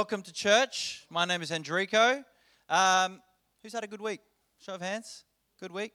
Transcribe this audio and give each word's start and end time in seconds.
welcome 0.00 0.22
to 0.22 0.32
church. 0.32 1.04
My 1.10 1.26
name 1.26 1.42
is 1.42 1.50
Hendrico. 1.50 2.24
Um, 2.70 3.20
who's 3.62 3.74
had 3.74 3.84
a 3.84 3.86
good 3.86 4.00
week? 4.00 4.20
Show 4.58 4.72
of 4.72 4.80
hands. 4.80 5.24
Good 5.60 5.70
week. 5.70 5.92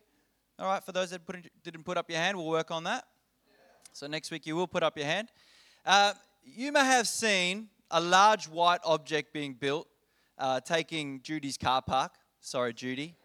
All 0.59 0.68
right, 0.68 0.84
for 0.84 0.91
those 0.91 1.09
that 1.09 1.25
put 1.25 1.38
in, 1.38 1.45
didn't 1.63 1.86
put 1.86 1.98
up 1.98 2.07
your 2.07 2.20
hand, 2.20 2.38
we'll 2.38 2.45
work 2.45 2.70
on 2.70 2.84
that. 2.84 3.05
So 3.94 4.05
next 4.05 4.30
week 4.30 4.45
you 4.45 4.55
will 4.55 4.68
put 4.68 4.84
up 4.84 4.95
your 4.95 5.07
hand. 5.07 5.30
Uh, 5.84 6.13
you 6.44 6.71
may 6.71 6.86
have 6.86 7.07
seen 7.07 7.70
a 7.89 7.99
large 7.99 8.48
white 8.48 8.80
object 8.84 9.34
being 9.34 9.55
built, 9.55 9.88
uh, 10.38 10.59
taking 10.59 11.20
Judy's 11.23 11.58
car 11.58 11.81
park. 11.81 12.12
Sorry, 12.41 12.76
Judy. 12.76 13.16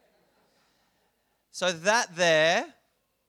So 1.51 1.73
that 1.73 2.17
there 2.17 2.65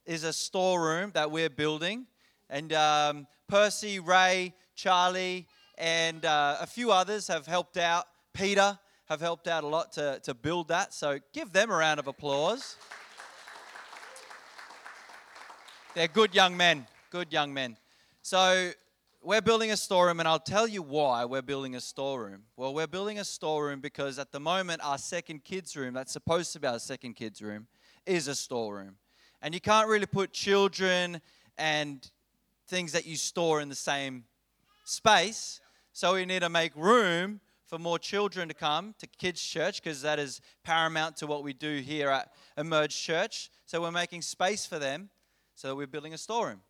is 0.06 0.24
a 0.24 0.32
storeroom 0.32 1.12
that 1.16 1.30
we're 1.30 1.50
building, 1.50 2.08
and 2.50 2.72
um, 2.72 3.28
Percy, 3.50 4.00
Ray, 4.00 4.54
Charlie, 4.74 5.48
and 5.82 6.26
uh, 6.26 6.58
a 6.62 6.68
few 6.68 6.92
others 6.92 7.28
have 7.28 7.48
helped 7.48 7.76
out. 7.76 8.06
Peter 8.34 8.78
have 9.06 9.20
helped 9.20 9.48
out 9.48 9.64
a 9.64 9.68
lot 9.68 9.92
to, 9.94 10.22
to 10.24 10.36
build 10.36 10.68
that. 10.68 10.94
So 10.94 11.18
give 11.34 11.52
them 11.52 11.72
a 11.72 11.76
round 11.76 12.00
of 12.00 12.06
applause. 12.06 12.78
They're 15.96 16.08
good 16.08 16.36
young 16.36 16.56
men. 16.56 16.86
Good 17.10 17.34
young 17.34 17.52
men. 17.52 17.78
So 18.22 18.72
we're 19.24 19.42
building 19.42 19.72
a 19.72 19.78
storeroom, 19.78 20.20
and 20.20 20.28
I'll 20.30 20.38
tell 20.38 20.68
you 20.68 20.84
why 20.84 21.26
we're 21.26 21.42
building 21.42 21.76
a 21.76 21.82
storeroom. 21.82 22.44
Well, 22.56 22.76
we're 22.76 22.86
building 22.86 23.18
a 23.18 23.26
storeroom 23.26 23.80
because 23.80 24.20
at 24.20 24.32
the 24.32 24.40
moment, 24.40 24.82
our 24.86 25.00
second 25.00 25.44
kids' 25.44 25.76
room, 25.76 25.96
that's 25.96 26.14
supposed 26.14 26.54
to 26.54 26.60
be 26.60 26.68
our 26.68 26.80
second 26.80 27.16
kids' 27.16 27.42
room, 27.42 27.66
is 28.06 28.28
a 28.28 28.36
storeroom. 28.36 28.98
And 29.42 29.56
you 29.56 29.60
can't 29.60 29.88
really 29.88 30.06
put 30.06 30.32
children 30.32 31.22
and 31.58 32.08
things 32.68 32.92
that 32.92 33.08
you 33.08 33.16
store 33.16 33.62
in 33.62 33.70
the 33.70 33.76
same 33.76 34.26
space. 34.86 35.61
So 35.94 36.14
we 36.14 36.26
need 36.26 36.42
to 36.42 36.50
make 36.50 36.76
room 36.76 37.42
for 37.66 37.78
more 37.78 38.00
children 38.00 38.48
to 38.48 38.54
come 38.54 38.96
to 39.00 39.08
kids' 39.08 39.42
church 39.42 39.82
because 39.82 40.02
that 40.02 40.20
is 40.20 40.42
paramount 40.64 41.18
to 41.18 41.28
what 41.28 41.44
we 41.44 41.54
do 41.54 41.80
here 41.80 42.10
at 42.10 42.32
Emerge 42.58 42.98
Church. 42.98 43.50
So 43.66 43.82
we're 43.82 43.92
making 43.92 44.22
space 44.22 44.66
for 44.66 44.80
them 44.80 45.10
so 45.56 45.76
we're 45.76 45.88
building 45.88 46.14
a 46.14 46.18
storeroom. 46.18 46.62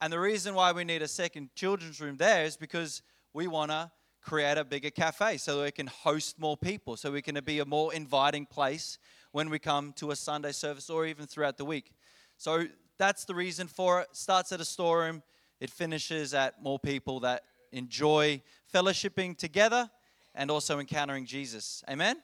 And 0.00 0.12
the 0.12 0.20
reason 0.20 0.54
why 0.54 0.72
we 0.72 0.84
need 0.84 1.02
a 1.02 1.08
second 1.08 1.50
children's 1.54 2.00
room 2.00 2.16
there 2.16 2.44
is 2.44 2.56
because 2.56 3.02
we 3.32 3.48
want 3.48 3.70
to 3.70 3.90
create 4.22 4.56
a 4.56 4.64
bigger 4.64 4.90
cafe 4.90 5.36
so 5.36 5.62
we 5.62 5.70
can 5.70 5.88
host 5.88 6.38
more 6.38 6.56
people, 6.56 6.96
so 6.96 7.10
we 7.10 7.22
can 7.22 7.38
be 7.44 7.58
a 7.58 7.64
more 7.64 7.92
inviting 7.92 8.46
place 8.46 8.98
when 9.32 9.50
we 9.50 9.58
come 9.58 9.92
to 9.94 10.10
a 10.10 10.16
Sunday 10.16 10.52
service 10.52 10.88
or 10.90 11.06
even 11.06 11.26
throughout 11.26 11.56
the 11.56 11.64
week. 11.64 11.92
So 12.36 12.66
that's 12.98 13.24
the 13.24 13.34
reason 13.34 13.66
for 13.66 14.02
it. 14.02 14.08
Starts 14.12 14.52
at 14.52 14.60
a 14.60 14.64
storeroom, 14.64 15.22
it 15.60 15.70
finishes 15.70 16.34
at 16.34 16.62
more 16.62 16.78
people 16.78 17.20
that 17.20 17.42
enjoy 17.72 18.42
fellowshipping 18.72 19.36
together 19.36 19.90
and 20.34 20.50
also 20.50 20.78
encountering 20.78 21.26
Jesus. 21.26 21.82
Amen? 21.88 22.16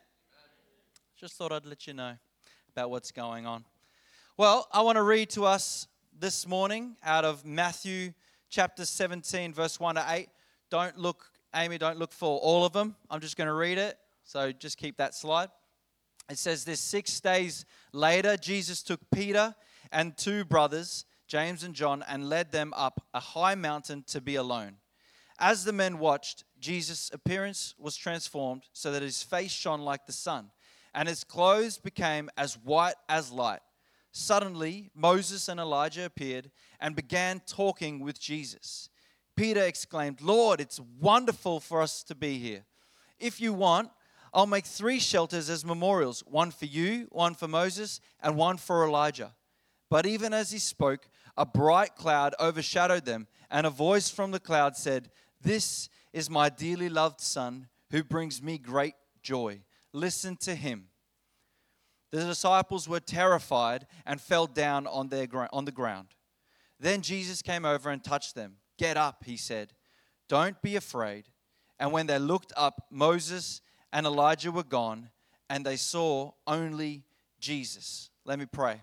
Just 1.16 1.34
thought 1.34 1.52
I'd 1.52 1.66
let 1.66 1.86
you 1.86 1.94
know 1.94 2.14
about 2.72 2.90
what's 2.90 3.10
going 3.10 3.46
on. 3.46 3.64
Well, 4.36 4.68
I 4.72 4.82
want 4.82 4.96
to 4.96 5.02
read 5.02 5.30
to 5.30 5.44
us 5.46 5.88
this 6.18 6.46
morning 6.46 6.96
out 7.02 7.24
of 7.24 7.44
Matthew 7.44 8.12
chapter 8.50 8.84
17, 8.84 9.54
verse 9.54 9.80
1 9.80 9.94
to 9.94 10.04
8. 10.06 10.28
Don't 10.70 10.96
look, 10.98 11.24
Amy, 11.54 11.78
don't 11.78 11.98
look 11.98 12.12
for 12.12 12.38
all 12.40 12.64
of 12.64 12.72
them. 12.72 12.96
I'm 13.10 13.20
just 13.20 13.36
going 13.36 13.48
to 13.48 13.54
read 13.54 13.78
it. 13.78 13.98
So 14.24 14.52
just 14.52 14.76
keep 14.76 14.96
that 14.98 15.14
slide. 15.14 15.48
It 16.28 16.38
says 16.38 16.64
this 16.64 16.80
Six 16.80 17.20
days 17.20 17.64
later, 17.92 18.36
Jesus 18.36 18.82
took 18.82 19.00
Peter 19.14 19.54
and 19.92 20.16
two 20.16 20.44
brothers, 20.44 21.04
James 21.28 21.62
and 21.62 21.74
John, 21.74 22.04
and 22.08 22.28
led 22.28 22.52
them 22.52 22.74
up 22.76 23.06
a 23.14 23.20
high 23.20 23.54
mountain 23.54 24.04
to 24.08 24.20
be 24.20 24.34
alone. 24.34 24.76
As 25.38 25.64
the 25.64 25.72
men 25.72 25.98
watched, 25.98 26.44
Jesus' 26.58 27.10
appearance 27.12 27.74
was 27.78 27.96
transformed 27.96 28.64
so 28.72 28.90
that 28.92 29.02
his 29.02 29.22
face 29.22 29.52
shone 29.52 29.82
like 29.82 30.06
the 30.06 30.12
sun, 30.12 30.50
and 30.94 31.08
his 31.08 31.24
clothes 31.24 31.78
became 31.78 32.30
as 32.36 32.54
white 32.54 32.94
as 33.08 33.30
light. 33.30 33.60
Suddenly, 34.12 34.90
Moses 34.94 35.48
and 35.48 35.60
Elijah 35.60 36.06
appeared 36.06 36.50
and 36.80 36.96
began 36.96 37.42
talking 37.46 38.00
with 38.00 38.18
Jesus. 38.18 38.88
Peter 39.36 39.62
exclaimed, 39.62 40.22
Lord, 40.22 40.58
it's 40.58 40.80
wonderful 40.98 41.60
for 41.60 41.82
us 41.82 42.02
to 42.04 42.14
be 42.14 42.38
here. 42.38 42.64
If 43.18 43.38
you 43.38 43.52
want, 43.52 43.90
I'll 44.32 44.46
make 44.46 44.64
three 44.64 44.98
shelters 44.98 45.50
as 45.50 45.66
memorials 45.66 46.20
one 46.26 46.50
for 46.50 46.64
you, 46.64 47.08
one 47.10 47.34
for 47.34 47.46
Moses, 47.46 48.00
and 48.22 48.36
one 48.36 48.56
for 48.56 48.84
Elijah. 48.86 49.34
But 49.90 50.06
even 50.06 50.32
as 50.32 50.50
he 50.50 50.58
spoke, 50.58 51.08
a 51.36 51.44
bright 51.44 51.94
cloud 51.94 52.34
overshadowed 52.40 53.04
them, 53.04 53.28
and 53.50 53.66
a 53.66 53.70
voice 53.70 54.08
from 54.08 54.30
the 54.30 54.40
cloud 54.40 54.76
said, 54.76 55.10
This 55.46 55.88
is 56.12 56.28
my 56.28 56.48
dearly 56.48 56.88
loved 56.88 57.20
Son, 57.20 57.68
who 57.92 58.02
brings 58.02 58.42
me 58.42 58.58
great 58.58 58.94
joy. 59.22 59.60
Listen 59.92 60.36
to 60.38 60.56
him. 60.56 60.88
The 62.10 62.24
disciples 62.24 62.88
were 62.88 62.98
terrified 62.98 63.86
and 64.04 64.20
fell 64.20 64.48
down 64.48 64.88
on, 64.88 65.06
their, 65.06 65.28
on 65.52 65.64
the 65.64 65.70
ground. 65.70 66.08
Then 66.80 67.00
Jesus 67.00 67.42
came 67.42 67.64
over 67.64 67.90
and 67.90 68.02
touched 68.02 68.34
them. 68.34 68.56
Get 68.76 68.96
up, 68.96 69.22
he 69.24 69.36
said. 69.36 69.72
Don't 70.28 70.60
be 70.62 70.74
afraid. 70.74 71.26
And 71.78 71.92
when 71.92 72.08
they 72.08 72.18
looked 72.18 72.52
up, 72.56 72.88
Moses 72.90 73.60
and 73.92 74.04
Elijah 74.04 74.50
were 74.50 74.64
gone, 74.64 75.10
and 75.48 75.64
they 75.64 75.76
saw 75.76 76.32
only 76.48 77.04
Jesus. 77.38 78.10
Let 78.24 78.40
me 78.40 78.46
pray. 78.46 78.80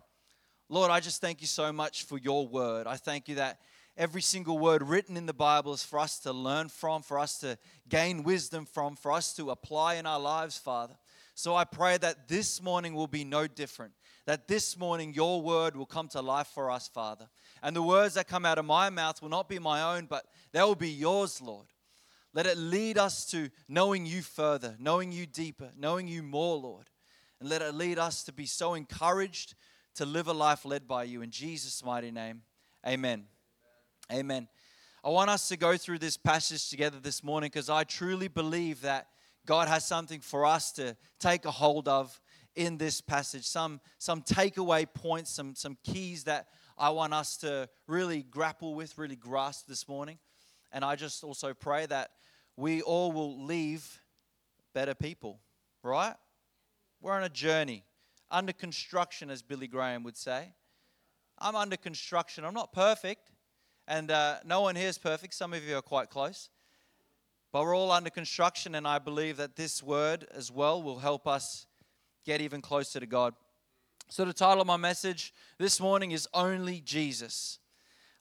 Lord, 0.69 0.91
I 0.91 1.02
just 1.02 1.19
thank 1.19 1.41
you 1.41 1.47
so 1.47 1.73
much 1.73 2.03
for 2.03 2.18
your 2.18 2.47
word. 2.47 2.88
I 2.88 2.96
thank 2.96 3.28
you 3.28 3.35
that 3.35 3.59
every 3.98 4.22
single 4.22 4.58
word 4.58 4.84
written 4.84 5.18
in 5.18 5.26
the 5.26 5.34
Bible 5.34 5.74
is 5.74 5.84
for 5.84 6.00
us 6.00 6.20
to 6.20 6.34
learn 6.34 6.70
from, 6.70 7.02
for 7.02 7.20
us 7.20 7.38
to 7.40 7.58
gain 7.88 8.24
wisdom 8.24 8.66
from, 8.66 8.96
for 8.96 9.12
us 9.12 9.34
to 9.36 9.52
apply 9.52 9.96
in 9.96 10.06
our 10.06 10.20
lives, 10.20 10.58
Father. 10.58 10.96
So 11.36 11.56
I 11.56 11.64
pray 11.64 11.98
that 11.98 12.28
this 12.28 12.62
morning 12.62 12.94
will 12.94 13.08
be 13.08 13.24
no 13.24 13.48
different. 13.48 13.94
That 14.26 14.48
this 14.48 14.78
morning 14.78 15.14
your 15.14 15.42
word 15.42 15.76
will 15.76 15.86
come 15.86 16.08
to 16.09 16.22
life 16.22 16.48
for 16.48 16.72
us, 16.72 16.88
Father. 16.88 17.28
And 17.62 17.76
the 17.76 17.82
words 17.82 18.14
that 18.16 18.28
come 18.28 18.46
out 18.46 18.58
of 18.58 18.66
my 18.66 18.90
mouth 18.90 19.22
will 19.22 19.30
not 19.30 19.50
be 19.50 19.59
my 19.59 19.96
own, 19.96 20.06
but 20.06 20.26
they 20.52 20.62
will 20.62 20.76
be 20.76 20.92
yours, 20.92 21.42
Lord. 21.42 21.68
Let 22.34 22.46
it 22.48 22.58
lead 22.58 22.98
us 22.98 23.26
to 23.32 23.50
knowing 23.68 24.06
you 24.06 24.22
further, 24.22 24.76
knowing 24.80 25.12
you 25.12 25.26
deeper, 25.26 25.72
knowing 25.78 26.08
you 26.08 26.24
more, 26.24 26.58
Lord. 26.58 26.90
And 27.40 27.50
let 27.50 27.62
it 27.62 27.76
lead 27.76 28.00
us 28.00 28.24
to 28.24 28.32
be 28.32 28.46
so 28.46 28.74
encouraged 28.74 29.56
to 29.96 30.06
live 30.06 30.28
a 30.28 30.34
life 30.34 30.66
led 30.66 30.88
by 30.88 31.03
you. 31.03 31.22
In 31.22 31.30
Jesus' 31.30 31.84
mighty 31.84 32.09
name, 32.09 32.42
amen. 32.88 33.26
Amen. 34.12 34.47
I 35.03 35.09
want 35.09 35.30
us 35.30 35.47
to 35.47 35.58
go 35.58 35.78
through 35.78 36.00
this 36.00 36.18
passage 36.18 36.69
together 36.69 37.00
this 37.00 37.24
morning 37.24 37.50
because 37.52 37.69
I 37.69 37.84
truly 37.84 38.28
believe 38.28 38.81
that 38.81 39.08
God 39.46 39.68
has 39.68 39.86
something 39.86 40.19
for 40.19 40.46
us 40.46 40.72
to 40.74 40.96
take 41.19 41.46
a 41.46 41.52
hold 41.52 41.88
of 41.88 42.19
in 42.56 42.78
this 42.78 43.02
passage. 43.02 43.46
Some, 43.46 43.80
some 43.97 44.22
takeaway 44.22 44.86
points, 44.94 45.31
some, 45.31 45.56
some 45.56 45.78
keys 45.84 46.25
that 46.25 46.47
I 46.78 46.90
want 46.90 47.14
us 47.14 47.38
to 47.38 47.69
really 47.88 48.24
grapple 48.24 48.75
with, 48.75 48.97
really 48.97 49.16
grasp 49.16 49.68
this 49.68 49.88
morning. 49.88 50.20
And 50.72 50.84
I 50.84 50.96
just 50.96 51.24
also 51.24 51.53
pray 51.53 51.85
that 51.85 52.12
we 52.58 52.81
all 52.81 53.12
will 53.12 53.44
leave 53.46 54.02
better 54.74 54.94
people, 54.94 55.40
right? 55.81 56.16
We're 57.02 57.14
on 57.14 57.24
a 57.24 57.30
journey, 57.30 57.84
under 58.30 58.53
construction, 58.53 59.30
as 59.30 59.41
Billy 59.41 59.68
Graham 59.68 60.03
would 60.03 60.18
say. 60.18 60.53
I'm 61.40 61.56
under 61.56 61.78
construction. 61.78 62.46
I'm 62.46 62.53
not 62.53 62.72
perfect, 62.74 63.33
and 63.88 64.12
uh, 64.12 64.38
no 64.46 64.62
one 64.62 64.76
here 64.76 64.88
is 64.88 64.98
perfect. 64.98 65.34
Some 65.34 65.54
of 65.54 65.64
you 65.64 65.78
are 65.78 65.82
quite 65.82 66.10
close. 66.10 66.50
But 67.52 67.64
we're 67.64 67.76
all 67.76 67.92
under 67.92 68.10
construction, 68.10 68.76
and 68.76 68.88
I 68.88 68.98
believe 68.98 69.38
that 69.38 69.56
this 69.56 69.84
word 69.84 70.26
as 70.34 70.52
well 70.52 70.82
will 70.82 71.00
help 71.00 71.28
us 71.28 71.68
get 72.26 72.42
even 72.42 72.62
closer 72.62 73.00
to 73.00 73.06
God. 73.06 73.36
So, 74.09 74.26
the 74.26 74.34
title 74.34 74.62
of 74.62 74.68
my 74.68 74.78
message 74.78 75.34
this 75.59 75.80
morning 75.80 76.12
is 76.12 76.28
Only 76.34 76.82
Jesus. 76.82 77.59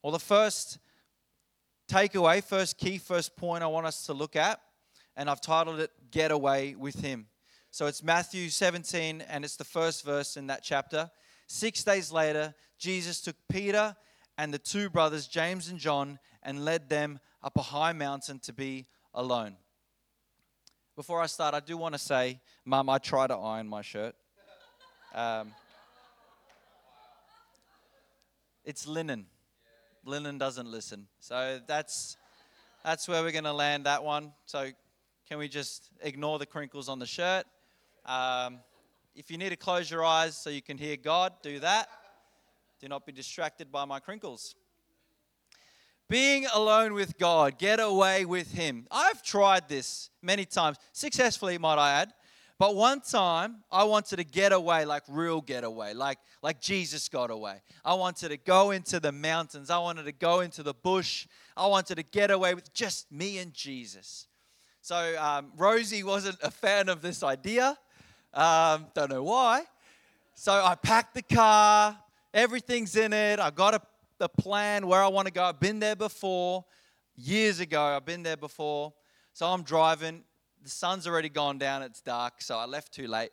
Well, 0.03 0.13
the 0.13 0.19
first 0.19 0.79
takeaway, 1.89 2.43
first 2.43 2.77
key, 2.77 2.99
first 2.99 3.37
point 3.37 3.63
I 3.63 3.69
want 3.69 3.87
us 3.87 4.07
to 4.07 4.13
look 4.13 4.37
at, 4.37 4.61
and 5.17 5.31
I've 5.31 5.41
titled 5.41 5.81
it 5.81 5.91
Get 6.11 6.31
Away 6.31 6.75
with 6.75 7.01
Him. 7.01 7.27
So, 7.71 7.87
it's 7.87 8.03
Matthew 8.03 8.49
17, 8.51 9.23
and 9.23 9.45
it's 9.45 9.57
the 9.57 9.65
first 9.65 10.05
verse 10.05 10.37
in 10.37 10.47
that 10.49 10.63
chapter. 10.63 11.11
Six 11.47 11.85
days 11.85 12.13
later, 12.13 12.55
Jesus 12.79 13.21
took 13.21 13.37
Peter 13.49 13.97
and 14.39 14.53
the 14.53 14.59
two 14.59 14.91
brothers, 14.91 15.27
James 15.27 15.69
and 15.69 15.79
John, 15.79 16.19
and 16.43 16.65
led 16.65 16.89
them 16.89 17.21
up 17.43 17.57
a 17.57 17.63
high 17.63 17.93
mountain 17.93 18.39
to 18.41 18.53
be 18.53 18.87
alone. 19.15 19.57
Before 20.97 21.21
I 21.21 21.27
start, 21.27 21.55
I 21.55 21.61
do 21.61 21.77
want 21.77 21.95
to 21.95 21.99
say, 21.99 22.41
Mum, 22.65 22.89
I 22.89 22.99
try 22.99 23.27
to 23.27 23.35
iron 23.35 23.69
my 23.69 23.83
shirt. 23.83 24.15
Um, 25.15 25.53
it's 28.65 28.87
linen. 28.87 29.27
Linen 30.05 30.39
doesn't 30.39 30.67
listen. 30.67 31.07
So 31.21 31.61
that's 31.67 32.17
that's 32.85 33.09
where 33.09 33.23
we're 33.23 33.33
going 33.33 33.45
to 33.45 33.53
land 33.53 33.87
that 33.87 34.03
one. 34.03 34.33
So 34.47 34.71
can 35.29 35.39
we 35.39 35.49
just 35.49 35.91
ignore 36.03 36.39
the 36.39 36.47
crinkles 36.47 36.89
on 36.89 36.99
the 36.99 37.07
shirt? 37.07 37.45
Um, 38.05 38.59
if 39.15 39.31
you 39.31 39.39
need 39.39 39.51
to 39.51 39.57
close 39.57 39.91
your 39.91 40.05
eyes 40.05 40.37
so 40.37 40.51
you 40.51 40.63
can 40.63 40.79
hear 40.79 40.97
God, 40.97 41.33
do 41.43 41.61
that. 41.61 41.89
Do 42.83 42.89
not 42.89 43.07
be 43.07 43.13
distracted 43.13 43.71
by 43.71 43.85
my 43.85 44.01
crinkles. 44.01 44.57
being 46.09 46.47
alone 46.53 46.95
with 46.95 47.17
God, 47.17 47.57
get 47.57 47.79
away 47.79 48.25
with 48.25 48.53
Him. 48.53 48.89
I've 48.91 49.23
tried 49.23 49.69
this 49.69 50.11
many 50.21 50.45
times, 50.45 50.79
successfully, 50.93 51.59
might 51.59 51.79
I 51.79 51.93
add. 52.01 52.13
But 52.59 52.75
one 52.75 53.01
time, 53.01 53.63
I 53.71 53.85
wanted 53.85 54.17
to 54.17 54.25
get 54.25 54.53
away, 54.53 54.85
like 54.85 55.05
real 55.09 55.41
get 55.41 55.63
away, 55.63 55.95
like, 55.95 56.19
like 56.43 56.61
Jesus 56.61 57.09
got 57.09 57.31
away. 57.31 57.63
I 57.85 57.95
wanted 57.95 58.31
to 58.31 58.37
go 58.37 58.73
into 58.73 58.99
the 58.99 59.13
mountains. 59.13 59.71
I 59.71 59.79
wanted 59.79 60.07
to 60.07 60.13
go 60.13 60.41
into 60.41 60.65
the 60.65 60.75
bush. 60.75 61.29
I 61.57 61.69
wanted 61.69 61.95
to 61.95 62.03
get 62.03 62.33
away 62.33 62.53
with 62.53 62.75
just 62.75 63.13
me 63.13 63.39
and 63.39 63.55
Jesus. 63.55 64.27
So 64.81 65.15
um, 65.21 65.53
Rosie 65.57 66.03
wasn't 66.03 66.39
a 66.43 66.51
fan 66.51 66.89
of 66.89 67.01
this 67.01 67.23
idea. 67.23 67.79
Um, 68.35 68.89
don't 68.93 69.09
know 69.09 69.23
why. 69.23 69.63
So 70.35 70.53
I 70.53 70.75
packed 70.75 71.15
the 71.15 71.23
car. 71.23 71.97
Everything's 72.35 72.97
in 72.97 73.13
it. 73.13 73.39
I've 73.39 73.55
got 73.55 73.75
a 73.75 73.83
the 74.23 74.29
plan 74.29 74.87
where 74.87 75.03
I 75.03 75.09
want 75.09 75.27
to 75.27 75.33
go. 75.33 75.43
I've 75.43 75.59
been 75.59 75.81
there 75.81 75.97
before, 75.97 76.65
years 77.17 77.59
ago. 77.59 77.83
I've 77.83 78.05
been 78.05 78.23
there 78.23 78.37
before. 78.37 78.93
So 79.33 79.47
I'm 79.47 79.65
driving. 79.65 80.23
The 80.63 80.71
sun's 80.71 81.09
already 81.09 81.29
gone 81.29 81.59
down. 81.59 81.83
It's 81.83 82.01
dark, 82.01 82.35
so 82.41 82.57
I 82.57 82.67
left 82.67 82.93
too 82.93 83.09
late. 83.09 83.31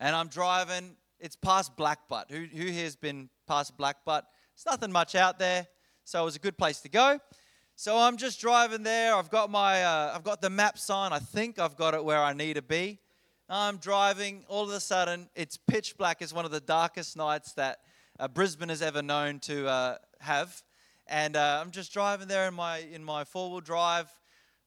And 0.00 0.16
I'm 0.16 0.26
driving. 0.26 0.96
It's 1.20 1.36
past 1.36 1.76
Blackbutt. 1.76 2.32
Who, 2.32 2.46
who 2.46 2.66
here's 2.66 2.96
been 2.96 3.30
past 3.46 3.78
Blackbutt? 3.78 4.22
There's 4.24 4.66
nothing 4.66 4.90
much 4.90 5.14
out 5.14 5.38
there, 5.38 5.68
so 6.04 6.22
it 6.22 6.24
was 6.24 6.34
a 6.34 6.40
good 6.40 6.58
place 6.58 6.80
to 6.80 6.88
go. 6.88 7.20
So 7.76 7.96
I'm 7.96 8.16
just 8.16 8.40
driving 8.40 8.82
there. 8.82 9.14
I've 9.14 9.30
got 9.30 9.50
my, 9.50 9.84
uh, 9.84 10.12
I've 10.16 10.24
got 10.24 10.42
the 10.42 10.50
map 10.50 10.78
sign. 10.78 11.12
I 11.12 11.20
think 11.20 11.60
I've 11.60 11.76
got 11.76 11.94
it 11.94 12.04
where 12.04 12.20
I 12.20 12.32
need 12.32 12.54
to 12.54 12.62
be. 12.62 12.98
I'm 13.48 13.76
driving. 13.76 14.44
All 14.48 14.64
of 14.64 14.70
a 14.70 14.80
sudden, 14.80 15.28
it's 15.36 15.56
pitch 15.56 15.96
black. 15.96 16.22
It's 16.22 16.32
one 16.32 16.44
of 16.44 16.50
the 16.50 16.60
darkest 16.60 17.16
nights 17.16 17.52
that 17.52 17.78
uh, 18.18 18.28
Brisbane 18.28 18.68
has 18.68 18.82
ever 18.82 19.02
known 19.02 19.40
to 19.40 19.66
uh, 19.66 19.96
have. 20.20 20.62
And 21.06 21.36
uh, 21.36 21.58
I'm 21.60 21.70
just 21.70 21.92
driving 21.92 22.28
there 22.28 22.48
in 22.48 22.54
my 22.54 22.78
in 22.78 23.04
my 23.04 23.24
four 23.24 23.50
wheel 23.50 23.60
drive. 23.60 24.08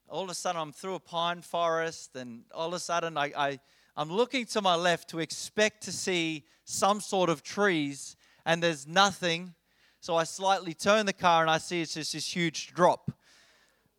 All 0.09 0.23
of 0.23 0.29
a 0.29 0.35
sudden, 0.35 0.61
I'm 0.61 0.71
through 0.71 0.95
a 0.95 0.99
pine 0.99 1.41
forest, 1.41 2.15
and 2.15 2.43
all 2.53 2.67
of 2.67 2.73
a 2.73 2.79
sudden, 2.79 3.17
I, 3.17 3.31
I 3.35 3.59
I'm 3.95 4.09
looking 4.09 4.45
to 4.47 4.61
my 4.61 4.75
left 4.75 5.09
to 5.09 5.19
expect 5.19 5.83
to 5.83 5.91
see 5.91 6.45
some 6.63 7.01
sort 7.01 7.29
of 7.29 7.41
trees, 7.41 8.15
and 8.45 8.61
there's 8.61 8.87
nothing. 8.87 9.53
So 9.99 10.15
I 10.15 10.23
slightly 10.23 10.73
turn 10.73 11.05
the 11.05 11.13
car, 11.13 11.41
and 11.41 11.49
I 11.49 11.57
see 11.57 11.81
it's 11.81 11.95
just 11.95 12.13
this 12.13 12.27
huge 12.35 12.73
drop. 12.73 13.11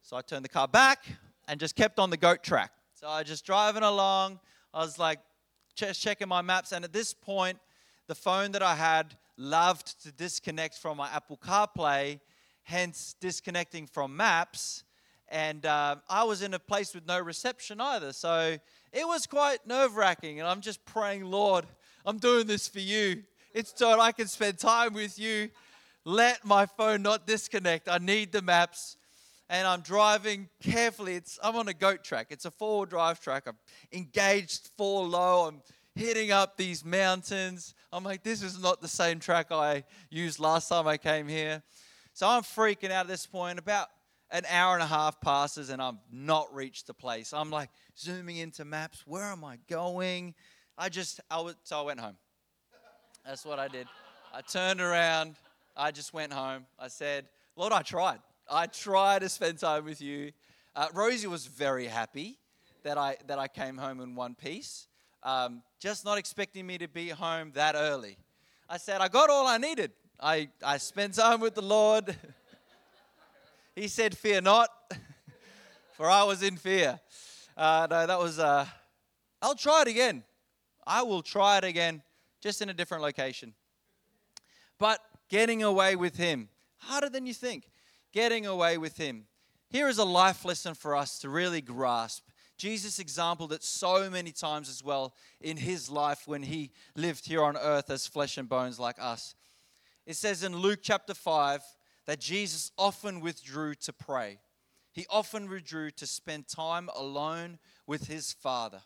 So 0.03 0.17
I 0.17 0.23
turned 0.23 0.45
the 0.45 0.49
car 0.49 0.69
back 0.69 1.05
and 1.49 1.59
just 1.59 1.75
kept 1.75 1.99
on 1.99 2.11
the 2.11 2.17
goat 2.17 2.43
track. 2.43 2.71
So 2.95 3.09
I 3.09 3.19
was 3.19 3.29
just 3.29 3.45
driving 3.45 3.83
along. 3.83 4.39
I 4.73 4.79
was 4.79 4.99
like 4.99 5.19
just 5.75 6.01
checking 6.01 6.29
my 6.29 6.41
maps, 6.41 6.73
and 6.73 6.85
at 6.85 6.93
this 6.93 7.13
point, 7.13 7.59
the 8.09 8.15
phone 8.15 8.53
that 8.53 8.63
I 8.63 8.75
had 8.75 9.15
loved 9.37 10.03
to 10.03 10.11
disconnect 10.11 10.79
from 10.79 10.97
my 10.97 11.09
Apple 11.11 11.37
CarPlay, 11.37 12.19
hence 12.63 13.15
disconnecting 13.21 13.87
from 13.87 14.17
maps. 14.17 14.83
And 15.29 15.67
uh, 15.67 15.97
I 16.09 16.25
was 16.25 16.41
in 16.41 16.55
a 16.55 16.59
place 16.59 16.95
with 16.95 17.07
no 17.07 17.21
reception 17.21 17.83
either. 17.83 18.15
So 18.15 18.57
it 18.93 19.07
was 19.07 19.27
quite 19.27 19.67
nerve 19.67 19.97
wracking. 19.97 20.41
And 20.41 20.49
I'm 20.49 20.63
just 20.63 20.83
praying, 20.87 21.27
Lord, 21.27 21.67
I'm 22.07 22.17
doing 22.17 22.47
this 22.47 22.67
for 22.67 22.81
you. 22.81 23.25
It's 23.53 23.75
so 23.77 24.01
I 24.01 24.13
can 24.13 24.27
spend 24.27 24.59
time 24.59 24.95
with 24.95 25.19
you. 25.19 25.51
Let 26.07 26.43
my 26.47 26.65
phone 26.65 27.03
not 27.03 27.27
disconnect. 27.27 27.91
I 27.91 27.99
need 27.99 28.33
the 28.33 28.41
maps. 28.41 28.97
And 29.51 29.67
I'm 29.67 29.83
driving 29.83 30.49
carefully. 30.63 31.15
It's, 31.15 31.39
I'm 31.43 31.57
on 31.57 31.69
a 31.69 31.75
goat 31.75 32.05
track. 32.05 32.29
It's 32.31 32.47
a 32.47 32.51
four 32.51 32.79
wheel 32.79 32.85
drive 32.87 33.21
track. 33.21 33.45
I'm 33.47 33.57
engaged 33.93 34.71
four 34.79 35.07
low. 35.07 35.49
I'm 35.49 35.61
hitting 35.99 36.31
up 36.31 36.57
these 36.57 36.85
mountains. 36.85 37.75
I'm 37.93 38.05
like, 38.05 38.23
this 38.23 38.41
is 38.41 38.63
not 38.63 38.81
the 38.81 38.89
same 38.89 39.19
track 39.19 39.51
I 39.51 39.83
used 40.11 40.39
last 40.39 40.69
time 40.69 40.87
I 40.87 40.97
came 40.97 41.27
here. 41.27 41.61
So 42.13 42.29
I'm 42.29 42.43
freaking 42.43 42.93
out 42.93 43.01
at 43.01 43.09
this 43.09 43.27
point. 43.27 43.59
About 43.59 43.89
an 44.31 44.45
hour 44.49 44.75
and 44.75 44.83
a 44.83 44.87
half 44.87 45.21
passes 45.21 45.71
and 45.71 45.83
I've 45.83 45.99
not 46.13 46.55
reached 46.55 46.87
the 46.87 46.95
place. 46.95 47.33
I'm 47.33 47.51
like 47.51 47.71
zooming 47.99 48.37
into 48.37 48.65
maps. 48.65 49.03
Where 49.07 49.25
am 49.25 49.45
I 49.45 49.59
going? 49.69 50.35
I 50.77 50.89
just, 50.89 51.21
I 51.29 51.41
was, 51.41 51.57
so 51.65 51.81
I 51.81 51.83
went 51.83 51.99
home. 51.99 52.17
That's 53.27 53.45
what 53.45 53.59
I 53.59 53.67
did. 53.67 53.89
I 54.33 54.41
turned 54.43 54.81
around. 54.81 55.35
I 55.77 55.91
just 55.91 56.15
went 56.15 56.33
home. 56.33 56.67
I 56.79 56.89
said, 56.89 57.27
Lord, 57.57 57.73
I 57.73 57.83
tried. 57.83 58.21
I 58.49 58.67
tried 58.67 59.23
to 59.23 59.29
spend 59.29 59.59
time 59.59 59.85
with 59.85 60.01
you. 60.01 60.31
Uh, 60.77 60.87
Rosie 60.95 61.27
was 61.27 61.47
very 61.47 61.87
happy 61.87 62.39
that 62.85 62.97
I 62.97 63.17
that 63.27 63.39
I 63.41 63.49
came 63.49 63.77
home 63.77 64.01
in 64.01 64.15
one 64.15 64.37
piece 64.37 64.88
um, 65.23 65.63
just 65.81 66.05
not 66.05 66.19
expecting 66.19 66.67
me 66.67 66.79
to 66.79 66.89
be 66.89 67.09
home 67.09 67.53
that 67.55 67.75
early. 67.75 68.17
I 68.69 68.77
said, 68.77 69.01
I 69.01 69.09
got 69.09 69.31
all 69.31 69.47
I 69.47 69.59
needed. 69.59 69.93
I, 70.21 70.49
I 70.65 70.79
spent 70.79 71.15
time 71.15 71.41
with 71.41 71.55
the 71.55 71.63
Lord. 71.63 72.17
he 73.75 73.89
said, 73.89 74.17
Fear 74.17 74.43
not, 74.43 74.69
for 75.93 76.11
I 76.11 76.25
was 76.25 76.43
in 76.43 76.57
fear. 76.57 77.01
Uh, 77.57 77.87
no, 77.91 78.07
that 78.07 78.19
was, 78.19 78.39
uh, 78.39 78.67
I'll 79.41 79.55
try 79.55 79.83
it 79.83 79.89
again. 79.89 80.23
I 80.87 81.03
will 81.03 81.23
try 81.23 81.59
it 81.59 81.65
again, 81.65 82.03
just 82.41 82.63
in 82.63 82.69
a 82.69 82.75
different 82.75 83.03
location. 83.03 83.55
But 84.79 85.01
getting 85.29 85.63
away 85.63 85.97
with 85.97 86.17
Him, 86.17 86.49
harder 86.79 87.09
than 87.09 87.27
you 87.27 87.35
think. 87.35 87.69
Getting 88.13 88.47
away 88.47 88.79
with 88.79 88.97
Him. 88.97 89.27
Here 89.71 89.89
is 89.89 89.99
a 89.99 90.05
life 90.05 90.45
lesson 90.45 90.75
for 90.75 90.97
us 90.97 91.19
to 91.21 91.29
really 91.29 91.61
grasp 91.61 92.28
Jesus 92.59 92.99
exampled 92.99 93.53
it 93.53 93.63
so 93.63 94.11
many 94.11 94.33
times 94.33 94.69
as 94.69 94.85
well 94.85 95.15
in 95.41 95.57
his 95.57 95.89
life 95.89 96.27
when 96.27 96.43
he 96.43 96.73
lived 96.97 97.27
here 97.27 97.43
on 97.43 97.57
earth 97.57 97.89
as 97.89 98.07
flesh 98.07 98.37
and 98.37 98.49
bones 98.49 98.79
like 98.79 98.97
us. 99.01 99.35
It 100.05 100.17
says 100.17 100.43
in 100.43 100.57
Luke 100.57 100.81
chapter 100.83 101.15
5 101.15 101.63
that 102.07 102.21
Jesus 102.21 102.73
often 102.77 103.21
withdrew 103.21 103.75
to 103.77 103.93
pray. 103.93 104.39
He 104.93 105.07
often 105.09 105.49
withdrew 105.49 105.93
to 105.93 106.07
spend 106.07 106.49
time 106.49 106.91
alone 106.97 107.59
with 107.87 108.09
his 108.09 108.33
Father. 108.33 108.81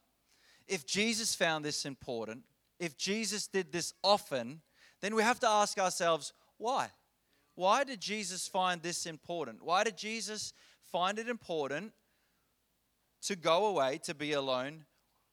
If 0.69 0.87
Jesus 0.87 1.35
found 1.35 1.65
this 1.65 1.87
important, 1.87 2.45
if 2.79 2.99
Jesus 2.99 3.47
did 3.47 3.73
this 3.73 3.95
often, 4.03 4.61
then 5.01 5.15
we 5.15 5.23
have 5.23 5.41
to 5.41 5.49
ask 5.49 5.79
ourselves, 5.79 6.33
why? 6.59 6.89
Why 7.55 7.85
did 7.85 8.01
Jesus 8.01 8.49
find 8.49 8.83
this 8.83 9.07
important? 9.07 9.63
Why 9.63 9.85
did 9.85 9.97
Jesus 9.97 10.53
find 10.91 11.19
it 11.19 11.29
important 11.29 11.93
to 13.23 13.37
go 13.37 13.67
away 13.67 13.99
to 14.05 14.15
be 14.15 14.33
alone 14.33 14.85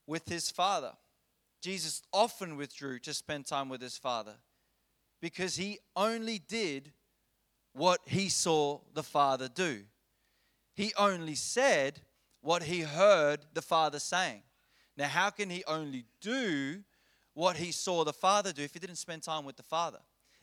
with 0.08 0.28
his 0.28 0.50
father. 0.52 0.94
Jesus 1.62 2.02
often 2.14 2.56
withdrew 2.56 3.00
to 3.00 3.14
spend 3.14 3.46
time 3.46 3.70
with 3.70 3.82
his 3.82 3.98
father 3.98 4.36
because 5.22 5.56
he 5.56 5.80
only 5.96 6.40
did 6.40 6.92
what 7.74 8.00
he 8.06 8.30
saw 8.30 8.80
the 8.94 9.04
father 9.04 9.48
do. 9.48 9.82
He 10.76 10.94
only 10.98 11.36
said 11.36 12.00
what 12.42 12.64
he 12.64 12.82
heard 12.82 13.40
the 13.54 13.62
father 13.62 14.00
saying. 14.00 14.44
Now, 14.96 15.08
how 15.08 15.30
can 15.30 15.50
he 15.50 15.64
only 15.66 16.06
do 16.22 16.84
what 17.34 17.58
he 17.58 17.72
saw 17.72 18.04
the 18.04 18.14
father 18.14 18.52
do 18.52 18.64
if 18.64 18.74
he 18.74 18.80
didn't 18.80 18.96
spend 18.98 19.24
time 19.24 19.46
with 19.46 19.58
the 19.58 19.64
father? 19.64 20.00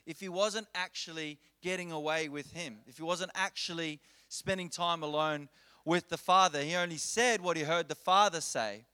If 0.06 0.20
he 0.20 0.28
wasn't 0.28 0.68
actually 0.74 1.38
getting 1.62 1.90
away 1.90 2.28
with 2.28 2.52
him, 2.52 2.78
if 2.86 2.96
he 2.96 3.02
wasn't 3.02 3.32
actually 3.34 4.00
spending 4.28 4.68
time 4.68 5.02
alone 5.02 5.48
with 5.86 6.10
the 6.10 6.18
Father. 6.18 6.60
He 6.60 6.74
only 6.74 6.98
said 6.98 7.40
what 7.40 7.56
he 7.56 7.62
heard 7.62 7.88
the 7.88 7.94
Father 7.94 8.42
say. 8.42 8.84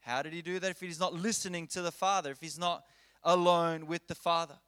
How 0.00 0.22
did 0.22 0.32
he 0.32 0.42
do 0.42 0.58
that 0.58 0.70
if 0.70 0.80
he's 0.80 0.98
not 0.98 1.14
listening 1.14 1.68
to 1.68 1.82
the 1.82 1.92
Father, 1.92 2.32
if 2.32 2.40
he's 2.40 2.58
not 2.58 2.84
alone 3.22 3.86
with 3.86 4.08
the 4.08 4.14
Father? 4.14 4.58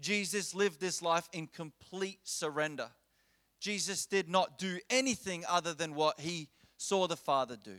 Jesus 0.00 0.52
lived 0.52 0.80
this 0.80 1.00
life 1.00 1.28
in 1.32 1.46
complete 1.46 2.18
surrender. 2.24 2.88
Jesus 3.60 4.04
did 4.04 4.28
not 4.28 4.58
do 4.58 4.80
anything 4.90 5.44
other 5.48 5.72
than 5.72 5.94
what 5.94 6.18
he 6.18 6.48
saw 6.76 7.06
the 7.06 7.16
Father 7.16 7.56
do. 7.56 7.76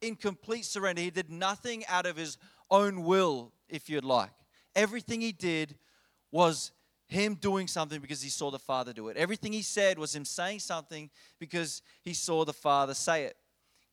In 0.00 0.16
complete 0.16 0.64
surrender, 0.64 1.00
he 1.00 1.10
did 1.10 1.30
nothing 1.30 1.84
out 1.86 2.06
of 2.06 2.16
his 2.16 2.36
own 2.70 3.04
will, 3.04 3.52
if 3.68 3.88
you'd 3.88 4.04
like. 4.04 4.32
Everything 4.74 5.20
he 5.20 5.30
did 5.30 5.76
was 6.32 6.72
him 7.12 7.34
doing 7.34 7.68
something 7.68 8.00
because 8.00 8.22
he 8.22 8.28
saw 8.28 8.50
the 8.50 8.58
Father 8.58 8.92
do 8.92 9.08
it. 9.08 9.16
Everything 9.16 9.52
he 9.52 9.62
said 9.62 9.98
was 9.98 10.14
him 10.14 10.24
saying 10.24 10.60
something 10.60 11.10
because 11.38 11.82
he 12.02 12.14
saw 12.14 12.44
the 12.44 12.52
Father 12.52 12.94
say 12.94 13.24
it. 13.24 13.36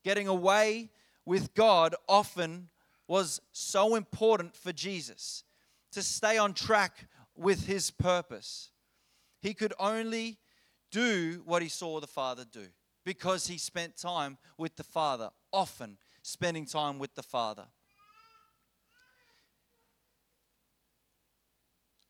Getting 0.03 0.27
away 0.27 0.89
with 1.25 1.53
God 1.53 1.95
often 2.07 2.69
was 3.07 3.41
so 3.51 3.95
important 3.95 4.55
for 4.55 4.71
Jesus 4.71 5.43
to 5.91 6.01
stay 6.03 6.37
on 6.37 6.53
track 6.53 7.07
with 7.35 7.65
his 7.65 7.91
purpose. 7.91 8.71
He 9.41 9.53
could 9.53 9.73
only 9.79 10.37
do 10.91 11.41
what 11.45 11.61
he 11.61 11.69
saw 11.69 11.99
the 11.99 12.07
Father 12.07 12.45
do 12.51 12.67
because 13.05 13.47
he 13.47 13.57
spent 13.57 13.97
time 13.97 14.37
with 14.57 14.75
the 14.75 14.83
Father, 14.83 15.29
often 15.51 15.97
spending 16.21 16.65
time 16.65 16.99
with 16.99 17.15
the 17.15 17.23
Father. 17.23 17.65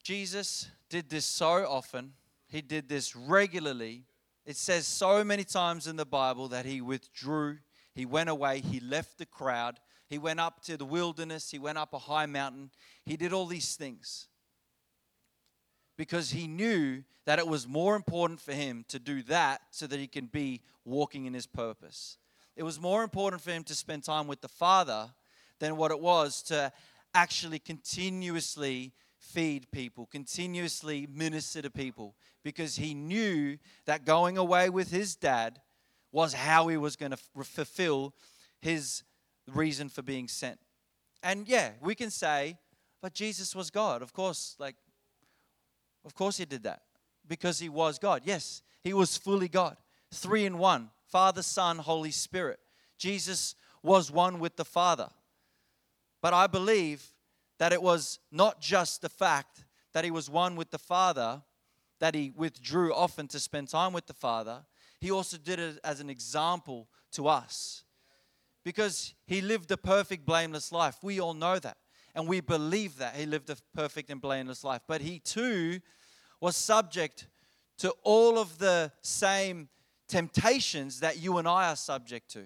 Jesus 0.09 0.67
did 0.89 1.07
this 1.07 1.23
so 1.23 1.67
often, 1.67 2.13
he 2.47 2.63
did 2.63 2.89
this 2.89 3.15
regularly. 3.15 4.05
It 4.43 4.55
says 4.55 4.87
so 4.87 5.23
many 5.23 5.43
times 5.43 5.85
in 5.85 5.97
the 5.97 6.05
Bible 6.05 6.47
that 6.47 6.65
he 6.65 6.81
withdrew, 6.81 7.59
he 7.93 8.07
went 8.07 8.27
away, 8.27 8.59
he 8.59 8.79
left 8.79 9.19
the 9.19 9.27
crowd, 9.27 9.79
he 10.07 10.17
went 10.17 10.39
up 10.39 10.63
to 10.63 10.77
the 10.77 10.83
wilderness, 10.83 11.51
he 11.51 11.59
went 11.59 11.77
up 11.77 11.93
a 11.93 11.99
high 11.99 12.25
mountain, 12.25 12.71
he 13.05 13.17
did 13.17 13.33
all 13.33 13.45
these 13.45 13.75
things. 13.75 14.29
because 15.95 16.31
he 16.31 16.47
knew 16.47 17.03
that 17.25 17.37
it 17.37 17.47
was 17.47 17.67
more 17.67 17.95
important 17.95 18.41
for 18.41 18.53
him 18.53 18.83
to 18.87 18.97
do 18.97 19.21
that 19.21 19.61
so 19.69 19.85
that 19.85 19.99
he 19.99 20.07
can 20.07 20.25
be 20.25 20.61
walking 20.85 21.25
in 21.25 21.35
his 21.35 21.45
purpose. 21.45 22.17
It 22.55 22.63
was 22.63 22.79
more 22.79 23.03
important 23.03 23.43
for 23.43 23.51
him 23.51 23.63
to 23.65 23.75
spend 23.75 24.05
time 24.05 24.25
with 24.25 24.41
the 24.41 24.47
Father 24.47 25.11
than 25.59 25.77
what 25.77 25.91
it 25.91 25.99
was 25.99 26.41
to 26.43 26.71
actually 27.13 27.59
continuously 27.59 28.91
feed 29.29 29.69
people, 29.71 30.07
continuously 30.07 31.07
minister 31.12 31.62
to 31.62 31.69
people, 31.69 32.15
because 32.43 32.75
he 32.75 32.93
knew 32.93 33.57
that 33.86 34.05
going 34.05 34.38
away 34.38 34.69
with 34.69 34.91
his 34.91 35.15
dad 35.15 35.62
was 36.12 36.33
how 36.33 36.67
he 36.67 36.77
was 36.77 36.95
going 36.95 37.12
to 37.12 37.17
fulfill 37.17 38.13
his 38.59 39.03
reason 39.48 39.89
for 39.89 40.01
being 40.01 40.27
sent. 40.27 40.59
And 41.21 41.48
yeah, 41.48 41.71
we 41.81 41.95
can 41.95 42.09
say, 42.09 42.57
but 43.01 43.13
Jesus 43.13 43.55
was 43.55 43.69
God. 43.69 44.01
Of 44.01 44.13
course, 44.13 44.55
like, 44.59 44.75
of 46.05 46.15
course 46.15 46.38
he 46.38 46.45
did 46.45 46.63
that 46.63 46.81
because 47.27 47.59
he 47.59 47.69
was 47.69 48.00
God. 48.00 48.24
Yes, 48.25 48.62
he 48.81 48.93
was 48.93 49.17
fully 49.17 49.48
God, 49.48 49.77
three 50.12 50.45
in 50.45 50.57
one 50.57 50.89
Father, 51.07 51.41
Son, 51.41 51.77
Holy 51.79 52.12
Spirit. 52.12 52.59
Jesus 52.98 53.55
was 53.81 54.12
one 54.12 54.39
with 54.39 54.55
the 54.57 54.65
Father. 54.65 55.09
But 56.21 56.33
I 56.33 56.48
believe 56.48 57.03
that 57.59 57.73
it 57.73 57.81
was 57.81 58.19
not 58.31 58.59
just 58.59 59.01
the 59.01 59.09
fact 59.09 59.65
that 59.93 60.03
he 60.03 60.11
was 60.11 60.29
one 60.29 60.55
with 60.55 60.71
the 60.71 60.79
Father, 60.79 61.43
that 61.99 62.15
he 62.15 62.31
withdrew 62.35 62.93
often 62.93 63.27
to 63.27 63.39
spend 63.39 63.69
time 63.69 63.93
with 63.93 64.07
the 64.07 64.13
Father, 64.13 64.65
he 64.99 65.11
also 65.11 65.37
did 65.37 65.59
it 65.59 65.79
as 65.83 65.99
an 65.99 66.09
example 66.09 66.87
to 67.11 67.27
us. 67.27 67.83
Because 68.63 69.13
he 69.25 69.41
lived 69.41 69.71
a 69.71 69.77
perfect, 69.77 70.25
blameless 70.25 70.71
life. 70.71 70.97
We 71.01 71.19
all 71.19 71.33
know 71.33 71.59
that. 71.59 71.77
And 72.15 72.27
we 72.27 72.41
believe 72.41 72.97
that 72.97 73.15
he 73.15 73.25
lived 73.25 73.49
a 73.49 73.57
perfect 73.73 74.09
and 74.09 74.21
blameless 74.21 74.63
life. 74.63 74.81
But 74.87 75.01
he 75.01 75.19
too 75.19 75.79
was 76.41 76.55
subject 76.55 77.27
to 77.77 77.93
all 78.03 78.37
of 78.37 78.57
the 78.57 78.91
same 79.01 79.69
temptations 80.07 80.99
that 80.99 81.17
you 81.17 81.37
and 81.37 81.47
I 81.47 81.69
are 81.69 81.75
subject 81.75 82.29
to. 82.31 82.45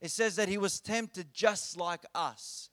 It 0.00 0.10
says 0.10 0.36
that 0.36 0.48
he 0.48 0.58
was 0.58 0.78
tempted 0.78 1.32
just 1.32 1.76
like 1.76 2.04
us. 2.14 2.67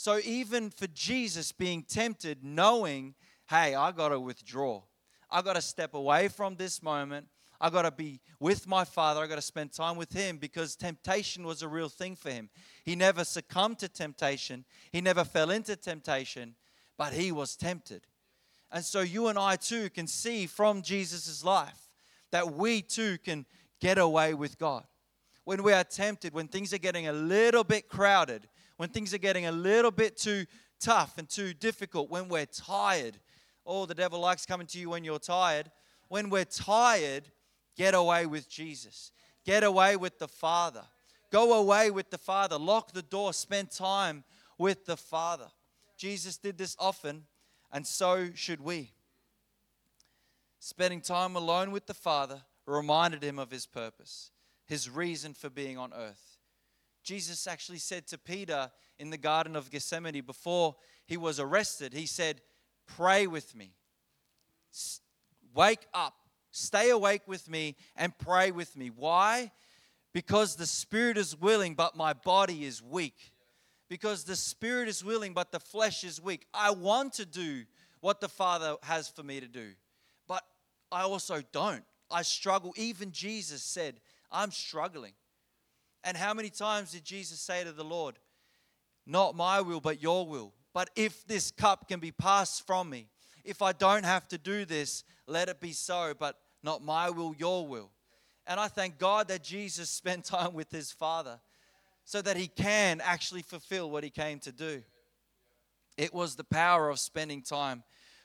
So 0.00 0.18
even 0.24 0.70
for 0.70 0.86
Jesus 0.86 1.52
being 1.52 1.82
tempted, 1.82 2.42
knowing, 2.42 3.14
hey, 3.50 3.74
I 3.74 3.92
got 3.92 4.08
to 4.08 4.18
withdraw, 4.18 4.80
I 5.30 5.42
got 5.42 5.56
to 5.56 5.60
step 5.60 5.92
away 5.92 6.28
from 6.28 6.56
this 6.56 6.82
moment. 6.82 7.26
I 7.60 7.68
got 7.68 7.82
to 7.82 7.90
be 7.90 8.22
with 8.38 8.66
my 8.66 8.84
father. 8.84 9.20
I 9.20 9.26
got 9.26 9.34
to 9.34 9.42
spend 9.42 9.74
time 9.74 9.98
with 9.98 10.10
him 10.10 10.38
because 10.38 10.74
temptation 10.74 11.44
was 11.44 11.60
a 11.60 11.68
real 11.68 11.90
thing 11.90 12.16
for 12.16 12.30
him. 12.30 12.48
He 12.82 12.96
never 12.96 13.24
succumbed 13.24 13.80
to 13.80 13.90
temptation, 13.90 14.64
he 14.90 15.02
never 15.02 15.22
fell 15.22 15.50
into 15.50 15.76
temptation, 15.76 16.54
but 16.96 17.12
he 17.12 17.30
was 17.30 17.54
tempted. 17.54 18.00
And 18.72 18.82
so 18.82 19.02
you 19.02 19.26
and 19.26 19.38
I 19.38 19.56
too 19.56 19.90
can 19.90 20.06
see 20.06 20.46
from 20.46 20.80
Jesus' 20.80 21.44
life 21.44 21.90
that 22.30 22.54
we 22.54 22.80
too 22.80 23.18
can 23.18 23.44
get 23.82 23.98
away 23.98 24.32
with 24.32 24.58
God. 24.58 24.84
When 25.44 25.62
we 25.62 25.74
are 25.74 25.84
tempted, 25.84 26.32
when 26.32 26.48
things 26.48 26.72
are 26.72 26.78
getting 26.78 27.06
a 27.06 27.12
little 27.12 27.64
bit 27.64 27.90
crowded, 27.90 28.48
when 28.80 28.88
things 28.88 29.12
are 29.12 29.18
getting 29.18 29.44
a 29.44 29.52
little 29.52 29.90
bit 29.90 30.16
too 30.16 30.46
tough 30.80 31.18
and 31.18 31.28
too 31.28 31.52
difficult, 31.52 32.08
when 32.08 32.30
we're 32.30 32.46
tired. 32.46 33.18
Oh, 33.66 33.84
the 33.84 33.94
devil 33.94 34.18
likes 34.20 34.46
coming 34.46 34.66
to 34.68 34.78
you 34.78 34.88
when 34.88 35.04
you're 35.04 35.18
tired. 35.18 35.70
When 36.08 36.30
we're 36.30 36.46
tired, 36.46 37.28
get 37.76 37.92
away 37.92 38.24
with 38.24 38.48
Jesus. 38.48 39.12
Get 39.44 39.64
away 39.64 39.96
with 39.96 40.18
the 40.18 40.28
Father. 40.28 40.80
Go 41.30 41.60
away 41.60 41.90
with 41.90 42.08
the 42.08 42.16
Father. 42.16 42.56
Lock 42.56 42.92
the 42.92 43.02
door. 43.02 43.34
Spend 43.34 43.70
time 43.70 44.24
with 44.56 44.86
the 44.86 44.96
Father. 44.96 45.48
Jesus 45.98 46.38
did 46.38 46.56
this 46.56 46.74
often, 46.78 47.24
and 47.70 47.86
so 47.86 48.30
should 48.34 48.62
we. 48.62 48.92
Spending 50.58 51.02
time 51.02 51.36
alone 51.36 51.70
with 51.70 51.84
the 51.84 51.92
Father 51.92 52.40
reminded 52.64 53.22
him 53.22 53.38
of 53.38 53.50
his 53.50 53.66
purpose, 53.66 54.30
his 54.64 54.88
reason 54.88 55.34
for 55.34 55.50
being 55.50 55.76
on 55.76 55.92
earth. 55.92 56.29
Jesus 57.02 57.46
actually 57.46 57.78
said 57.78 58.06
to 58.08 58.18
Peter 58.18 58.70
in 58.98 59.10
the 59.10 59.18
Garden 59.18 59.56
of 59.56 59.70
Gethsemane 59.70 60.22
before 60.22 60.76
he 61.06 61.16
was 61.16 61.40
arrested, 61.40 61.92
He 61.92 62.06
said, 62.06 62.40
Pray 62.86 63.26
with 63.26 63.54
me. 63.54 63.74
Wake 65.54 65.86
up. 65.94 66.14
Stay 66.50 66.90
awake 66.90 67.22
with 67.26 67.48
me 67.48 67.76
and 67.96 68.16
pray 68.18 68.50
with 68.50 68.76
me. 68.76 68.90
Why? 68.90 69.52
Because 70.12 70.56
the 70.56 70.66
spirit 70.66 71.16
is 71.16 71.40
willing, 71.40 71.74
but 71.74 71.96
my 71.96 72.12
body 72.12 72.64
is 72.64 72.82
weak. 72.82 73.32
Because 73.88 74.24
the 74.24 74.36
spirit 74.36 74.88
is 74.88 75.04
willing, 75.04 75.34
but 75.34 75.52
the 75.52 75.60
flesh 75.60 76.04
is 76.04 76.20
weak. 76.20 76.46
I 76.52 76.72
want 76.72 77.14
to 77.14 77.26
do 77.26 77.64
what 78.00 78.20
the 78.20 78.28
Father 78.28 78.76
has 78.82 79.08
for 79.08 79.22
me 79.22 79.40
to 79.40 79.48
do, 79.48 79.70
but 80.26 80.42
I 80.90 81.02
also 81.02 81.42
don't. 81.52 81.84
I 82.10 82.22
struggle. 82.22 82.72
Even 82.76 83.12
Jesus 83.12 83.62
said, 83.62 84.00
I'm 84.30 84.50
struggling. 84.50 85.12
And 86.04 86.16
how 86.16 86.34
many 86.34 86.50
times 86.50 86.92
did 86.92 87.04
Jesus 87.04 87.40
say 87.40 87.64
to 87.64 87.72
the 87.72 87.84
Lord, 87.84 88.18
Not 89.06 89.36
my 89.36 89.60
will, 89.60 89.80
but 89.80 90.02
your 90.02 90.26
will? 90.26 90.52
But 90.72 90.90
if 90.96 91.26
this 91.26 91.50
cup 91.50 91.88
can 91.88 92.00
be 92.00 92.12
passed 92.12 92.66
from 92.66 92.90
me, 92.90 93.08
if 93.44 93.62
I 93.62 93.72
don't 93.72 94.04
have 94.04 94.28
to 94.28 94.38
do 94.38 94.64
this, 94.64 95.04
let 95.26 95.48
it 95.48 95.60
be 95.60 95.72
so, 95.72 96.14
but 96.18 96.36
not 96.62 96.82
my 96.82 97.10
will, 97.10 97.34
your 97.36 97.66
will. 97.66 97.90
And 98.46 98.60
I 98.60 98.68
thank 98.68 98.98
God 98.98 99.28
that 99.28 99.42
Jesus 99.42 99.90
spent 99.90 100.24
time 100.24 100.54
with 100.54 100.70
his 100.70 100.92
Father 100.92 101.40
so 102.04 102.22
that 102.22 102.36
he 102.36 102.48
can 102.48 103.00
actually 103.02 103.42
fulfill 103.42 103.90
what 103.90 104.04
he 104.04 104.10
came 104.10 104.38
to 104.40 104.52
do. 104.52 104.82
It 105.96 106.14
was 106.14 106.34
the 106.34 106.44
power 106.44 106.88
of 106.88 106.98
spending 106.98 107.42
time 107.42 107.82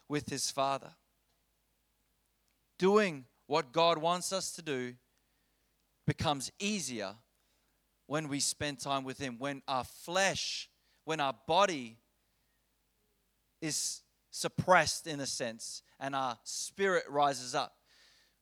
with 0.07 0.29
his 0.29 0.49
Father. 0.49 0.91
Doing 2.77 3.25
what 3.47 3.71
God 3.71 3.97
wants 3.97 4.33
us 4.33 4.51
to 4.51 4.61
do 4.61 4.95
becomes 6.05 6.51
easier 6.59 7.15
when 8.07 8.27
we 8.27 8.39
spend 8.39 8.79
time 8.79 9.03
with 9.03 9.17
Him, 9.17 9.37
when 9.39 9.61
our 9.67 9.83
flesh, 9.83 10.69
when 11.05 11.19
our 11.19 11.33
body 11.47 11.97
is 13.61 14.01
suppressed 14.29 15.07
in 15.07 15.19
a 15.21 15.25
sense 15.25 15.81
and 15.99 16.15
our 16.15 16.37
spirit 16.43 17.03
rises 17.09 17.55
up. 17.55 17.75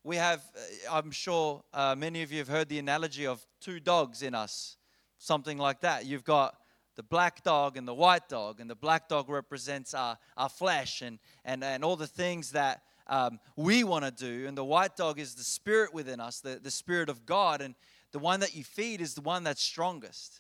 We 0.04 0.18
have, 0.18 0.42
uh, 0.56 0.92
I'm 0.92 1.12
sure 1.12 1.64
uh, 1.74 1.96
many 1.96 2.24
of 2.24 2.32
you 2.32 2.40
have 2.40 2.48
heard 2.48 2.68
the 2.68 2.80
analogy 2.80 3.26
of 3.26 3.46
two 3.62 3.80
dogs 3.80 4.22
in 4.22 4.36
us, 4.36 4.78
something 5.18 5.58
like 5.58 5.82
that. 5.82 6.06
You've 6.06 6.26
got 6.26 6.58
the 6.96 7.04
black 7.04 7.44
dog 7.44 7.78
and 7.78 7.88
the 7.88 7.94
white 7.94 8.28
dog, 8.28 8.60
and 8.60 8.70
the 8.70 8.76
black 8.76 9.08
dog 9.08 9.30
represents 9.30 9.94
our, 9.94 10.18
our 10.36 10.50
flesh 10.50 11.02
and, 11.02 11.20
and, 11.46 11.64
and 11.64 11.84
all 11.84 11.96
the 11.96 12.08
things 12.08 12.52
that 12.52 12.82
um, 13.08 13.40
we 13.56 13.84
want 13.84 14.06
to 14.06 14.12
do, 14.12 14.48
and 14.48 14.58
the 14.58 14.64
white 14.64 14.96
dog 14.96 15.20
is 15.20 15.36
the 15.36 15.44
spirit 15.44 15.94
within 15.94 16.20
us, 16.20 16.40
the, 16.40 16.60
the 16.62 16.72
spirit 16.72 17.10
of 17.10 17.26
God. 17.26 17.62
And 17.62 17.76
the 18.14 18.20
one 18.20 18.40
that 18.40 18.56
you 18.56 18.64
feed 18.64 19.02
is 19.02 19.16
the 19.16 19.22
one 19.22 19.44
that's 19.44 19.62
strongest. 19.62 20.40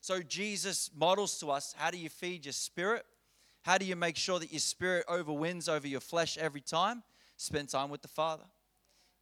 So 0.00 0.22
Jesus 0.22 0.90
models 0.96 1.38
to 1.40 1.50
us 1.50 1.74
how 1.76 1.90
do 1.90 1.98
you 1.98 2.08
feed 2.08 2.46
your 2.46 2.52
spirit? 2.52 3.04
How 3.62 3.76
do 3.76 3.84
you 3.84 3.96
make 3.96 4.16
sure 4.16 4.38
that 4.38 4.52
your 4.52 4.60
spirit 4.60 5.04
overwins 5.08 5.68
over 5.68 5.86
your 5.86 6.00
flesh 6.00 6.38
every 6.38 6.62
time? 6.62 7.02
Spend 7.36 7.68
time 7.68 7.90
with 7.90 8.00
the 8.00 8.08
Father. 8.08 8.44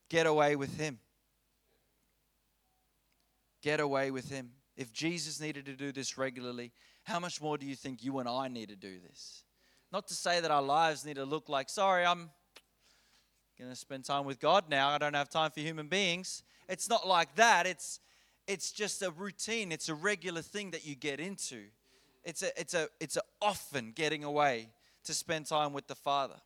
Get 0.08 0.26
away 0.26 0.54
with 0.54 0.78
Him. 0.78 0.98
Get 3.62 3.80
away 3.80 4.10
with 4.10 4.30
Him. 4.30 4.50
If 4.76 4.92
Jesus 4.92 5.40
needed 5.40 5.64
to 5.66 5.72
do 5.72 5.90
this 5.90 6.16
regularly, 6.16 6.70
how 7.04 7.18
much 7.18 7.40
more 7.40 7.56
do 7.56 7.66
you 7.66 7.74
think 7.74 8.04
you 8.04 8.18
and 8.18 8.28
I 8.28 8.48
need 8.48 8.68
to 8.68 8.76
do 8.76 8.98
this? 9.08 9.42
Not 9.90 10.06
to 10.08 10.14
say 10.14 10.40
that 10.40 10.50
our 10.50 10.62
lives 10.62 11.04
need 11.04 11.16
to 11.16 11.24
look 11.24 11.48
like, 11.48 11.70
sorry, 11.70 12.04
I'm 12.04 12.30
going 13.58 13.70
to 13.70 13.76
spend 13.76 14.04
time 14.04 14.26
with 14.26 14.38
God 14.38 14.64
now. 14.68 14.90
I 14.90 14.98
don't 14.98 15.14
have 15.14 15.30
time 15.30 15.50
for 15.50 15.60
human 15.60 15.88
beings. 15.88 16.42
It's 16.68 16.88
not 16.88 17.06
like 17.06 17.34
that. 17.36 17.66
It's 17.66 18.00
it's 18.46 18.70
just 18.70 19.02
a 19.02 19.10
routine. 19.10 19.72
It's 19.72 19.88
a 19.88 19.94
regular 19.94 20.42
thing 20.42 20.70
that 20.70 20.86
you 20.86 20.94
get 20.94 21.20
into. 21.20 21.64
It's 22.24 22.42
a 22.42 22.58
it's 22.60 22.74
a 22.74 22.88
it's 23.00 23.16
a 23.16 23.22
often 23.40 23.92
getting 23.94 24.24
away 24.24 24.68
to 25.04 25.14
spend 25.14 25.46
time 25.46 25.72
with 25.72 25.86
the 25.86 25.94
Father. 25.94 26.36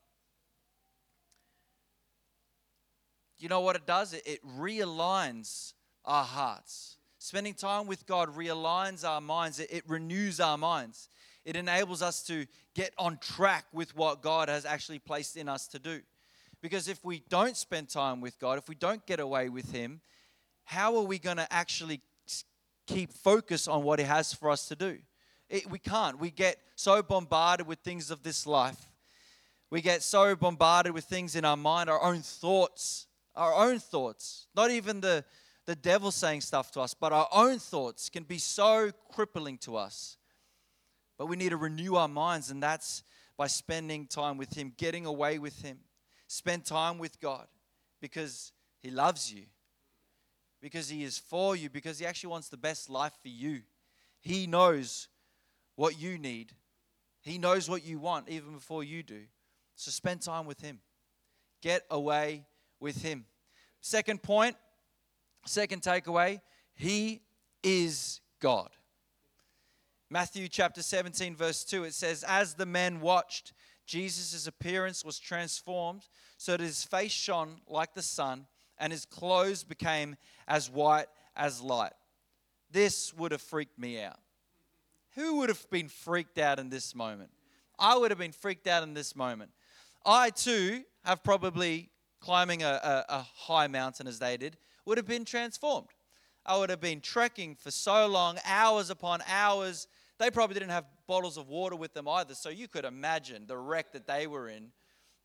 You 3.39 3.49
know 3.49 3.61
what 3.61 3.75
it 3.77 3.87
does? 3.87 4.13
It, 4.13 4.23
it 4.27 4.41
realigns 4.59 5.73
our 6.05 6.25
hearts. 6.25 6.99
Spending 7.19 7.55
time 7.55 7.87
with 7.87 8.07
God 8.07 8.37
realigns 8.37 9.07
our 9.07 9.21
minds. 9.21 9.61
It, 9.61 9.73
it 9.73 9.85
renews 9.89 10.41
our 10.41 10.59
minds. 10.59 11.09
It 11.45 11.57
enables 11.57 12.03
us 12.03 12.23
to 12.25 12.47
get 12.75 12.93
on 12.99 13.19
track 13.19 13.65
with 13.73 13.97
what 13.97 14.23
God 14.23 14.49
has 14.51 14.67
actually 14.67 14.99
placed 14.99 15.37
in 15.37 15.49
us 15.49 15.67
to 15.69 15.79
do. 15.79 16.03
Because 16.63 16.89
if 16.89 17.05
we 17.05 17.23
don't 17.29 17.57
spend 17.57 17.89
time 17.89 18.21
with 18.21 18.39
God, 18.39 18.59
if 18.59 18.69
we 18.69 18.75
don't 18.75 19.05
get 19.07 19.21
away 19.21 19.49
with 19.49 19.73
Him, 19.73 20.01
how 20.65 20.97
are 20.97 21.05
we 21.05 21.19
going 21.19 21.39
to 21.39 21.53
actually 21.53 22.01
keep 22.87 23.13
focus 23.13 23.67
on 23.67 23.83
what 23.83 23.99
He 23.99 24.05
has 24.05 24.33
for 24.33 24.51
us 24.51 24.69
to 24.69 24.77
do? 24.77 24.99
It, 25.49 25.69
we 25.71 25.79
can't. 25.79 26.19
We 26.19 26.31
get 26.31 26.59
so 26.77 27.03
bombarded 27.03 27.67
with 27.67 27.81
things 27.81 28.11
of 28.11 28.23
this 28.23 28.47
life. 28.47 28.91
We 29.71 29.81
get 29.81 30.03
so 30.03 30.37
bombarded 30.37 30.93
with 30.93 31.05
things 31.05 31.35
in 31.35 31.45
our 31.45 31.57
mind, 31.57 31.89
our 31.89 32.03
own 32.03 32.23
thoughts, 32.23 33.07
our 33.35 33.55
own 33.55 33.79
thoughts, 33.79 34.49
not 34.55 34.71
even 34.71 35.01
the, 35.01 35.25
the 35.67 35.77
devil 35.77 36.11
saying 36.11 36.41
stuff 36.43 36.73
to 36.73 36.81
us, 36.81 36.95
but 36.95 37.13
our 37.13 37.29
own 37.33 37.59
thoughts 37.59 38.09
can 38.11 38.25
be 38.25 38.39
so 38.39 38.91
crippling 39.13 39.59
to 39.59 39.77
us. 39.77 40.17
But 41.17 41.27
we 41.27 41.37
need 41.37 41.51
to 41.51 41.57
renew 41.57 41.95
our 41.95 42.09
minds, 42.09 42.51
and 42.51 42.63
that's 42.63 43.03
by 43.37 43.47
spending 43.47 44.07
time 44.07 44.37
with 44.37 44.55
Him, 44.57 44.73
getting 44.77 45.07
away 45.07 45.39
with 45.39 45.63
Him, 45.63 45.79
Spend 46.33 46.65
time 46.65 46.99
with 46.99 47.19
God 47.19 47.49
because 48.01 48.53
He 48.79 48.93
loves 48.93 49.35
you, 49.35 49.47
because 50.63 50.89
He 50.89 51.03
is 51.03 51.19
for 51.19 51.57
you, 51.57 51.69
because 51.69 51.99
He 51.99 52.07
actually 52.07 52.31
wants 52.31 52.49
the 52.49 52.57
best 52.57 52.89
life 52.89 53.15
for 53.21 53.27
you. 53.27 53.63
He 54.21 54.47
knows 54.47 55.09
what 55.75 56.01
you 56.01 56.19
need, 56.19 56.53
He 57.21 57.37
knows 57.37 57.69
what 57.69 57.85
you 57.85 57.99
want 57.99 58.29
even 58.29 58.55
before 58.55 58.85
you 58.85 59.03
do. 59.03 59.23
So 59.75 59.91
spend 59.91 60.23
time 60.23 60.47
with 60.47 60.61
Him. 60.61 60.79
Get 61.63 61.85
away 61.91 62.45
with 62.79 63.03
Him. 63.03 63.25
Second 63.81 64.23
point, 64.23 64.55
second 65.47 65.83
takeaway, 65.83 66.41
He 66.75 67.23
is 67.65 68.21
God. 68.39 68.71
Matthew 70.09 70.47
chapter 70.47 70.81
17, 70.81 71.35
verse 71.35 71.65
2, 71.65 71.83
it 71.83 71.95
says, 71.95 72.23
As 72.23 72.55
the 72.55 72.67
men 72.67 73.01
watched, 73.01 73.53
Jesus' 73.91 74.47
appearance 74.47 75.05
was 75.05 75.19
transformed 75.19 76.07
so 76.37 76.53
that 76.53 76.61
his 76.61 76.85
face 76.85 77.11
shone 77.11 77.57
like 77.67 77.93
the 77.93 78.03
sun 78.03 78.47
and 78.79 78.93
his 78.93 79.05
clothes 79.05 79.65
became 79.65 80.15
as 80.47 80.71
white 80.71 81.09
as 81.35 81.61
light. 81.61 81.93
This 82.71 83.13
would 83.15 83.33
have 83.33 83.43
freaked 83.43 83.81
me 83.81 84.01
out. 84.01 84.21
Who 85.17 85.39
would 85.39 85.49
have 85.49 85.69
been 85.71 85.89
freaked 85.89 86.39
out 86.39 86.61
in 86.61 86.69
this 86.69 86.95
moment? 86.95 87.31
I 87.81 87.99
would 87.99 88.13
have 88.13 88.19
been 88.19 88.31
freaked 88.31 88.69
out 88.69 88.85
in 88.85 88.95
this 88.95 89.17
moment. 89.17 89.51
I 90.07 90.31
too 90.31 90.85
have 91.05 91.25
probably 91.25 91.91
climbing 92.21 92.63
a, 92.63 92.69
a, 92.69 93.05
a 93.09 93.27
high 93.35 93.67
mountain 93.67 94.07
as 94.07 94.21
they 94.21 94.37
did, 94.37 94.57
would 94.85 94.99
have 94.99 95.07
been 95.09 95.25
transformed. 95.25 95.89
I 96.47 96.57
would 96.57 96.71
have 96.71 96.81
been 96.81 97.01
trekking 97.01 97.57
for 97.57 97.73
so 97.73 98.07
long, 98.07 98.39
hours 98.45 98.89
upon 98.89 99.21
hours. 99.27 99.89
They 100.19 100.31
probably 100.31 100.55
didn't 100.55 100.71
have 100.71 100.85
bottles 101.11 101.37
of 101.37 101.49
water 101.49 101.75
with 101.75 101.93
them 101.93 102.07
either, 102.07 102.37
so 102.37 102.49
you 102.49 102.69
could 102.69 102.85
imagine 102.85 103.45
the 103.49 103.59
wreck 103.59 103.91
that 103.93 104.07
they 104.07 104.29
were 104.29 104.49
in. 104.49 104.71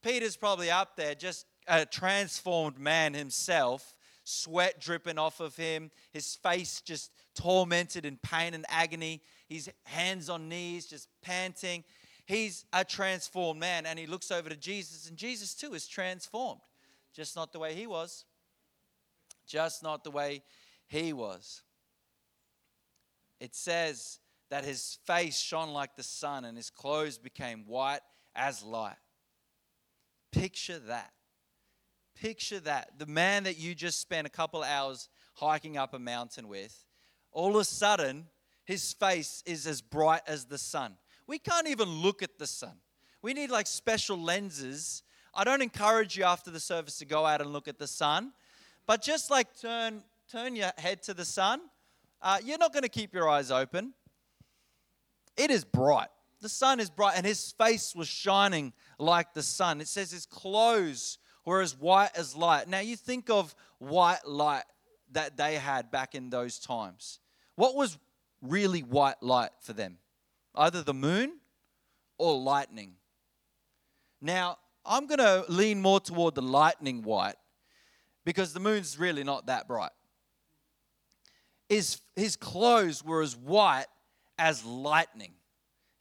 Peter's 0.01 0.35
probably 0.35 0.71
up 0.71 0.95
there, 0.95 1.13
just 1.13 1.45
a 1.67 1.85
transformed 1.85 2.79
man 2.79 3.13
himself, 3.13 3.93
sweat 4.23 4.81
dripping 4.81 5.19
off 5.19 5.39
of 5.39 5.55
him, 5.55 5.91
his 6.11 6.37
face 6.37 6.81
just 6.81 7.11
tormented 7.35 8.03
in 8.03 8.17
pain 8.17 8.55
and 8.55 8.65
agony, 8.67 9.21
his 9.47 9.69
hands 9.83 10.27
on 10.27 10.49
knees, 10.49 10.87
just 10.87 11.07
panting. 11.21 11.83
He's 12.25 12.65
a 12.73 12.83
transformed 12.83 13.59
man, 13.59 13.85
and 13.85 13.99
he 13.99 14.07
looks 14.07 14.31
over 14.31 14.49
to 14.49 14.57
Jesus, 14.57 15.07
and 15.07 15.15
Jesus 15.15 15.53
too 15.53 15.75
is 15.75 15.87
transformed. 15.87 16.61
Just 17.13 17.35
not 17.35 17.53
the 17.53 17.59
way 17.59 17.75
he 17.75 17.85
was. 17.85 18.25
Just 19.45 19.83
not 19.83 20.03
the 20.03 20.09
way 20.09 20.41
he 20.87 21.13
was. 21.13 21.61
It 23.39 23.53
says 23.53 24.17
that 24.49 24.65
his 24.65 24.97
face 25.05 25.39
shone 25.39 25.71
like 25.71 25.95
the 25.95 26.03
sun 26.03 26.45
and 26.45 26.55
his 26.57 26.69
clothes 26.69 27.17
became 27.17 27.65
white 27.65 28.01
as 28.35 28.63
light. 28.63 28.97
Picture 30.31 30.79
that. 30.79 31.11
Picture 32.15 32.59
that. 32.61 32.97
The 32.97 33.05
man 33.05 33.43
that 33.43 33.57
you 33.57 33.75
just 33.75 33.99
spent 33.99 34.27
a 34.27 34.29
couple 34.29 34.63
hours 34.63 35.09
hiking 35.35 35.77
up 35.77 35.93
a 35.93 35.99
mountain 35.99 36.47
with, 36.47 36.85
all 37.31 37.51
of 37.51 37.61
a 37.61 37.65
sudden, 37.65 38.27
his 38.63 38.93
face 38.93 39.43
is 39.45 39.67
as 39.67 39.81
bright 39.81 40.21
as 40.27 40.45
the 40.45 40.57
sun. 40.57 40.95
We 41.27 41.39
can't 41.39 41.67
even 41.67 41.89
look 41.89 42.21
at 42.21 42.37
the 42.37 42.47
sun. 42.47 42.77
We 43.21 43.33
need 43.33 43.49
like 43.49 43.67
special 43.67 44.17
lenses 44.17 45.03
I 45.37 45.43
don't 45.43 45.61
encourage 45.61 46.15
you 46.17 46.23
after 46.23 46.49
the 46.49 46.61
service 46.61 46.97
to 46.99 47.05
go 47.05 47.25
out 47.25 47.41
and 47.41 47.51
look 47.51 47.67
at 47.67 47.77
the 47.77 47.87
sun, 47.87 48.31
but 48.87 49.01
just 49.01 49.29
like 49.29 49.59
turn 49.59 50.01
turn 50.31 50.55
your 50.55 50.71
head 50.77 51.03
to 51.03 51.13
the 51.13 51.25
sun. 51.25 51.59
Uh, 52.21 52.37
you're 52.43 52.57
not 52.57 52.71
going 52.71 52.83
to 52.83 52.89
keep 52.89 53.13
your 53.13 53.27
eyes 53.29 53.51
open. 53.51 53.93
It 55.37 55.51
is 55.51 55.63
bright. 55.63 56.09
The 56.41 56.49
sun 56.49 56.79
is 56.79 56.89
bright, 56.89 57.17
and 57.17 57.25
his 57.25 57.53
face 57.57 57.95
was 57.95 58.07
shining 58.07 58.73
like 58.99 59.33
the 59.33 59.43
sun. 59.43 59.81
It 59.81 59.87
says 59.87 60.11
his 60.11 60.25
clothes 60.25 61.17
were 61.45 61.61
as 61.61 61.77
white 61.77 62.11
as 62.15 62.35
light. 62.35 62.67
Now, 62.67 62.79
you 62.79 62.95
think 62.95 63.29
of 63.29 63.55
white 63.79 64.25
light 64.27 64.63
that 65.11 65.37
they 65.37 65.55
had 65.55 65.91
back 65.91 66.15
in 66.15 66.29
those 66.29 66.59
times. 66.59 67.19
What 67.55 67.75
was 67.75 67.97
really 68.41 68.81
white 68.81 69.21
light 69.21 69.51
for 69.61 69.73
them? 69.73 69.97
Either 70.55 70.83
the 70.83 70.93
moon 70.93 71.39
or 72.17 72.37
lightning. 72.37 72.93
Now, 74.21 74.57
I'm 74.85 75.07
going 75.07 75.19
to 75.19 75.45
lean 75.49 75.81
more 75.81 75.99
toward 75.99 76.35
the 76.35 76.41
lightning 76.41 77.01
white 77.01 77.35
because 78.23 78.53
the 78.53 78.59
moon's 78.59 78.99
really 78.99 79.23
not 79.23 79.47
that 79.47 79.67
bright. 79.67 79.91
His, 81.69 82.01
his 82.15 82.35
clothes 82.35 83.03
were 83.03 83.21
as 83.21 83.35
white 83.35 83.87
as 84.37 84.65
lightning, 84.65 85.33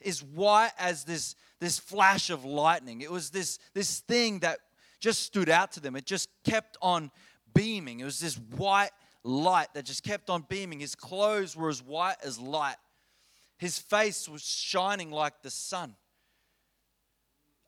is 0.01 0.23
white 0.23 0.73
as 0.79 1.05
this, 1.05 1.37
this 1.61 1.79
flash 1.79 2.31
of 2.31 2.45
lightning. 2.45 3.01
It 3.01 3.11
was 3.11 3.31
this, 3.31 3.59
this 3.75 4.01
thing 4.01 4.41
that 4.41 4.59
just 5.01 5.23
stood 5.23 5.49
out 5.49 5.73
to 5.73 5.81
them. 5.81 5.97
It 5.97 6.07
just 6.07 6.29
kept 6.45 6.77
on 6.81 7.11
beaming. 7.55 8.01
It 8.01 8.05
was 8.05 8.21
this 8.21 8.37
white 8.57 8.91
light 9.23 9.69
that 9.75 9.85
just 9.85 10.03
kept 10.03 10.31
on 10.31 10.45
beaming. 10.49 10.81
His 10.81 10.95
clothes 10.95 11.57
were 11.57 11.69
as 11.69 11.83
white 11.83 12.17
as 12.23 12.39
light. 12.39 12.77
His 13.59 13.79
face 13.79 14.29
was 14.29 14.43
shining 14.43 15.11
like 15.11 15.43
the 15.43 15.51
sun. 15.51 15.95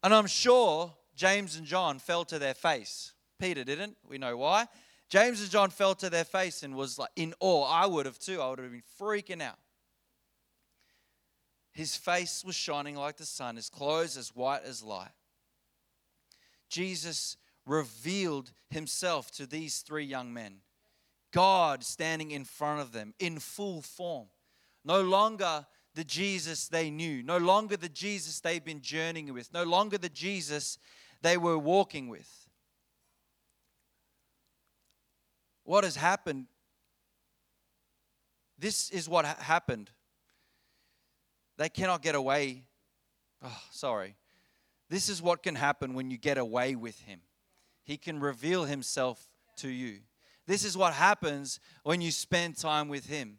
And 0.02 0.14
I'm 0.14 0.26
sure 0.26 0.94
James 1.14 1.56
and 1.56 1.66
John 1.66 1.98
fell 1.98 2.24
to 2.26 2.38
their 2.38 2.54
face. 2.54 3.12
Peter 3.38 3.64
didn't. 3.64 3.96
We 4.06 4.18
know 4.18 4.36
why. 4.36 4.66
James 5.08 5.40
and 5.40 5.50
John 5.50 5.70
fell 5.70 5.94
to 5.96 6.10
their 6.10 6.24
face 6.24 6.62
and 6.62 6.74
was 6.74 6.98
like 6.98 7.10
in 7.16 7.34
awe. 7.40 7.64
I 7.64 7.86
would 7.86 8.06
have 8.06 8.18
too. 8.18 8.40
I 8.40 8.50
would 8.50 8.58
have 8.58 8.70
been 8.70 8.82
freaking 9.00 9.40
out. 9.40 9.58
His 11.76 11.94
face 11.94 12.42
was 12.42 12.54
shining 12.54 12.96
like 12.96 13.18
the 13.18 13.26
sun, 13.26 13.56
his 13.56 13.68
clothes 13.68 14.16
as 14.16 14.34
white 14.34 14.62
as 14.64 14.82
light. 14.82 15.10
Jesus 16.70 17.36
revealed 17.66 18.52
himself 18.70 19.30
to 19.32 19.46
these 19.46 19.80
three 19.80 20.06
young 20.06 20.32
men. 20.32 20.60
God 21.32 21.84
standing 21.84 22.30
in 22.30 22.46
front 22.46 22.80
of 22.80 22.92
them 22.92 23.12
in 23.18 23.38
full 23.40 23.82
form. 23.82 24.28
No 24.86 25.02
longer 25.02 25.66
the 25.94 26.02
Jesus 26.02 26.66
they 26.66 26.88
knew, 26.88 27.22
no 27.22 27.36
longer 27.36 27.76
the 27.76 27.90
Jesus 27.90 28.40
they've 28.40 28.64
been 28.64 28.80
journeying 28.80 29.34
with, 29.34 29.52
no 29.52 29.64
longer 29.64 29.98
the 29.98 30.08
Jesus 30.08 30.78
they 31.20 31.36
were 31.36 31.58
walking 31.58 32.08
with. 32.08 32.48
What 35.64 35.84
has 35.84 35.96
happened? 35.96 36.46
This 38.58 38.88
is 38.88 39.10
what 39.10 39.26
ha- 39.26 39.36
happened. 39.38 39.90
They 41.56 41.68
cannot 41.68 42.02
get 42.02 42.14
away. 42.14 42.64
Oh, 43.42 43.62
sorry. 43.70 44.16
This 44.88 45.08
is 45.08 45.20
what 45.20 45.42
can 45.42 45.54
happen 45.54 45.94
when 45.94 46.10
you 46.10 46.18
get 46.18 46.38
away 46.38 46.74
with 46.74 47.00
Him. 47.00 47.20
He 47.84 47.96
can 47.96 48.20
reveal 48.20 48.64
Himself 48.64 49.28
to 49.58 49.68
you. 49.68 50.00
This 50.46 50.64
is 50.64 50.76
what 50.76 50.92
happens 50.92 51.60
when 51.82 52.00
you 52.00 52.10
spend 52.10 52.56
time 52.56 52.88
with 52.88 53.06
Him. 53.06 53.38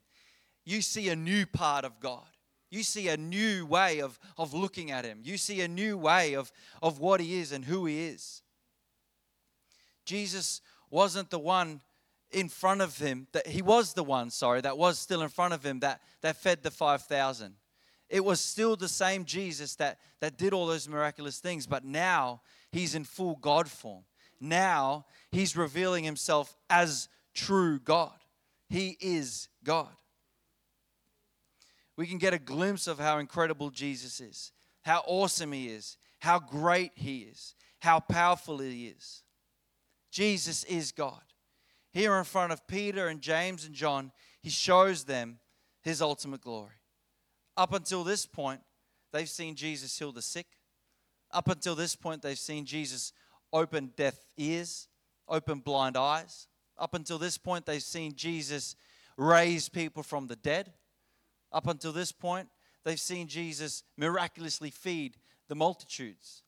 You 0.66 0.82
see 0.82 1.10
a 1.10 1.16
new 1.16 1.46
part 1.46 1.86
of 1.86 2.00
God. 2.00 2.26
You 2.70 2.84
see 2.84 3.08
a 3.08 3.18
new 3.18 3.66
way 3.66 4.02
of, 4.02 4.20
of 4.38 4.54
looking 4.54 4.92
at 4.92 5.06
him. 5.06 5.20
You 5.24 5.38
see 5.38 5.62
a 5.62 5.68
new 5.68 5.98
way 5.98 6.34
of, 6.34 6.52
of 6.82 7.00
what 7.00 7.22
he 7.22 7.40
is 7.40 7.52
and 7.52 7.64
who 7.64 7.86
he 7.86 8.08
is. 8.08 8.42
Jesus 10.06 10.62
wasn't 10.90 11.30
the 11.30 11.40
one 11.40 11.82
in 12.32 12.50
front 12.50 12.82
of 12.82 12.98
him, 12.98 13.28
that 13.32 13.48
he 13.48 13.62
was 13.62 13.94
the 13.94 14.04
one, 14.04 14.30
sorry, 14.30 14.60
that 14.60 14.78
was 14.78 15.00
still 15.00 15.22
in 15.22 15.30
front 15.30 15.54
of 15.54 15.66
him 15.66 15.80
that, 15.80 16.02
that 16.22 16.36
fed 16.36 16.62
the 16.62 16.72
5,000. 16.72 17.56
It 18.10 18.24
was 18.24 18.40
still 18.40 18.76
the 18.76 18.88
same 18.88 19.26
Jesus 19.26 19.76
that, 19.76 20.00
that 20.22 20.38
did 20.38 20.54
all 20.54 20.68
those 20.68 20.88
miraculous 20.88 21.40
things, 21.40 21.68
but 21.68 21.84
now 21.84 22.42
he's 22.72 22.96
in 22.96 23.04
full 23.04 23.36
God 23.36 23.70
form. 23.70 24.04
Now 24.40 25.06
he's 25.32 25.58
revealing 25.58 26.04
himself 26.04 26.56
as 26.70 27.10
true 27.34 27.80
God. 27.80 28.14
He 28.70 28.98
is 29.02 29.50
God 29.64 29.90
we 31.98 32.06
can 32.06 32.20
get 32.20 32.34
a 32.34 32.40
glimpse 32.40 32.88
of 32.88 33.00
how 33.00 33.18
incredible 33.18 33.72
Jesus 33.72 34.22
is, 34.22 34.54
how 34.84 35.04
awesome 35.08 35.52
he 35.52 35.68
is, 35.68 35.98
how 36.20 36.40
great 36.40 36.92
he 36.96 37.22
is, 37.22 37.56
how 37.80 38.00
powerful 38.00 38.60
he 38.60 38.88
is. 38.88 39.24
Jesus 40.12 40.64
is 40.66 40.92
God. 40.92 41.22
Here 41.92 42.16
in 42.16 42.24
front 42.24 42.54
of 42.54 42.68
Peter 42.68 43.08
and 43.08 43.20
James 43.20 43.66
and 43.66 43.74
John, 43.74 44.12
he 44.42 44.52
shows 44.52 45.04
them 45.04 45.40
his 45.82 46.02
ultimate 46.02 46.42
glory. 46.42 46.70
Up 47.58 47.74
until 47.74 48.04
this 48.04 48.26
point, 48.28 48.62
they've 49.12 49.28
seen 49.28 49.56
Jesus 49.56 49.98
heal 49.98 50.12
the 50.12 50.22
sick. 50.22 50.46
Up 51.32 51.50
until 51.50 51.76
this 51.76 51.96
point, 51.96 52.22
they've 52.22 52.38
seen 52.38 52.66
Jesus 52.66 53.12
open 53.52 53.92
deaf 53.98 54.16
ears, 54.38 54.88
open 55.28 55.60
blind 55.60 55.98
eyes. 55.98 56.48
Up 56.78 56.94
until 56.94 57.18
this 57.18 57.38
point, 57.38 57.66
they've 57.66 57.82
seen 57.82 58.14
Jesus 58.16 58.76
raise 59.18 59.68
people 59.68 60.04
from 60.04 60.28
the 60.28 60.36
dead. 60.36 60.74
Up 61.52 61.68
until 61.68 61.92
this 61.92 62.12
point, 62.12 62.48
they've 62.84 63.00
seen 63.00 63.28
Jesus 63.28 63.84
miraculously 63.98 64.70
feed 64.70 65.18
the 65.48 65.56
multitudes. 65.56 66.44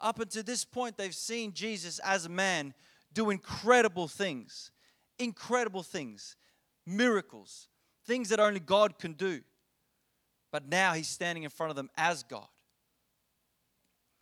Up 0.00 0.20
until 0.20 0.44
this 0.44 0.64
point, 0.64 0.96
they've 0.96 1.14
seen 1.14 1.52
Jesus 1.52 1.98
as 2.00 2.26
a 2.26 2.28
man 2.28 2.74
do 3.12 3.30
incredible 3.30 4.08
things, 4.08 4.70
incredible 5.18 5.82
things, 5.82 6.36
miracles, 6.86 7.68
things 8.06 8.28
that 8.28 8.40
only 8.40 8.60
God 8.60 8.98
can 8.98 9.14
do. 9.14 9.40
But 10.52 10.68
now 10.68 10.92
he's 10.92 11.08
standing 11.08 11.42
in 11.42 11.50
front 11.50 11.70
of 11.70 11.76
them 11.76 11.90
as 11.96 12.22
God. 12.22 12.46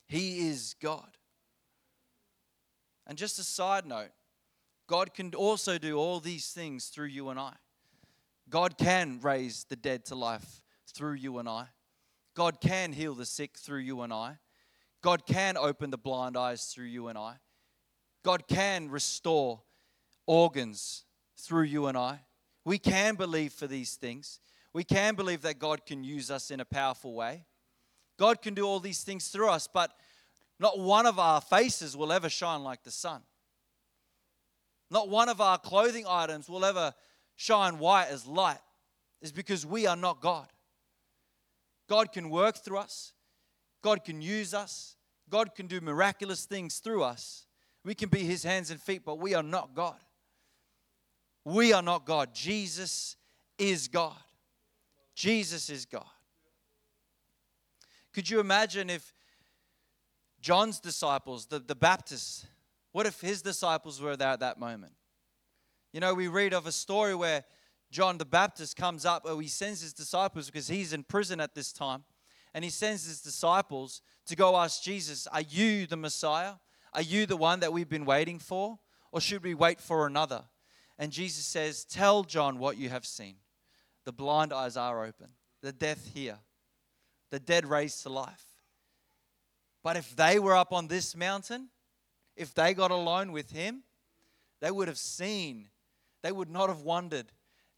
He 0.07 0.49
is 0.49 0.75
God. 0.81 1.17
And 3.07 3.19
just 3.19 3.39
a 3.39 3.45
side 3.45 3.85
note, 3.85 4.11
God 4.87 5.13
can 5.13 5.35
also 5.35 5.77
do 5.77 5.99
all 5.99 6.21
these 6.21 6.51
things 6.51 6.87
through 6.87 7.09
you 7.09 7.29
and 7.29 7.39
I. 7.39 7.55
God 8.49 8.79
can 8.79 9.21
raise 9.21 9.65
the 9.65 9.77
dead 9.77 10.05
to 10.07 10.15
life 10.15 10.63
through 10.95 11.15
you 11.15 11.39
and 11.39 11.49
I. 11.49 11.67
God 12.35 12.61
can 12.61 12.93
heal 12.93 13.15
the 13.15 13.27
sick 13.27 13.59
through 13.59 13.81
you 13.81 14.01
and 14.03 14.13
I. 14.13 14.39
God 15.03 15.27
can 15.27 15.57
open 15.57 15.91
the 15.91 15.99
blind 15.99 16.37
eyes 16.37 16.67
through 16.67 16.87
you 16.87 17.09
and 17.09 17.19
I. 17.19 17.35
God 18.25 18.47
can 18.49 18.91
restore 18.91 19.63
organs 20.27 21.05
through 21.39 21.65
you 21.65 21.87
and 21.87 21.97
I. 21.97 22.21
We 22.65 22.79
can 22.79 23.15
believe 23.15 23.53
for 23.53 23.67
these 23.67 23.95
things. 23.95 24.41
We 24.73 24.85
can 24.85 25.15
believe 25.15 25.43
that 25.43 25.59
God 25.59 25.85
can 25.85 26.05
use 26.05 26.31
us 26.31 26.51
in 26.51 26.61
a 26.61 26.65
powerful 26.65 27.15
way. 27.15 27.45
God 28.19 28.43
can 28.43 28.55
do 28.55 28.65
all 28.65 28.81
these 28.81 29.03
things 29.03 29.29
through 29.29 29.49
us, 29.49 29.67
but 29.73 29.93
not 30.59 30.79
one 30.79 31.07
of 31.07 31.19
our 31.19 31.41
faces 31.41 31.97
will 31.97 32.13
ever 32.13 32.29
shine 32.29 32.63
like 32.63 32.85
the 32.85 32.91
sun. 32.91 33.23
Not 34.91 35.09
one 35.09 35.29
of 35.29 35.41
our 35.41 35.59
clothing 35.59 36.05
items 36.07 36.49
will 36.49 36.65
ever 36.65 36.93
shine 37.37 37.79
white 37.79 38.09
as 38.09 38.27
light, 38.27 38.61
is 39.23 39.33
because 39.33 39.65
we 39.65 39.87
are 39.87 39.97
not 39.97 40.21
God. 40.21 40.49
God 41.89 42.13
can 42.13 42.29
work 42.29 42.57
through 42.59 42.79
us, 42.79 43.15
God 43.83 44.05
can 44.05 44.21
use 44.21 44.53
us, 44.53 44.97
God 45.31 45.55
can 45.55 45.67
do 45.67 45.81
miraculous 45.81 46.45
things 46.45 46.79
through 46.79 47.03
us. 47.03 47.47
We 47.85 47.95
can 47.95 48.11
be 48.11 48.25
His 48.25 48.43
hands 48.43 48.71
and 48.71 48.81
feet, 48.81 49.03
but 49.07 49.19
we 49.19 49.35
are 49.35 49.43
not 49.43 49.75
God. 49.75 49.97
We 51.45 51.73
are 51.73 51.83
not 51.83 52.05
God. 52.05 52.35
Jesus 52.35 53.17
is 53.59 53.89
God. 53.89 54.13
Jesus 55.21 55.69
is 55.69 55.85
God. 55.85 56.07
Could 58.15 58.31
you 58.31 58.41
imagine 58.41 58.89
if 58.89 59.13
John's 60.41 60.81
disciples, 60.81 61.45
the, 61.45 61.59
the 61.59 61.75
Baptists, 61.75 62.47
what 62.93 63.05
if 63.05 63.21
his 63.21 63.43
disciples 63.43 64.01
were 64.01 64.17
there 64.17 64.31
at 64.31 64.41
that 64.41 64.59
moment? 64.59 64.95
You 65.93 66.01
know, 66.01 66.15
we 66.15 66.29
read 66.29 66.55
of 66.55 66.67
a 66.67 66.73
story 66.73 67.15
where 67.15 67.45
John 67.91 68.17
the 68.17 68.25
Baptist 68.25 68.79
comes 68.79 69.05
up, 69.05 69.27
or 69.29 69.39
he 69.43 69.49
sends 69.49 69.83
his 69.83 69.93
disciples 69.93 70.47
because 70.47 70.69
he's 70.69 70.95
in 70.95 71.03
prison 71.03 71.39
at 71.39 71.55
this 71.55 71.71
time, 71.71 72.05
and 72.55 72.65
he 72.65 72.71
sends 72.71 73.07
his 73.07 73.21
disciples 73.21 74.01
to 74.25 74.35
go 74.35 74.57
ask 74.57 74.83
Jesus, 74.83 75.27
Are 75.27 75.43
you 75.43 75.87
the 75.87 75.99
Messiah? 75.99 76.55
Are 76.95 77.03
you 77.03 77.27
the 77.27 77.37
one 77.37 77.61
that 77.61 77.75
we've 77.75 77.91
been 77.91 78.07
waiting 78.07 78.39
for? 78.39 78.79
Or 79.13 79.21
should 79.21 79.45
we 79.45 79.53
wait 79.53 79.83
for 79.83 80.07
another? 80.07 80.45
And 80.99 81.13
Jesus 81.13 81.45
says, 81.45 81.85
Tell 81.85 82.25
John 82.25 82.59
what 82.59 82.79
you 82.79 82.89
have 82.89 83.05
seen. 83.05 83.35
The 84.05 84.13
blind 84.13 84.53
eyes 84.53 84.77
are 84.77 85.05
open, 85.05 85.29
the 85.63 85.73
deaf 85.73 86.05
hear, 86.15 86.39
the 87.31 87.39
dead 87.39 87.67
raised 87.67 88.03
to 88.03 88.09
life. 88.09 88.45
But 89.83 89.97
if 89.97 90.15
they 90.17 90.39
were 90.39 90.57
up 90.57 90.73
on 90.73 90.89
this 90.89 91.17
mountain, 91.17 91.69
if 92.37 92.55
they 92.55 92.75
got 92.75 92.91
alone 92.91 93.33
with 93.33 93.51
him, 93.51 93.83
they 94.61 94.71
would 94.71 94.89
have 94.89 94.99
seen, 94.99 95.69
they 96.23 96.33
would 96.33 96.51
not 96.51 96.69
have 96.69 96.83
wondered, 96.83 97.27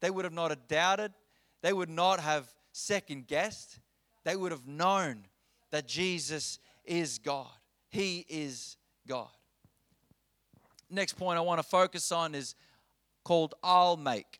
they 0.01 0.09
would 0.09 0.25
have 0.25 0.33
not 0.33 0.51
have 0.51 0.67
doubted, 0.67 1.13
they 1.61 1.73
would 1.73 1.89
not 1.89 2.19
have 2.19 2.53
second 2.71 3.27
guessed, 3.27 3.79
they 4.23 4.35
would 4.35 4.51
have 4.51 4.67
known 4.67 5.25
that 5.71 5.87
Jesus 5.87 6.59
is 6.85 7.19
God. 7.19 7.47
He 7.89 8.25
is 8.29 8.77
God. 9.07 9.29
Next 10.89 11.13
point 11.13 11.37
I 11.37 11.41
want 11.41 11.59
to 11.59 11.67
focus 11.67 12.11
on 12.11 12.35
is 12.35 12.55
called 13.23 13.55
I'll 13.63 13.97
make. 13.97 14.39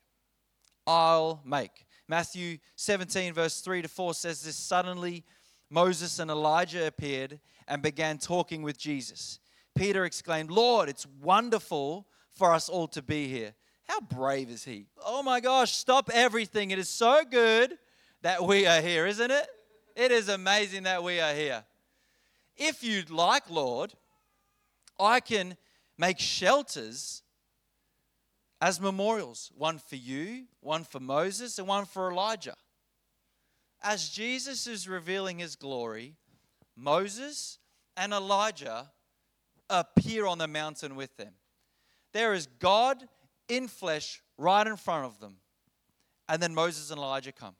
I'll 0.85 1.41
make. 1.45 1.85
Matthew 2.07 2.57
17, 2.75 3.33
verse 3.33 3.61
3 3.61 3.83
to 3.83 3.87
4 3.87 4.13
says 4.13 4.41
this 4.41 4.55
Suddenly 4.55 5.23
Moses 5.69 6.19
and 6.19 6.29
Elijah 6.29 6.85
appeared 6.87 7.39
and 7.67 7.81
began 7.81 8.17
talking 8.17 8.61
with 8.61 8.77
Jesus. 8.77 9.39
Peter 9.75 10.05
exclaimed, 10.05 10.51
Lord, 10.51 10.89
it's 10.89 11.07
wonderful 11.21 12.07
for 12.31 12.53
us 12.53 12.69
all 12.69 12.87
to 12.89 13.01
be 13.01 13.27
here. 13.27 13.53
How 13.87 13.99
brave 13.99 14.49
is 14.49 14.63
he? 14.63 14.87
Oh 15.03 15.23
my 15.23 15.39
gosh, 15.39 15.73
stop 15.73 16.09
everything. 16.13 16.71
It 16.71 16.79
is 16.79 16.89
so 16.89 17.23
good 17.29 17.77
that 18.21 18.43
we 18.43 18.65
are 18.65 18.81
here, 18.81 19.05
isn't 19.05 19.31
it? 19.31 19.47
It 19.95 20.11
is 20.11 20.29
amazing 20.29 20.83
that 20.83 21.03
we 21.03 21.19
are 21.19 21.33
here. 21.33 21.63
If 22.55 22.83
you'd 22.83 23.09
like, 23.09 23.49
Lord, 23.49 23.93
I 24.99 25.19
can 25.19 25.57
make 25.97 26.19
shelters 26.19 27.23
as 28.63 28.79
memorials 28.79 29.51
one 29.57 29.77
for 29.77 29.97
you, 29.97 30.45
one 30.61 30.85
for 30.85 31.01
Moses, 31.01 31.59
and 31.59 31.67
one 31.67 31.83
for 31.83 32.09
Elijah. 32.09 32.55
As 33.81 34.07
Jesus 34.07 34.67
is 34.67 34.87
revealing 34.87 35.37
his 35.37 35.57
glory, 35.57 36.15
Moses 36.73 37.59
and 37.97 38.13
Elijah 38.13 38.89
appear 39.69 40.25
on 40.25 40.37
the 40.37 40.47
mountain 40.47 40.95
with 40.95 41.13
them. 41.17 41.33
There 42.13 42.33
is 42.33 42.47
God 42.59 43.03
in 43.49 43.67
flesh 43.67 44.21
right 44.37 44.65
in 44.65 44.77
front 44.77 45.07
of 45.07 45.19
them. 45.19 45.35
And 46.29 46.41
then 46.41 46.55
Moses 46.55 46.89
and 46.89 46.99
Elijah 46.99 47.33
come. 47.33 47.55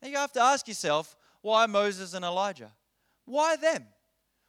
Now 0.00 0.08
you 0.08 0.16
have 0.16 0.32
to 0.32 0.40
ask 0.40 0.66
yourself, 0.66 1.16
why 1.42 1.66
Moses 1.66 2.14
and 2.14 2.24
Elijah? 2.24 2.72
Why 3.26 3.56
them? 3.56 3.84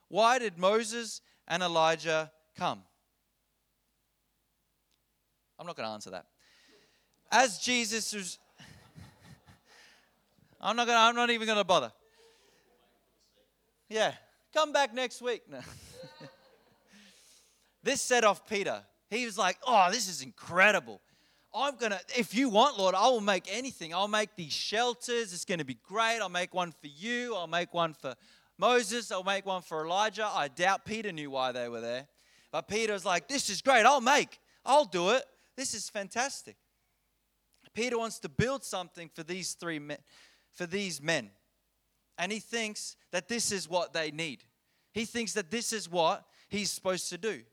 Why 0.08 0.40
did 0.40 0.58
Moses 0.58 1.20
and 1.50 1.62
Elijah 1.62 2.32
come? 2.58 2.84
I'm 5.62 5.68
not 5.68 5.76
going 5.76 5.88
to 5.88 5.94
answer 5.94 6.10
that. 6.10 6.26
As 7.32 7.60
Jesus 7.60 8.14
was, 8.14 8.40
I'm 10.60 10.76
not 10.76 10.88
going. 10.88 10.98
I'm 10.98 11.16
not 11.16 11.30
even 11.30 11.46
going 11.46 11.60
to 11.60 11.64
bother. 11.64 11.92
Yeah, 13.88 14.12
come 14.56 14.74
back 14.74 14.92
next 14.92 15.22
week. 15.22 15.44
No. 15.48 15.60
this 17.84 18.02
set 18.02 18.24
off 18.24 18.50
Peter. 18.50 18.82
He 19.12 19.24
was 19.24 19.38
like, 19.38 19.60
"Oh, 19.68 19.90
this 19.92 20.10
is 20.10 20.24
incredible. 20.24 21.00
I'm 21.54 21.76
gonna. 21.76 22.00
If 22.18 22.34
you 22.34 22.50
want, 22.50 22.80
Lord, 22.80 22.96
I 22.96 23.08
will 23.10 23.22
make 23.22 23.46
anything. 23.48 23.94
I'll 23.94 24.08
make 24.08 24.36
these 24.36 24.54
shelters. 24.54 25.32
It's 25.32 25.46
going 25.46 25.60
to 25.60 25.66
be 25.66 25.78
great. 25.88 26.22
I'll 26.22 26.30
make 26.30 26.56
one 26.56 26.72
for 26.72 26.88
you. 26.88 27.36
I'll 27.36 27.46
make 27.46 27.72
one 27.72 27.94
for 27.94 28.16
Moses. 28.58 29.12
I'll 29.12 29.24
make 29.24 29.46
one 29.46 29.62
for 29.62 29.86
Elijah. 29.86 30.26
I 30.26 30.48
doubt 30.48 30.86
Peter 30.86 31.12
knew 31.12 31.30
why 31.30 31.52
they 31.52 31.70
were 31.70 31.82
there. 31.82 32.08
But 32.52 32.68
Peter 32.68 32.94
was 32.94 33.06
like, 33.06 33.28
This 33.28 33.52
is 33.52 33.62
great. 33.62 33.86
I'll 33.86 34.02
make. 34.02 34.40
I'll 34.66 34.86
do 34.86 35.12
it. 35.12 35.24
This 35.62 35.76
is 35.76 35.90
fantastic. 35.90 36.56
Peter 37.76 37.96
wants 37.96 38.18
to 38.22 38.30
build 38.30 38.64
something 38.64 39.12
for 39.14 39.22
these 39.22 39.54
three 39.54 39.78
men, 39.78 40.00
for 40.52 40.66
these 40.66 41.00
men. 41.00 41.30
And 42.18 42.32
he 42.32 42.40
thinks 42.40 42.96
that 43.12 43.28
this 43.28 43.52
is 43.52 43.70
what 43.70 43.94
they 43.94 44.10
need. 44.10 44.44
He 44.92 45.06
thinks 45.06 45.34
that 45.34 45.52
this 45.52 45.72
is 45.72 45.88
what 45.88 46.26
he's 46.50 46.72
supposed 46.72 47.10
to 47.10 47.18
do. 47.20 47.44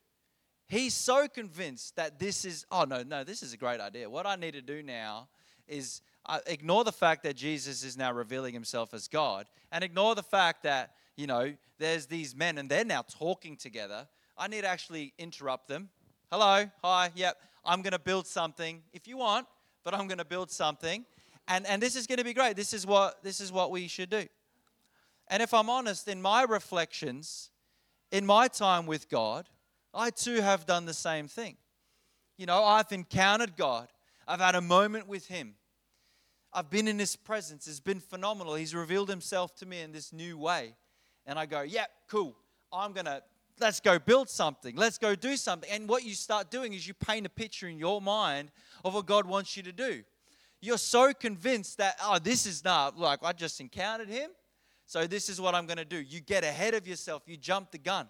He's 0.69 0.95
so 0.95 1.29
convinced 1.29 1.97
that 1.97 2.19
this 2.19 2.47
is, 2.47 2.65
oh 2.73 2.85
no, 2.85 3.03
no, 3.03 3.25
this 3.25 3.43
is 3.43 3.53
a 3.53 3.59
great 3.59 3.79
idea. 3.79 4.09
What 4.09 4.25
I 4.25 4.37
need 4.37 4.55
to 4.55 4.63
do 4.63 4.83
now 4.83 5.29
is 5.67 6.01
uh, 6.25 6.39
ignore 6.47 6.85
the 6.85 6.93
fact 6.93 7.25
that 7.25 7.37
Jesus 7.37 7.85
is 7.85 7.99
now 7.99 8.11
revealing 8.11 8.55
himself 8.55 8.95
as 8.95 9.07
God 9.07 9.51
and 9.71 9.85
ignore 9.85 10.15
the 10.15 10.23
fact 10.23 10.63
that, 10.63 10.95
you 11.19 11.27
know, 11.27 11.53
there's 11.79 12.07
these 12.07 12.35
men 12.35 12.57
and 12.57 12.71
they're 12.71 12.87
now 12.87 13.03
talking 13.03 13.59
together. 13.59 14.09
I 14.39 14.49
need 14.49 14.63
to 14.63 14.69
actually 14.69 15.13
interrupt 15.19 15.69
them. 15.69 15.91
Hello, 16.31 16.71
hi, 16.83 17.11
yep. 17.15 17.37
I'm 17.65 17.83
going 17.83 17.93
to 17.93 17.99
build 17.99 18.27
something 18.27 18.83
if 18.93 19.07
you 19.07 19.19
want, 19.19 19.47
but 19.85 19.95
I'm 19.95 20.07
going 20.07 20.19
to 20.19 20.25
build 20.25 20.51
something. 20.51 21.05
And, 21.47 21.67
and 21.67 21.83
this 21.83 21.97
is 21.97 22.07
going 22.07 22.19
to 22.19 22.25
be 22.25 22.35
great. 22.35 22.57
This 22.57 22.73
is 22.73 22.87
what 22.87 23.23
this 23.23 23.41
is 23.41 23.51
what 23.51 23.71
we 23.71 23.89
should 23.89 24.11
do. 24.11 24.27
And 25.29 25.43
if 25.43 25.53
I'm 25.53 25.71
honest, 25.71 26.09
in 26.09 26.21
my 26.21 26.43
reflections, 26.43 27.51
in 28.11 28.25
my 28.25 28.49
time 28.49 28.87
with 28.87 29.09
God, 29.09 29.49
I 29.95 30.11
too 30.11 30.41
have 30.41 30.67
done 30.67 30.87
the 30.87 30.95
same 30.95 31.29
thing. 31.29 31.57
You 32.37 32.47
know, 32.47 32.63
I've 32.65 32.93
encountered 32.93 33.57
God. 33.57 33.89
I've 34.27 34.41
had 34.41 34.55
a 34.55 34.61
moment 34.61 35.09
with 35.09 35.27
Him. 35.27 35.55
I've 36.53 36.71
been 36.71 36.89
in 36.89 36.99
His 36.99 37.17
presence. 37.17 37.67
It's 37.67 37.81
been 37.81 38.01
phenomenal. 38.01 38.55
He's 38.55 38.75
revealed 38.75 39.09
Himself 39.09 39.55
to 39.57 39.67
me 39.67 39.81
in 39.81 39.93
this 39.93 40.13
new 40.13 40.39
way. 40.39 40.75
And 41.27 41.39
I 41.39 41.47
go, 41.47 41.63
yeah, 41.63 41.87
cool. 42.09 42.37
I'm 42.73 42.93
going 42.93 43.07
to 43.07 43.23
let's 43.61 43.81
go 43.81 43.99
build 43.99 44.29
something. 44.29 44.77
Let's 44.77 44.99
go 44.99 45.15
do 45.15 45.37
something. 45.37 45.71
And 45.71 45.89
what 45.89 46.05
you 46.05 46.15
start 46.15 46.51
doing 46.51 46.73
is 46.73 46.87
you 46.87 46.95
paint 46.95 47.27
a 47.27 47.31
picture 47.31 47.69
in 47.69 47.79
your 47.79 48.01
mind 48.01 48.51
of 48.85 48.95
what 48.95 49.07
God 49.07 49.27
wants 49.27 49.57
you 49.57 49.63
to 49.65 49.73
do. 49.73 50.03
You're 50.61 50.79
so 50.79 51.13
convinced 51.13 51.79
that, 51.79 51.97
oh, 52.03 52.19
this 52.19 52.47
is 52.47 52.65
not 52.65 52.99
like 52.99 53.21
I 53.23 53.33
just 53.33 53.61
encountered 53.61 54.09
him. 54.09 54.31
So 54.87 55.07
this 55.07 55.29
is 55.29 55.41
what 55.41 55.55
I'm 55.55 55.67
going 55.67 55.79
to 55.79 55.85
do. 55.85 55.99
You 55.99 56.21
get 56.21 56.45
ahead 56.45 56.75
of 56.75 56.89
yourself, 56.89 57.23
you 57.27 57.37
jump 57.37 57.71
the 57.71 57.79
gun. 57.79 58.09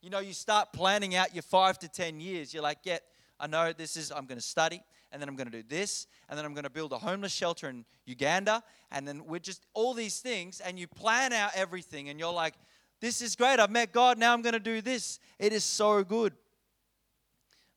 You 0.00 0.10
know, 0.10 0.18
you 0.18 0.32
start 0.32 0.72
planning 0.72 1.14
out 1.14 1.34
your 1.34 1.42
five 1.42 1.78
to 1.78 1.88
10 1.88 2.20
years. 2.20 2.52
You're 2.52 2.62
like, 2.62 2.78
yeah, 2.84 2.98
I 3.40 3.46
know 3.46 3.72
this 3.72 3.96
is, 3.96 4.12
I'm 4.12 4.26
going 4.26 4.38
to 4.38 4.44
study, 4.44 4.82
and 5.10 5.20
then 5.20 5.28
I'm 5.28 5.36
going 5.36 5.50
to 5.50 5.62
do 5.62 5.68
this, 5.68 6.06
and 6.28 6.38
then 6.38 6.44
I'm 6.44 6.54
going 6.54 6.64
to 6.64 6.70
build 6.70 6.92
a 6.92 6.98
homeless 6.98 7.32
shelter 7.32 7.68
in 7.68 7.84
Uganda, 8.04 8.62
and 8.90 9.06
then 9.06 9.24
we're 9.26 9.38
just 9.38 9.64
all 9.74 9.94
these 9.94 10.20
things, 10.20 10.60
and 10.60 10.78
you 10.78 10.86
plan 10.86 11.32
out 11.32 11.50
everything, 11.54 12.08
and 12.08 12.20
you're 12.20 12.32
like, 12.32 12.54
this 13.02 13.20
is 13.20 13.36
great. 13.36 13.60
I've 13.60 13.70
met 13.70 13.92
God. 13.92 14.16
Now 14.16 14.32
I'm 14.32 14.40
going 14.40 14.54
to 14.54 14.58
do 14.58 14.80
this. 14.80 15.18
It 15.38 15.52
is 15.52 15.64
so 15.64 16.02
good. 16.02 16.32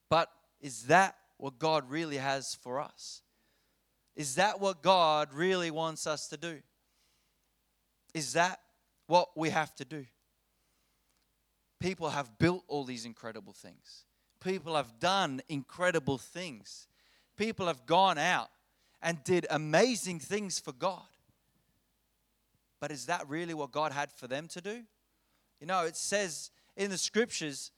But 0.09 0.31
is 0.61 0.83
that 0.83 1.17
what 1.35 1.59
God 1.59 1.89
really 1.89 2.17
has 2.17 2.55
for 2.55 2.79
us? 2.79 3.21
Is 4.15 4.35
that 4.35 4.61
what 4.61 4.81
God 4.81 5.33
really 5.33 5.71
wants 5.71 6.07
us 6.07 6.29
to 6.29 6.37
do? 6.37 6.61
Is 8.13 8.31
that 8.33 8.61
what 9.07 9.29
we 9.35 9.49
have 9.49 9.75
to 9.75 9.83
do? 9.83 10.05
people 11.85 12.09
have 12.09 12.39
built 12.39 12.63
all 12.67 12.83
these 12.83 13.05
incredible 13.05 13.53
things. 13.53 14.05
People 14.43 14.75
have 14.75 14.99
done 14.99 15.39
incredible 15.49 16.17
things. 16.17 16.87
People 17.37 17.67
have 17.67 17.85
gone 17.85 18.17
out 18.17 18.49
and 19.03 19.23
did 19.23 19.45
amazing 19.51 20.19
things 20.19 20.59
for 20.59 20.71
God. 20.71 21.01
But 22.79 22.91
is 22.91 23.05
that 23.05 23.29
really 23.29 23.53
what 23.53 23.71
God 23.71 23.91
had 23.91 24.11
for 24.11 24.27
them 24.27 24.47
to 24.47 24.61
do? 24.61 24.81
You 25.59 25.67
know, 25.67 25.85
it 25.85 25.95
says 25.95 26.51
in 26.75 26.89
the 26.89 26.97
scriptures 26.97 27.71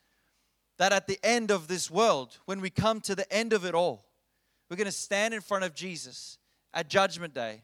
that 0.78 0.92
at 0.92 1.08
the 1.08 1.20
end 1.24 1.52
of 1.52 1.68
this 1.68 1.90
world, 1.90 2.38
when 2.46 2.62
we 2.62 2.70
come 2.70 3.02
to 3.02 3.16
the 3.16 3.32
end 3.32 3.54
of 3.54 3.66
it 3.66 3.74
all, 3.74 4.06
we're 4.70 4.78
going 4.78 4.86
to 4.86 4.92
stand 4.92 5.34
in 5.34 5.42
front 5.42 5.64
of 5.64 5.74
Jesus 5.74 6.38
at 6.74 6.90
Judgment 6.90 7.34
Day. 7.34 7.64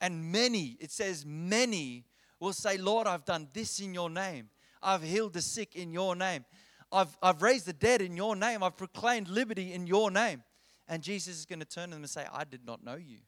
And 0.00 0.30
many, 0.32 0.76
it 0.80 0.90
says, 0.90 1.24
many 1.26 2.04
will 2.40 2.52
say, 2.52 2.76
Lord, 2.76 3.06
I've 3.06 3.24
done 3.24 3.48
this 3.52 3.80
in 3.80 3.94
your 3.94 4.10
name. 4.10 4.50
I've 4.82 5.02
healed 5.02 5.32
the 5.32 5.42
sick 5.42 5.76
in 5.76 5.92
your 5.92 6.14
name. 6.14 6.44
I've, 6.92 7.16
I've 7.22 7.42
raised 7.42 7.66
the 7.66 7.72
dead 7.72 8.02
in 8.02 8.16
your 8.16 8.36
name. 8.36 8.62
I've 8.62 8.76
proclaimed 8.76 9.28
liberty 9.28 9.72
in 9.72 9.86
your 9.86 10.10
name. 10.10 10.42
And 10.86 11.02
Jesus 11.02 11.38
is 11.38 11.46
going 11.46 11.60
to 11.60 11.64
turn 11.64 11.88
to 11.88 11.94
them 11.94 12.02
and 12.02 12.10
say, 12.10 12.26
I 12.32 12.44
did 12.44 12.66
not 12.66 12.84
know 12.84 12.96
you. 12.96 13.18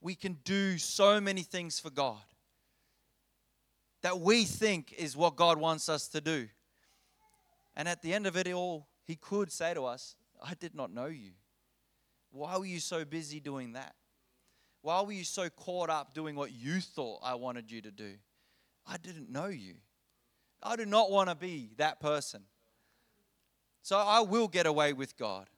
We 0.00 0.14
can 0.14 0.38
do 0.44 0.76
so 0.76 1.20
many 1.20 1.42
things 1.42 1.78
for 1.78 1.90
God 1.90 2.20
that 4.04 4.20
we 4.20 4.44
think 4.44 4.92
is 4.98 5.16
what 5.16 5.34
God 5.34 5.56
wants 5.56 5.88
us 5.88 6.08
to 6.08 6.20
do. 6.20 6.46
And 7.74 7.88
at 7.88 8.02
the 8.02 8.12
end 8.12 8.26
of 8.26 8.36
it 8.36 8.46
all, 8.52 8.86
He 9.06 9.16
could 9.16 9.50
say 9.50 9.72
to 9.72 9.86
us, 9.86 10.14
I 10.44 10.52
did 10.52 10.74
not 10.74 10.92
know 10.92 11.06
you. 11.06 11.30
Why 12.30 12.58
were 12.58 12.66
you 12.66 12.80
so 12.80 13.06
busy 13.06 13.40
doing 13.40 13.72
that? 13.72 13.94
Why 14.82 15.00
were 15.00 15.12
you 15.12 15.24
so 15.24 15.48
caught 15.48 15.88
up 15.88 16.12
doing 16.12 16.36
what 16.36 16.52
you 16.52 16.82
thought 16.82 17.20
I 17.22 17.36
wanted 17.36 17.70
you 17.70 17.80
to 17.80 17.90
do? 17.90 18.12
I 18.86 18.98
didn't 18.98 19.30
know 19.30 19.46
you. 19.46 19.76
I 20.62 20.76
do 20.76 20.84
not 20.84 21.10
want 21.10 21.30
to 21.30 21.34
be 21.34 21.70
that 21.78 21.98
person. 21.98 22.42
So 23.80 23.96
I 23.96 24.20
will 24.20 24.48
get 24.48 24.66
away 24.66 24.92
with 24.92 25.16
God. 25.16 25.48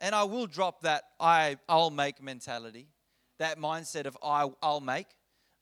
And 0.00 0.14
I 0.14 0.22
will 0.22 0.46
drop 0.46 0.82
that 0.82 1.02
I, 1.18 1.56
I'll 1.68 1.90
make 1.90 2.22
mentality, 2.22 2.86
that 3.40 3.58
mindset 3.58 4.06
of 4.06 4.16
I, 4.22 4.48
I'll 4.62 4.80
make. 4.80 5.08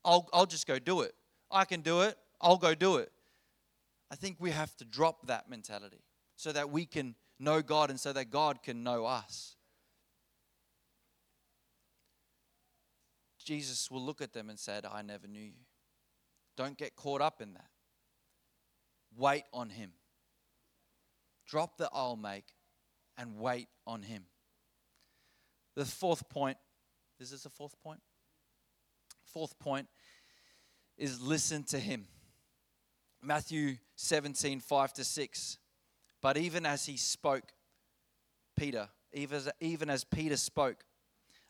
I'll, 0.05 0.29
I'll 0.35 0.45
just 0.45 0.67
go 0.67 0.79
do 0.79 1.01
it. 1.01 1.15
I 1.55 1.65
can 1.65 1.81
do 1.81 2.01
it. 2.03 2.19
I'll 2.41 2.59
go 2.59 2.75
do 2.75 2.97
it. 2.97 3.13
I 4.11 4.17
think 4.17 4.37
we 4.41 4.51
have 4.51 4.77
to 4.77 4.85
drop 4.85 5.29
that 5.29 5.49
mentality 5.49 6.03
so 6.37 6.53
that 6.53 6.71
we 6.71 6.85
can 6.85 7.15
know 7.39 7.63
God 7.63 7.91
and 7.91 7.99
so 7.99 8.13
that 8.13 8.31
God 8.31 8.63
can 8.63 8.83
know 8.83 9.07
us. 9.07 9.57
Jesus 13.45 13.91
will 13.91 14.03
look 14.03 14.21
at 14.21 14.33
them 14.33 14.51
and 14.51 14.59
say, 14.59 14.81
I 14.91 15.03
never 15.03 15.27
knew 15.29 15.41
you. 15.41 15.65
Don't 16.57 16.77
get 16.77 16.97
caught 16.97 17.21
up 17.21 17.41
in 17.41 17.55
that. 17.55 17.69
Wait 19.17 19.45
on 19.53 19.71
Him. 19.71 19.93
Drop 21.47 21.77
the 21.77 21.89
I'll 21.93 22.17
make 22.17 22.47
and 23.17 23.39
wait 23.39 23.69
on 23.87 24.03
Him. 24.03 24.25
The 25.77 25.85
fourth 25.85 26.29
point 26.29 26.57
is 27.21 27.31
this 27.31 27.45
a 27.45 27.51
fourth 27.51 27.81
point? 27.83 28.01
Fourth 29.25 29.59
point 29.59 29.89
is 30.97 31.21
listen 31.21 31.65
to 31.65 31.79
Him. 31.79 32.07
Matthew 33.23 33.77
17, 33.97 34.61
5 34.61 34.93
to 34.95 35.05
6. 35.05 35.59
But 36.21 36.37
even 36.37 36.67
as 36.67 36.87
he 36.87 36.97
spoke, 36.97 37.53
Peter, 38.57 38.89
even 39.13 39.37
as, 39.37 39.49
even 39.61 39.91
as 39.91 40.05
Peter 40.05 40.37
spoke, 40.37 40.85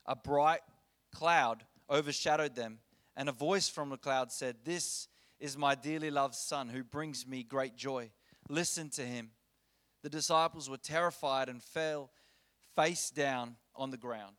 a 0.07 0.17
bright 0.17 0.61
cloud 1.13 1.65
overshadowed 1.91 2.55
them, 2.55 2.79
and 3.17 3.29
a 3.29 3.33
voice 3.33 3.69
from 3.69 3.91
the 3.91 3.97
cloud 3.97 4.33
said, 4.33 4.57
This 4.65 5.09
is 5.39 5.57
my 5.57 5.75
dearly 5.75 6.11
loved 6.11 6.35
Son 6.35 6.69
who 6.69 6.83
brings 6.83 7.27
me 7.27 7.43
great 7.43 7.77
joy. 7.77 8.11
Listen 8.49 8.91
to 8.91 9.03
him. 9.03 9.31
The 10.03 10.11
disciples 10.11 10.69
were 10.69 10.77
terrified 10.77 11.49
and 11.49 11.63
fell 11.63 12.11
face 12.75 13.11
down 13.11 13.57
on 13.75 13.91
the 13.91 13.97
ground. 13.97 14.37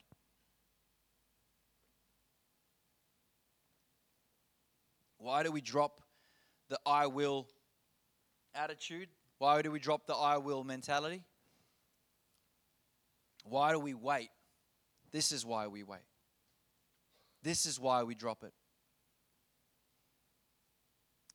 Why 5.18 5.44
do 5.44 5.52
we 5.52 5.62
drop 5.62 6.02
the 6.70 6.80
I 6.86 7.08
will 7.08 7.48
attitude? 8.54 9.10
Why 9.38 9.62
do 9.62 9.72
we 9.72 9.80
drop 9.80 10.08
the 10.08 10.16
I 10.16 10.38
will 10.38 10.64
mentality? 10.64 11.24
Why 13.44 13.72
do 13.72 13.80
we 13.80 13.94
wait? 13.94 14.30
This 15.12 15.32
is 15.32 15.46
why 15.46 15.68
we 15.68 15.84
wait. 15.84 16.00
This 17.44 17.66
is 17.66 17.80
why 17.80 18.04
we 18.04 18.16
drop 18.16 18.44
it. 18.44 18.54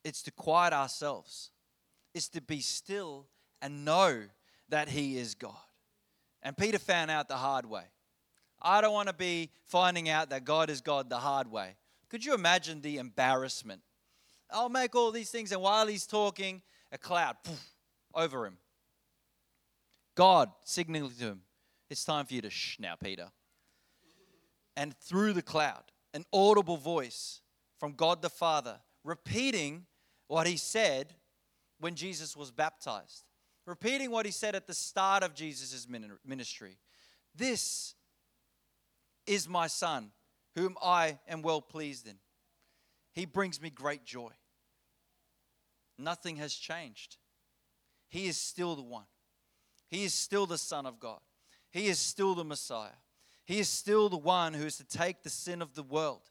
It's 0.03 0.23
to 0.23 0.31
quiet 0.31 0.73
ourselves, 0.73 1.51
it's 2.15 2.29
to 2.31 2.41
be 2.41 2.61
still 2.61 3.27
and 3.63 3.85
know 3.85 4.25
that 4.69 4.89
He 4.89 5.19
is 5.19 5.35
God. 5.35 5.55
And 6.43 6.57
Peter 6.57 6.79
found 6.79 7.11
out 7.11 7.29
the 7.29 7.37
hard 7.37 7.67
way. 7.67 7.85
I 8.63 8.81
don't 8.81 8.93
want 8.93 9.09
to 9.09 9.15
be 9.15 9.51
finding 9.67 10.09
out 10.09 10.31
that 10.31 10.45
God 10.45 10.71
is 10.71 10.81
God 10.81 11.09
the 11.09 11.19
hard 11.19 11.51
way. 11.51 11.77
Could 12.11 12.25
you 12.25 12.35
imagine 12.35 12.81
the 12.81 12.99
embarrassment? 12.99 13.83
I'll 14.51 14.69
make 14.69 14.97
all 14.97 15.13
these 15.13 15.31
things, 15.31 15.53
and 15.53 15.63
while 15.63 15.87
he's 15.87 16.07
talking, 16.07 16.63
a 16.91 16.99
cloud 16.99 17.37
poof, 17.45 17.65
over 18.15 18.47
him. 18.47 18.59
God 20.17 20.51
signaling 20.65 21.13
to 21.19 21.25
him, 21.25 21.43
It's 21.89 22.05
time 22.05 22.27
for 22.27 22.35
you 22.35 22.43
to 22.43 22.51
shh 22.51 22.79
now, 22.81 22.95
Peter. 22.97 23.29
And 24.77 24.97
through 24.97 25.35
the 25.35 25.43
cloud, 25.43 25.85
an 26.13 26.25
audible 26.33 26.77
voice 26.77 27.43
from 27.79 27.93
God 27.93 28.23
the 28.23 28.29
Father 28.29 28.81
repeating 29.05 29.87
what 30.27 30.47
he 30.47 30.57
said 30.57 31.15
when 31.79 31.95
Jesus 31.95 32.37
was 32.37 32.51
baptized, 32.51 33.25
repeating 33.67 34.11
what 34.11 34.27
he 34.27 34.33
said 34.33 34.55
at 34.55 34.67
the 34.67 34.75
start 34.75 35.23
of 35.23 35.35
Jesus' 35.35 35.87
ministry. 36.25 36.79
This 37.35 37.95
is 39.27 39.49
my 39.49 39.67
son, 39.67 40.11
whom 40.61 40.77
I 40.83 41.19
am 41.27 41.41
well 41.41 41.63
pleased 41.63 42.07
in. 42.07 42.17
He 43.13 43.25
brings 43.25 43.61
me 43.61 43.71
great 43.71 44.05
joy. 44.05 44.31
Nothing 45.99 46.37
has 46.37 46.55
changed. 46.55 47.17
He 48.09 48.27
is 48.27 48.37
still 48.37 48.77
the 48.77 48.83
one. 48.83 49.07
He 49.89 50.05
is 50.05 50.13
still 50.13 50.47
the 50.47 50.59
Son 50.59 50.85
of 50.85 51.01
God. 51.01 51.21
He 51.71 51.87
is 51.87 51.99
still 51.99 52.35
the 52.35 52.45
Messiah. 52.45 52.99
He 53.47 53.59
is 53.59 53.69
still 53.69 54.09
the 54.09 54.19
one 54.19 54.53
who 54.53 54.67
is 54.67 54.77
to 54.77 54.85
take 54.85 55.23
the 55.23 55.31
sin 55.31 55.63
of 55.63 55.75
the 55.75 55.83
world. 55.83 56.31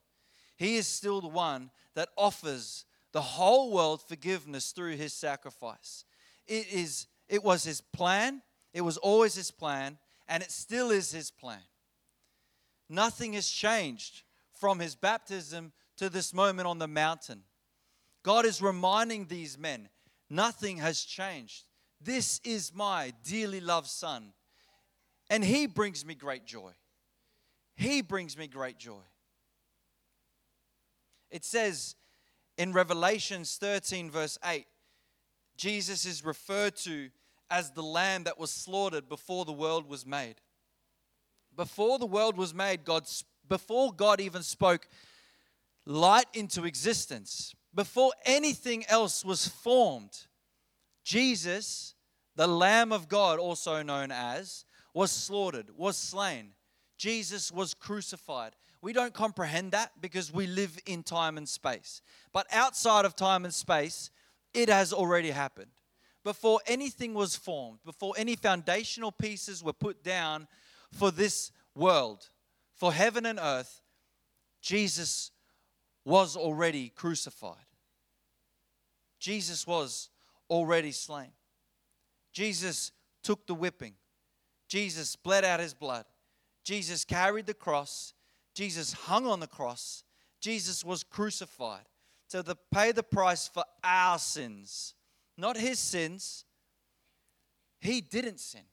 He 0.57 0.75
is 0.75 0.87
still 0.87 1.21
the 1.21 1.27
one 1.27 1.71
that 1.95 2.09
offers 2.15 2.85
the 3.11 3.21
whole 3.21 3.71
world 3.71 4.01
forgiveness 4.07 4.71
through 4.71 4.95
his 4.95 5.13
sacrifice. 5.13 6.05
It 6.47 6.71
is 6.71 7.07
it 7.27 7.43
was 7.43 7.63
his 7.63 7.81
plan, 7.81 8.41
it 8.73 8.81
was 8.81 8.97
always 8.97 9.35
his 9.35 9.51
plan, 9.51 9.97
and 10.27 10.43
it 10.43 10.51
still 10.51 10.91
is 10.91 11.11
his 11.11 11.31
plan. 11.31 11.61
Nothing 12.89 13.33
has 13.33 13.47
changed 13.47 14.23
from 14.51 14.79
his 14.79 14.95
baptism 14.95 15.71
to 15.97 16.09
this 16.09 16.33
moment 16.33 16.67
on 16.67 16.79
the 16.79 16.87
mountain. 16.87 17.43
God 18.23 18.45
is 18.45 18.61
reminding 18.61 19.27
these 19.27 19.57
men, 19.57 19.89
nothing 20.29 20.77
has 20.77 21.01
changed. 21.01 21.65
This 22.01 22.39
is 22.43 22.73
my 22.73 23.13
dearly 23.23 23.59
loved 23.59 23.87
son, 23.87 24.33
and 25.29 25.43
he 25.43 25.67
brings 25.67 26.05
me 26.05 26.15
great 26.15 26.45
joy. 26.45 26.71
He 27.75 28.01
brings 28.01 28.37
me 28.37 28.47
great 28.47 28.77
joy. 28.77 29.01
It 31.29 31.45
says 31.45 31.95
in 32.57 32.73
Revelations 32.73 33.57
13, 33.57 34.09
verse 34.09 34.37
8, 34.43 34.65
Jesus 35.55 36.05
is 36.05 36.25
referred 36.25 36.75
to 36.77 37.09
as 37.49 37.71
the 37.71 37.83
lamb 37.83 38.23
that 38.23 38.39
was 38.39 38.51
slaughtered 38.51 39.07
before 39.07 39.45
the 39.45 39.53
world 39.53 39.87
was 39.87 40.05
made. 40.05 40.35
Before 41.59 41.99
the 41.99 42.05
world 42.05 42.37
was 42.37 42.53
made, 42.53 42.85
God, 42.85 43.03
before 43.49 43.91
God 43.91 44.21
even 44.21 44.43
spoke 44.43 44.87
light 45.85 46.27
into 46.33 46.63
existence, 46.63 47.53
before 47.75 48.13
anything 48.23 48.85
else 48.87 49.25
was 49.25 49.45
formed, 49.45 50.27
Jesus, 51.03 51.95
the 52.37 52.47
Lamb 52.47 52.93
of 52.93 53.09
God, 53.09 53.39
also 53.39 53.83
known 53.83 54.09
as, 54.09 54.63
was 54.93 55.11
slaughtered, 55.11 55.71
was 55.75 55.97
slain. 55.97 56.51
Jesus 56.97 57.51
was 57.51 57.73
crucified. 57.73 58.53
We 58.81 58.93
don't 58.93 59.13
comprehend 59.13 59.73
that 59.73 59.91
because 59.99 60.31
we 60.31 60.47
live 60.47 60.79
in 60.85 61.03
time 61.03 61.37
and 61.37 61.49
space. 61.49 62.01
But 62.31 62.47
outside 62.53 63.03
of 63.03 63.17
time 63.17 63.43
and 63.43 63.53
space, 63.53 64.11
it 64.53 64.69
has 64.69 64.93
already 64.93 65.31
happened. 65.31 65.71
Before 66.23 66.61
anything 66.67 67.13
was 67.13 67.35
formed, 67.35 67.79
before 67.83 68.13
any 68.15 68.37
foundational 68.37 69.11
pieces 69.11 69.61
were 69.61 69.73
put 69.73 70.05
down 70.05 70.47
for 70.91 71.11
this 71.11 71.51
world, 71.75 72.29
for 72.75 72.93
heaven 72.93 73.25
and 73.25 73.39
earth, 73.41 73.81
Jesus 74.61 75.31
was 76.05 76.35
already 76.35 76.89
crucified. 76.89 77.55
Jesus 79.19 79.67
was 79.67 80.09
already 80.49 80.91
slain. 80.91 81.31
Jesus 82.31 82.91
took 83.23 83.45
the 83.47 83.53
whipping. 83.53 83.93
Jesus 84.67 85.15
bled 85.15 85.43
out 85.43 85.59
his 85.59 85.73
blood. 85.73 86.05
Jesus 86.63 87.03
carried 87.03 87.45
the 87.45 87.53
cross. 87.53 88.13
Jesus 88.53 88.93
hung 88.93 89.25
on 89.25 89.39
the 89.39 89.47
cross. 89.47 90.03
Jesus 90.39 90.85
was 90.85 91.03
crucified. 91.03 91.85
to 92.29 92.43
the, 92.43 92.55
pay 92.71 92.91
the 92.91 93.03
price 93.03 93.47
for 93.47 93.63
our 93.83 94.19
sins, 94.19 94.93
not 95.37 95.57
his 95.57 95.79
sins. 95.79 96.45
He 97.79 98.01
didn't 98.01 98.39
sin. 98.39 98.68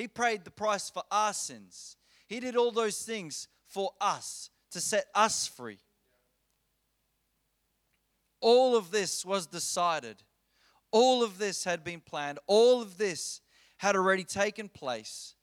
He 0.00 0.08
paid 0.08 0.44
the 0.44 0.50
price 0.50 0.88
for 0.88 1.02
our 1.10 1.34
sins. 1.34 1.98
He 2.26 2.40
did 2.40 2.56
all 2.56 2.70
those 2.70 3.02
things 3.02 3.48
for 3.66 3.90
us 4.00 4.48
to 4.70 4.80
set 4.80 5.04
us 5.14 5.46
free. 5.46 5.78
All 8.40 8.76
of 8.76 8.92
this 8.92 9.26
was 9.26 9.46
decided. 9.46 10.22
All 10.90 11.22
of 11.22 11.36
this 11.36 11.64
had 11.64 11.84
been 11.84 12.00
planned. 12.00 12.38
All 12.46 12.80
of 12.80 12.96
this 12.96 13.42
had 13.76 13.94
already 13.94 14.24
taken 14.24 14.70
place 14.70 15.34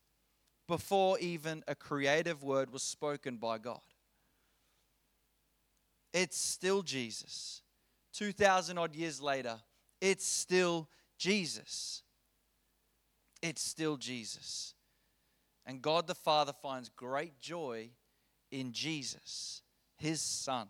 before 0.66 1.20
even 1.20 1.62
a 1.68 1.76
creative 1.76 2.42
word 2.42 2.72
was 2.72 2.82
spoken 2.82 3.36
by 3.36 3.58
God. 3.58 3.78
It's 6.12 6.36
still 6.36 6.82
Jesus. 6.82 7.62
2,000 8.12 8.76
odd 8.76 8.96
years 8.96 9.20
later, 9.20 9.60
it's 10.00 10.26
still 10.26 10.88
Jesus. 11.16 12.02
It's 13.42 13.62
still 13.62 13.96
Jesus. 13.96 14.74
And 15.66 15.82
God 15.82 16.06
the 16.06 16.14
Father 16.14 16.52
finds 16.52 16.88
great 16.88 17.38
joy 17.40 17.90
in 18.50 18.72
Jesus, 18.72 19.62
his 19.96 20.20
Son. 20.20 20.68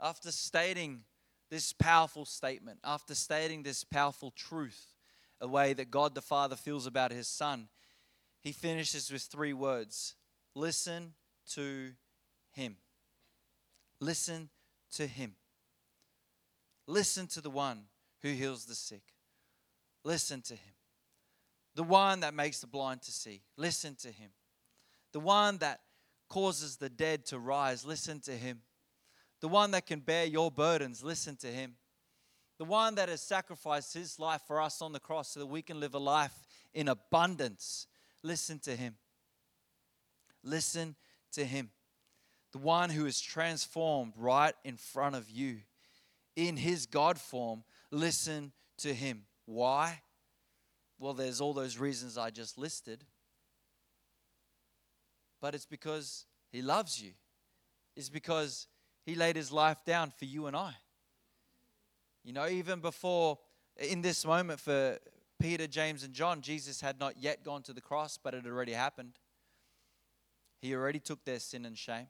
After 0.00 0.32
stating 0.32 1.02
this 1.50 1.72
powerful 1.72 2.24
statement, 2.24 2.78
after 2.82 3.14
stating 3.14 3.62
this 3.62 3.84
powerful 3.84 4.30
truth, 4.30 4.86
a 5.40 5.46
way 5.46 5.74
that 5.74 5.90
God 5.90 6.14
the 6.14 6.22
Father 6.22 6.56
feels 6.56 6.86
about 6.86 7.12
his 7.12 7.28
Son, 7.28 7.68
he 8.40 8.52
finishes 8.52 9.12
with 9.12 9.22
three 9.22 9.52
words 9.52 10.14
listen 10.54 11.14
to 11.50 11.92
him. 12.52 12.76
Listen 14.00 14.48
to 14.92 15.06
him. 15.06 15.34
Listen 16.86 17.26
to 17.28 17.40
the 17.40 17.50
one 17.50 17.84
who 18.22 18.30
heals 18.30 18.64
the 18.64 18.74
sick. 18.74 19.02
Listen 20.04 20.42
to 20.42 20.54
him. 20.54 20.74
The 21.74 21.82
one 21.82 22.20
that 22.20 22.34
makes 22.34 22.60
the 22.60 22.66
blind 22.66 23.02
to 23.02 23.12
see. 23.12 23.42
Listen 23.56 23.94
to 23.96 24.08
him. 24.08 24.30
The 25.12 25.20
one 25.20 25.58
that 25.58 25.80
causes 26.28 26.76
the 26.76 26.88
dead 26.88 27.26
to 27.26 27.38
rise. 27.38 27.84
Listen 27.84 28.20
to 28.20 28.32
him. 28.32 28.60
The 29.40 29.48
one 29.48 29.70
that 29.72 29.86
can 29.86 30.00
bear 30.00 30.24
your 30.24 30.50
burdens. 30.50 31.02
Listen 31.02 31.36
to 31.36 31.46
him. 31.46 31.76
The 32.58 32.64
one 32.64 32.94
that 32.96 33.08
has 33.08 33.22
sacrificed 33.22 33.94
his 33.94 34.18
life 34.18 34.42
for 34.46 34.60
us 34.60 34.82
on 34.82 34.92
the 34.92 35.00
cross 35.00 35.30
so 35.30 35.40
that 35.40 35.46
we 35.46 35.62
can 35.62 35.80
live 35.80 35.94
a 35.94 35.98
life 35.98 36.34
in 36.74 36.88
abundance. 36.88 37.86
Listen 38.22 38.58
to 38.60 38.76
him. 38.76 38.96
Listen 40.44 40.94
to 41.32 41.44
him 41.44 41.70
the 42.52 42.58
one 42.58 42.90
who 42.90 43.06
is 43.06 43.20
transformed 43.20 44.12
right 44.16 44.54
in 44.62 44.76
front 44.76 45.16
of 45.16 45.28
you 45.28 45.58
in 46.36 46.56
his 46.56 46.86
God 46.86 47.18
form, 47.18 47.64
listen 47.90 48.52
to 48.78 48.94
him. 48.94 49.24
Why? 49.46 50.02
Well, 50.98 51.14
there's 51.14 51.40
all 51.40 51.52
those 51.52 51.78
reasons 51.78 52.16
I 52.16 52.30
just 52.30 52.58
listed. 52.58 53.04
But 55.40 55.54
it's 55.54 55.66
because 55.66 56.26
he 56.50 56.62
loves 56.62 57.02
you, 57.02 57.12
it's 57.96 58.08
because 58.08 58.68
he 59.04 59.14
laid 59.14 59.36
his 59.36 59.50
life 59.50 59.84
down 59.84 60.12
for 60.16 60.24
you 60.24 60.46
and 60.46 60.56
I. 60.56 60.74
You 62.22 62.32
know, 62.32 62.46
even 62.46 62.78
before, 62.78 63.38
in 63.76 64.00
this 64.00 64.24
moment 64.24 64.60
for 64.60 64.98
Peter, 65.40 65.66
James, 65.66 66.04
and 66.04 66.14
John, 66.14 66.40
Jesus 66.40 66.80
had 66.80 67.00
not 67.00 67.16
yet 67.18 67.42
gone 67.42 67.62
to 67.62 67.72
the 67.72 67.80
cross, 67.80 68.16
but 68.22 68.32
it 68.32 68.46
already 68.46 68.72
happened. 68.72 69.18
He 70.60 70.76
already 70.76 71.00
took 71.00 71.24
their 71.24 71.40
sin 71.40 71.66
and 71.66 71.76
shame. 71.76 72.06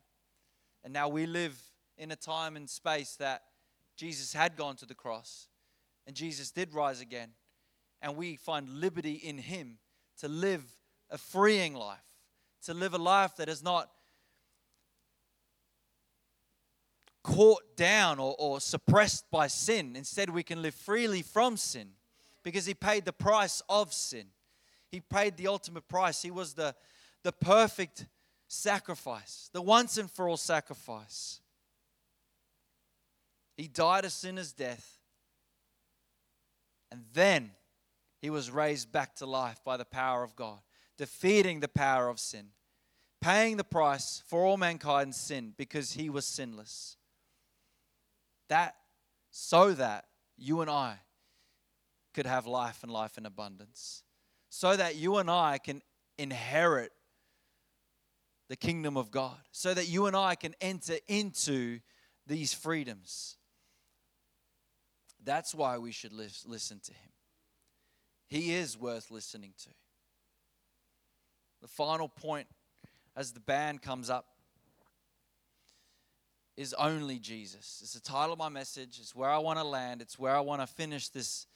And 0.85 0.93
now 0.93 1.09
we 1.09 1.25
live 1.25 1.59
in 1.97 2.11
a 2.11 2.17
time 2.17 2.57
and 2.57 2.69
space 2.69 3.17
that 3.17 3.45
Jesus 3.97 4.35
had 4.35 4.57
gone 4.57 4.77
to 4.77 4.87
the 4.87 4.95
cross 4.95 5.49
and 6.07 6.17
Jesus 6.17 6.51
did 6.51 6.75
rise 6.75 7.01
again. 7.01 7.31
And 8.01 8.17
we 8.17 8.37
find 8.37 8.69
liberty 8.69 9.15
in 9.15 9.39
Him 9.39 9.79
to 10.19 10.29
live 10.29 10.65
a 11.11 11.19
freeing 11.19 11.75
life, 11.75 11.99
to 12.65 12.75
live 12.75 12.95
a 12.95 12.99
life 12.99 13.37
that 13.37 13.49
is 13.49 13.63
not 13.63 13.91
caught 17.23 17.77
down 17.77 18.19
or, 18.19 18.35
or 18.39 18.61
suppressed 18.61 19.31
by 19.31 19.47
sin. 19.47 19.95
Instead, 19.95 20.31
we 20.31 20.43
can 20.43 20.61
live 20.61 20.75
freely 20.75 21.23
from 21.23 21.57
sin 21.57 21.91
because 22.43 22.67
He 22.67 22.75
paid 22.75 23.05
the 23.05 23.13
price 23.13 23.63
of 23.69 23.93
sin. 23.93 24.27
He 24.91 25.01
paid 25.01 25.37
the 25.37 25.47
ultimate 25.47 25.89
price. 25.89 26.23
He 26.23 26.31
was 26.31 26.55
the, 26.55 26.75
the 27.23 27.33
perfect 27.33 28.07
sacrifice, 28.49 29.49
the 29.53 29.63
once 29.63 29.97
and 29.97 30.11
for 30.11 30.29
all 30.29 30.37
sacrifice. 30.37 31.41
He 33.57 33.69
died 33.69 34.05
a 34.05 34.11
sinner's 34.11 34.53
death, 34.53 34.99
and 36.93 37.05
then 37.15 37.53
he 38.21 38.29
was 38.29 38.51
raised 38.51 38.93
back 38.93 39.17
to 39.17 39.27
life 39.27 39.59
by 39.65 39.79
the 39.79 39.85
power 39.85 40.23
of 40.23 40.37
God, 40.37 40.61
defeating 40.99 41.61
the 41.61 41.69
power 41.69 42.09
of 42.09 42.21
sin, 42.21 42.49
paying 43.23 43.57
the 43.57 43.65
price 43.65 44.23
for 44.27 44.45
all 44.45 44.59
mankind's 44.59 45.17
sin 45.17 45.55
because 45.57 45.95
he 45.95 46.11
was 46.11 46.27
sinless. 46.27 46.99
That 48.51 48.77
so 49.31 49.73
that 49.73 50.05
you 50.37 50.61
and 50.61 50.71
I 50.71 50.99
could 52.13 52.27
have 52.27 52.47
life 52.47 52.83
and 52.83 52.93
life 52.93 53.17
in 53.17 53.25
abundance. 53.25 54.03
So 54.51 54.77
that 54.77 54.97
you 54.97 55.17
and 55.17 55.31
I 55.31 55.57
can 55.57 55.81
inherit 56.19 56.93
the 58.51 58.57
kingdom 58.57 58.99
of 58.99 59.11
God 59.11 59.39
so 59.51 59.73
that 59.73 59.89
you 59.89 60.05
and 60.05 60.15
I 60.15 60.35
can 60.35 60.55
enter 60.61 60.99
into 61.09 61.81
these 62.27 62.53
freedoms. 62.53 63.39
That's 65.25 65.55
why 65.55 65.79
we 65.79 65.93
should 65.93 66.13
listen 66.13 66.81
to 66.81 66.93
him. 66.93 67.11
He 68.29 68.55
is 68.55 68.79
worth 68.79 69.11
listening 69.11 69.53
to. 69.65 69.69
The 71.61 71.69
final 71.69 72.09
point 72.09 72.49
as 73.15 73.33
the 73.33 73.41
band 73.41 73.83
comes 73.83 74.11
up 74.11 74.27
is 76.57 76.75
only 76.75 77.19
Jesus. 77.19 77.81
It's 77.83 77.95
the 77.95 78.01
title 78.01 78.33
of 78.33 78.39
my 78.39 78.49
message. 78.49 78.99
It's 79.01 79.15
where 79.15 79.31
I 79.31 79.39
want 79.39 79.59
to 79.59 79.65
land. 79.65 80.03
It's 80.03 80.19
where 80.19 80.35
I 80.35 80.41
want 80.41 80.61
to 80.61 80.67
finish 80.67 81.09
this, 81.09 81.47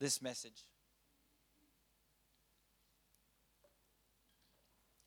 this 0.00 0.20
message. 0.20 0.64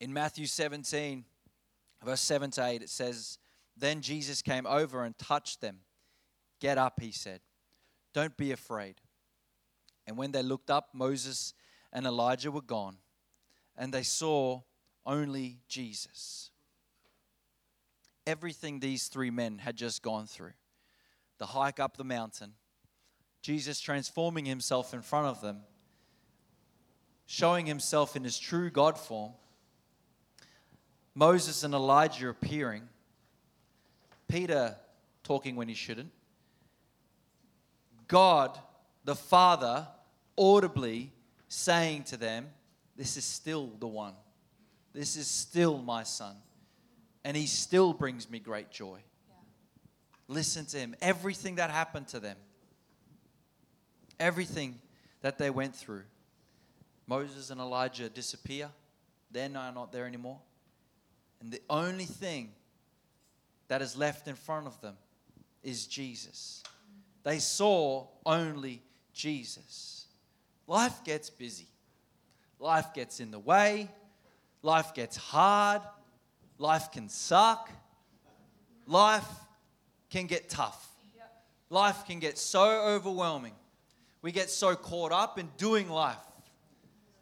In 0.00 0.12
Matthew 0.12 0.46
17, 0.46 1.24
verse 2.04 2.20
7 2.22 2.50
to 2.52 2.64
8, 2.64 2.82
it 2.82 2.88
says, 2.88 3.38
Then 3.76 4.00
Jesus 4.00 4.40
came 4.40 4.66
over 4.66 5.04
and 5.04 5.16
touched 5.18 5.60
them. 5.60 5.80
Get 6.60 6.78
up, 6.78 7.00
he 7.00 7.12
said. 7.12 7.40
Don't 8.12 8.36
be 8.36 8.52
afraid. 8.52 8.96
And 10.06 10.16
when 10.16 10.32
they 10.32 10.42
looked 10.42 10.70
up, 10.70 10.90
Moses 10.92 11.54
and 11.92 12.06
Elijah 12.06 12.50
were 12.50 12.62
gone, 12.62 12.96
and 13.76 13.92
they 13.92 14.02
saw 14.02 14.62
only 15.06 15.58
Jesus. 15.68 16.50
Everything 18.26 18.80
these 18.80 19.08
three 19.08 19.30
men 19.30 19.58
had 19.58 19.76
just 19.76 20.02
gone 20.02 20.26
through 20.26 20.52
the 21.38 21.46
hike 21.46 21.80
up 21.80 21.96
the 21.96 22.04
mountain, 22.04 22.52
Jesus 23.40 23.80
transforming 23.80 24.44
himself 24.44 24.92
in 24.92 25.00
front 25.00 25.26
of 25.26 25.40
them, 25.40 25.62
showing 27.24 27.64
himself 27.64 28.14
in 28.14 28.24
his 28.24 28.38
true 28.38 28.68
God 28.68 28.98
form 28.98 29.32
Moses 31.14 31.64
and 31.64 31.74
Elijah 31.74 32.28
appearing, 32.28 32.88
Peter 34.28 34.76
talking 35.22 35.56
when 35.56 35.68
he 35.68 35.74
shouldn't, 35.74 36.12
God, 38.10 38.58
the 39.04 39.14
Father, 39.14 39.86
audibly 40.36 41.12
saying 41.46 42.02
to 42.04 42.16
them, 42.16 42.48
This 42.96 43.16
is 43.16 43.24
still 43.24 43.70
the 43.78 43.86
one. 43.86 44.14
This 44.92 45.14
is 45.14 45.28
still 45.28 45.78
my 45.78 46.02
son. 46.02 46.34
And 47.24 47.36
he 47.36 47.46
still 47.46 47.92
brings 47.92 48.28
me 48.28 48.40
great 48.40 48.72
joy. 48.72 48.98
Yeah. 49.28 49.34
Listen 50.26 50.66
to 50.66 50.76
him. 50.76 50.96
Everything 51.00 51.54
that 51.54 51.70
happened 51.70 52.08
to 52.08 52.18
them, 52.18 52.36
everything 54.18 54.80
that 55.20 55.38
they 55.38 55.50
went 55.50 55.76
through. 55.76 56.02
Moses 57.06 57.50
and 57.50 57.60
Elijah 57.60 58.08
disappear. 58.08 58.70
They're 59.30 59.48
now 59.48 59.70
not 59.70 59.92
there 59.92 60.06
anymore. 60.06 60.40
And 61.40 61.52
the 61.52 61.62
only 61.70 62.06
thing 62.06 62.50
that 63.68 63.82
is 63.82 63.96
left 63.96 64.26
in 64.26 64.34
front 64.34 64.66
of 64.66 64.80
them 64.80 64.96
is 65.62 65.86
Jesus. 65.86 66.64
They 67.22 67.38
saw 67.38 68.06
only 68.24 68.82
Jesus. 69.12 70.06
Life 70.66 71.04
gets 71.04 71.30
busy, 71.30 71.68
life 72.58 72.94
gets 72.94 73.20
in 73.20 73.30
the 73.30 73.38
way, 73.38 73.90
life 74.62 74.94
gets 74.94 75.16
hard, 75.16 75.82
life 76.58 76.92
can 76.92 77.08
suck, 77.08 77.70
life 78.86 79.28
can 80.10 80.26
get 80.26 80.48
tough. 80.48 80.86
Life 81.70 82.04
can 82.04 82.18
get 82.18 82.36
so 82.36 82.68
overwhelming. 82.88 83.54
We 84.22 84.32
get 84.32 84.50
so 84.50 84.74
caught 84.74 85.12
up 85.12 85.38
in 85.38 85.48
doing 85.56 85.88
life. 85.88 86.16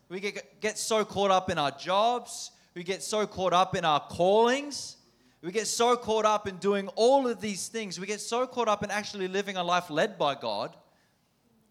We 0.08 0.20
get, 0.20 0.60
get 0.60 0.78
so 0.78 1.04
caught 1.04 1.30
up 1.30 1.50
in 1.50 1.58
our 1.58 1.70
jobs. 1.70 2.50
We 2.74 2.82
get 2.82 3.02
so 3.02 3.26
caught 3.26 3.52
up 3.52 3.76
in 3.76 3.84
our 3.84 4.00
callings. 4.00 4.96
We 5.40 5.52
get 5.52 5.68
so 5.68 5.96
caught 5.96 6.24
up 6.24 6.48
in 6.48 6.56
doing 6.56 6.88
all 6.96 7.28
of 7.28 7.40
these 7.40 7.68
things. 7.68 8.00
We 8.00 8.06
get 8.06 8.20
so 8.20 8.46
caught 8.46 8.68
up 8.68 8.82
in 8.82 8.90
actually 8.90 9.28
living 9.28 9.56
a 9.56 9.62
life 9.62 9.88
led 9.88 10.18
by 10.18 10.34
God, 10.34 10.76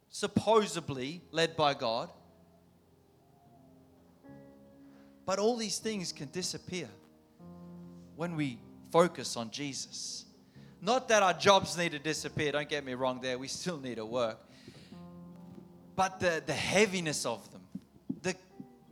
supposedly 0.10 1.22
led 1.32 1.58
by 1.58 1.74
God. 1.74 2.10
But 5.26 5.40
all 5.40 5.58
these 5.58 5.80
things 5.80 6.14
can 6.14 6.30
disappear 6.30 6.88
when 8.16 8.38
we 8.38 8.60
focus 8.92 9.36
on 9.36 9.52
Jesus. 9.52 10.24
Not 10.82 11.10
that 11.10 11.22
our 11.22 11.34
jobs 11.34 11.78
need 11.78 11.92
to 11.92 12.00
disappear, 12.00 12.54
don't 12.54 12.70
get 12.70 12.86
me 12.86 12.94
wrong 12.94 13.20
there, 13.22 13.38
we 13.38 13.50
still 13.50 13.78
need 13.78 13.96
to 13.96 14.06
work. 14.06 14.40
But 15.98 16.22
the, 16.22 16.42
the 16.46 16.54
heaviness 16.54 17.26
of 17.26 17.52
them, 17.52 17.62
the, 18.22 18.36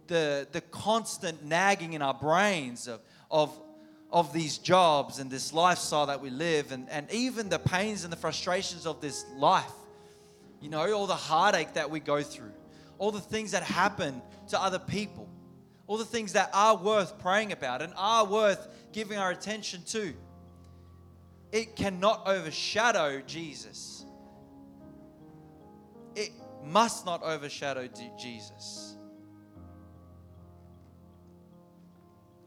the, 0.08 0.48
the 0.52 0.62
constant 0.62 1.46
nagging 1.46 1.94
in 1.94 2.02
our 2.02 2.14
brains 2.14 2.88
of, 2.90 3.00
of, 3.32 3.58
of 4.16 4.32
these 4.32 4.58
jobs 4.58 5.20
and 5.20 5.30
this 5.30 5.52
lifestyle 5.52 6.06
that 6.06 6.22
we 6.22 6.30
live, 6.30 6.72
and, 6.72 6.90
and 6.90 7.12
even 7.12 7.50
the 7.50 7.60
pains 7.60 8.06
and 8.06 8.14
the 8.14 8.18
frustrations 8.18 8.86
of 8.86 9.02
this 9.02 9.26
life. 9.36 9.74
You 10.62 10.70
know, 10.70 10.94
all 10.94 11.06
the 11.06 11.14
heartache 11.14 11.74
that 11.74 11.92
we 11.92 12.00
go 12.00 12.22
through, 12.22 12.54
all 12.98 13.12
the 13.12 13.20
things 13.20 13.52
that 13.52 13.64
happen 13.64 14.22
to 14.48 14.64
other 14.64 14.80
people, 14.80 15.28
all 15.86 15.98
the 15.98 16.06
things 16.06 16.32
that 16.32 16.50
are 16.54 16.78
worth 16.78 17.20
praying 17.20 17.52
about 17.52 17.82
and 17.82 17.92
are 17.98 18.26
worth 18.26 18.70
giving 18.94 19.18
our 19.18 19.32
attention 19.32 19.84
to. 19.88 20.14
It 21.52 21.76
cannot 21.76 22.26
overshadow 22.26 23.22
Jesus. 23.28 24.06
It 26.16 26.32
must 26.64 27.06
not 27.06 27.22
overshadow 27.22 27.90
Jesus. 28.18 28.96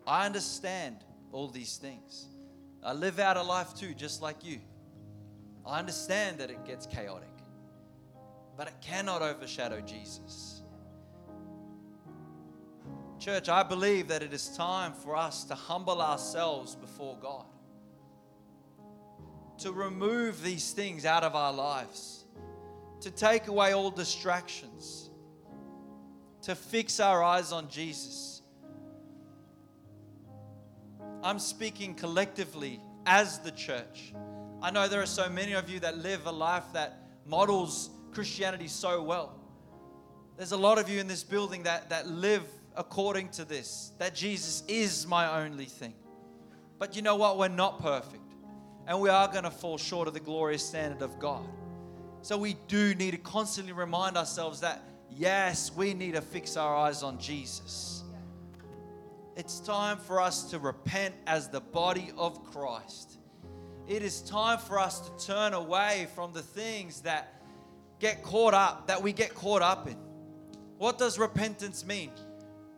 I 0.07 0.25
understand 0.25 1.05
all 1.33 1.49
these 1.49 1.77
things. 1.77 2.27
I 2.83 2.93
live 2.93 3.19
out 3.19 3.37
a 3.37 3.43
life 3.43 3.75
too, 3.75 3.95
just 3.95 4.23
like 4.23 4.45
you. 4.45 4.61
I 5.67 5.79
understand 5.79 6.39
that 6.39 6.51
it 6.51 6.65
gets 6.65 6.87
chaotic, 6.87 7.29
but 8.57 8.69
it 8.69 8.75
cannot 8.81 9.21
overshadow 9.21 9.81
Jesus. 9.81 10.63
Church, 13.19 13.49
I 13.49 13.65
believe 13.65 14.09
that 14.09 14.23
it 14.23 14.33
is 14.33 14.49
time 14.57 14.93
for 14.93 15.17
us 15.17 15.45
to 15.45 15.55
humble 15.55 16.01
ourselves 16.01 16.77
before 16.77 17.19
God, 17.21 17.45
to 19.59 19.73
remove 19.73 20.43
these 20.43 20.71
things 20.71 21.05
out 21.05 21.25
of 21.25 21.35
our 21.35 21.53
lives, 21.53 22.25
to 23.01 23.11
take 23.11 23.49
away 23.49 23.75
all 23.75 23.91
distractions, 23.91 25.11
to 26.43 26.55
fix 26.55 27.01
our 27.01 27.23
eyes 27.23 27.51
on 27.51 27.69
Jesus. 27.69 28.38
I'm 31.23 31.39
speaking 31.39 31.95
collectively 31.95 32.81
as 33.07 33.39
the 33.41 33.51
church. 33.51 34.13
I 34.63 34.71
know 34.71 34.89
there 34.89 35.03
are 35.03 35.07
so 35.07 35.29
many 35.29 35.53
of 35.53 35.69
you 35.69 35.81
that 35.81 35.99
live 35.99 36.27
a 36.27 36.33
life 36.33 36.65
that 36.75 37.03
models 37.27 37.91
Christianity 38.13 38.69
so 38.69 39.03
well. 39.03 39.35
There's 40.37 40.53
a 40.53 40.57
lot 40.57 40.79
of 40.79 40.89
you 40.89 41.01
in 41.01 41.09
this 41.09 41.25
building 41.25 41.65
that, 41.65 41.91
that 41.91 42.07
live 42.07 42.45
according 42.77 43.31
to 43.31 43.45
this 43.45 43.93
that 43.99 44.15
Jesus 44.15 44.63
is 44.69 45.07
my 45.07 45.43
only 45.45 45.65
thing. 45.65 45.95
But 46.79 46.95
you 46.95 47.03
know 47.03 47.17
what? 47.17 47.37
We're 47.37 47.49
not 47.49 47.83
perfect. 47.83 48.23
And 48.87 49.01
we 49.01 49.09
are 49.09 49.27
going 49.29 49.45
to 49.45 49.51
fall 49.51 49.77
short 49.77 50.07
of 50.07 50.15
the 50.15 50.21
glorious 50.21 50.65
standard 50.65 51.03
of 51.03 51.19
God. 51.19 51.45
So 52.23 52.39
we 52.39 52.57
do 52.69 52.95
need 52.95 53.11
to 53.11 53.19
constantly 53.19 53.73
remind 53.73 54.17
ourselves 54.17 54.61
that, 54.61 54.83
yes, 55.11 55.73
we 55.75 55.95
need 55.95 56.15
to 56.15 56.21
fix 56.21 56.57
our 56.57 56.75
eyes 56.77 57.03
on 57.03 57.19
Jesus. 57.19 57.98
It's 59.39 59.61
time 59.61 59.99
for 59.99 60.21
us 60.21 60.51
to 60.51 60.59
repent 60.59 61.15
as 61.29 61.49
the 61.49 61.61
body 61.61 62.11
of 62.19 62.45
Christ. 62.51 63.19
It 63.87 64.03
is 64.03 64.21
time 64.21 64.59
for 64.59 64.81
us 64.81 64.99
to 64.99 65.27
turn 65.27 65.55
away 65.55 66.09
from 66.17 66.33
the 66.33 66.43
things 66.43 67.03
that 67.03 67.41
get 68.01 68.25
caught 68.25 68.53
up, 68.53 68.89
that 68.89 69.01
we 69.01 69.13
get 69.13 69.37
caught 69.37 69.63
up 69.63 69.87
in. 69.87 69.97
What 70.79 70.99
does 70.99 71.21
repentance 71.21 71.87
mean? 71.87 72.11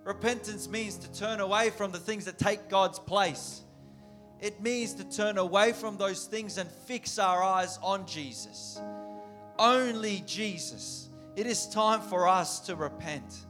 Repentance 0.05 0.69
means 0.69 0.99
to 0.99 1.11
turn 1.19 1.41
away 1.41 1.71
from 1.71 1.93
the 1.93 1.99
things 1.99 2.27
that 2.27 2.39
take 2.39 2.69
God's 2.69 2.99
place. 2.99 3.63
It 4.39 4.61
means 4.61 4.93
to 4.97 5.05
turn 5.05 5.39
away 5.39 5.73
from 5.73 5.97
those 5.97 6.27
things 6.27 6.59
and 6.59 6.71
fix 6.71 7.19
our 7.19 7.43
eyes 7.43 7.79
on 7.83 8.07
Jesus. 8.07 8.79
Only 9.59 10.23
Jesus. 10.27 11.09
It 11.37 11.47
is 11.47 11.69
time 11.69 12.03
for 12.03 12.29
us 12.29 12.61
to 12.61 12.77
repent. 12.77 13.47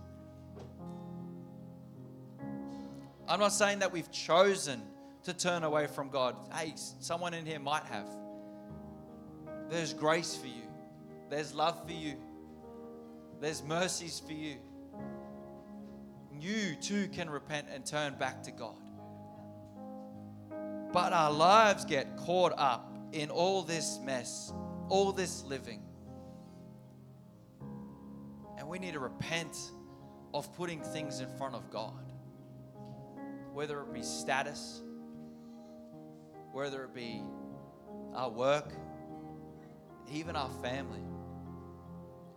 I'm 3.31 3.41
not 3.41 3.53
saying 3.53 3.78
that 3.78 3.93
we've 3.93 4.11
chosen 4.11 4.83
to 5.22 5.33
turn 5.33 5.64
away 5.64 5.87
from 5.87 6.11
God. 6.11 6.37
Hey, 6.53 6.74
someone 6.76 7.33
in 7.33 7.47
here 7.47 7.61
might 7.61 7.85
have. 7.85 8.09
There's 9.70 9.95
grace 9.95 10.37
for 10.37 10.49
you, 10.49 10.68
there's 11.31 11.55
love 11.55 11.87
for 11.87 11.93
you, 11.93 12.16
there's 13.41 13.62
mercies 13.62 14.20
for 14.26 14.33
you 14.33 14.57
you 16.43 16.74
too 16.76 17.09
can 17.09 17.28
repent 17.28 17.66
and 17.72 17.85
turn 17.85 18.14
back 18.14 18.43
to 18.45 18.51
God. 18.51 18.76
But 20.93 21.12
our 21.12 21.31
lives 21.31 21.85
get 21.85 22.16
caught 22.16 22.53
up 22.57 22.93
in 23.12 23.31
all 23.31 23.62
this 23.62 23.99
mess, 24.03 24.53
all 24.89 25.12
this 25.12 25.45
living. 25.45 25.83
And 28.59 28.66
we 28.68 28.78
need 28.78 28.95
to 28.95 29.01
repent 29.01 29.57
of 30.35 30.53
putting 30.57 30.81
things 30.83 31.20
in 31.20 31.28
front 31.37 31.55
of 31.55 31.70
God, 31.70 32.10
whether 33.53 33.80
it 33.80 33.92
be 33.92 34.03
status, 34.03 34.82
whether 36.53 36.84
it 36.84 36.94
be 36.94 37.22
our 38.14 38.30
work, 38.30 38.72
even 40.11 40.36
our 40.36 40.51
family. 40.62 41.03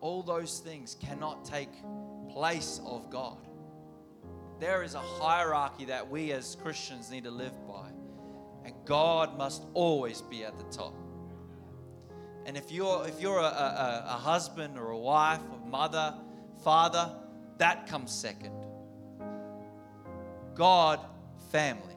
All 0.01 0.21
those 0.21 0.59
things 0.59 0.95
cannot 0.99 1.45
take 1.45 1.69
place 2.29 2.81
of 2.85 3.09
God 3.09 3.37
there 4.63 4.81
is 4.81 4.93
a 4.95 4.99
hierarchy 4.99 5.83
that 5.85 6.09
we 6.09 6.31
as 6.31 6.55
Christians 6.55 7.11
need 7.11 7.25
to 7.25 7.31
live 7.31 7.51
by. 7.67 7.89
And 8.63 8.73
God 8.85 9.37
must 9.37 9.65
always 9.73 10.21
be 10.21 10.45
at 10.45 10.57
the 10.57 10.63
top. 10.65 10.95
And 12.45 12.55
if 12.55 12.71
you're 12.71 13.05
if 13.05 13.19
you're 13.21 13.39
a, 13.39 13.43
a, 13.43 14.03
a 14.07 14.17
husband 14.17 14.77
or 14.77 14.91
a 14.91 14.97
wife, 14.97 15.41
a 15.53 15.69
mother, 15.69 16.15
father, 16.63 17.11
that 17.57 17.87
comes 17.87 18.13
second. 18.13 18.53
God, 20.55 20.99
family. 21.51 21.95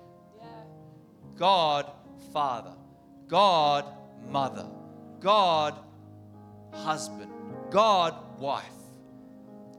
God, 1.37 1.91
father. 2.33 2.73
God, 3.29 3.85
mother. 4.29 4.67
God, 5.21 5.79
husband. 6.73 7.31
God, 7.71 8.15
wife. 8.39 8.65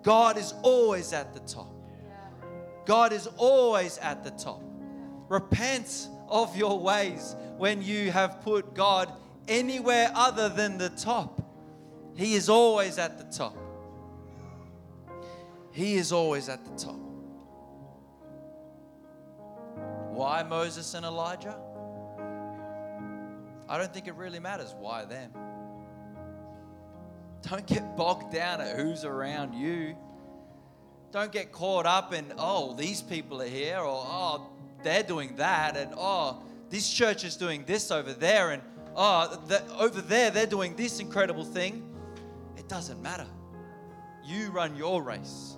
God 0.03 0.38
is 0.38 0.53
always 0.61 1.13
at 1.13 1.34
the 1.34 1.39
top. 1.41 1.73
God 2.86 3.11
is 3.11 3.28
always 3.38 3.97
at 3.97 4.23
the 4.23 4.32
top. 4.32 4.61
Repent 5.30 6.07
of 6.30 6.55
your 6.55 6.80
ways 6.80 7.36
when 7.57 7.82
you 7.82 8.11
have 8.11 8.41
put 8.41 8.73
God 8.73 9.11
anywhere 9.47 10.11
other 10.13 10.49
than 10.49 10.78
the 10.78 10.89
top. 10.89 11.41
He 12.15 12.36
is 12.36 12.49
always 12.49 12.97
at 12.97 13.17
the 13.17 13.25
top. 13.25 13.57
He 15.71 15.95
is 15.95 16.11
always 16.11 16.49
at 16.49 16.65
the 16.65 16.71
top. 16.84 17.07
Why 20.18 20.41
Moses 20.41 20.95
and 20.95 21.05
Elijah? 21.05 21.55
I 23.70 23.78
don't 23.78 23.93
think 23.93 24.07
it 24.07 24.15
really 24.15 24.39
matters 24.39 24.74
why 24.80 25.05
them. 25.05 25.32
Don't 27.43 27.68
get 27.68 27.95
bogged 27.95 28.34
down 28.34 28.59
at 28.59 28.76
who's 28.76 29.05
around 29.05 29.53
you. 29.53 29.95
Don't 31.11 31.32
get 31.32 31.51
caught 31.51 31.86
up 31.86 32.15
in, 32.15 32.34
oh, 32.39 32.74
these 32.74 32.99
people 32.99 33.43
are 33.43 33.47
here, 33.47 33.78
or 33.78 34.03
oh, 34.07 34.47
they're 34.82 35.03
doing 35.03 35.36
that, 35.36 35.78
and 35.78 35.93
oh, 35.95 36.41
this 36.72 36.91
church 36.91 37.24
is 37.24 37.36
doing 37.36 37.63
this 37.68 37.91
over 37.91 38.11
there, 38.11 38.49
and 38.49 38.63
oh, 38.95 39.39
the, 39.45 39.63
over 39.76 40.01
there 40.01 40.32
they're 40.32 40.47
doing 40.47 40.76
this 40.76 40.99
incredible 40.99 41.45
thing. 41.45 41.88
It 42.57 42.68
doesn't 42.68 43.03
matter. 43.03 43.28
You 44.26 44.49
run 44.49 44.76
your 44.76 45.03
race, 45.03 45.57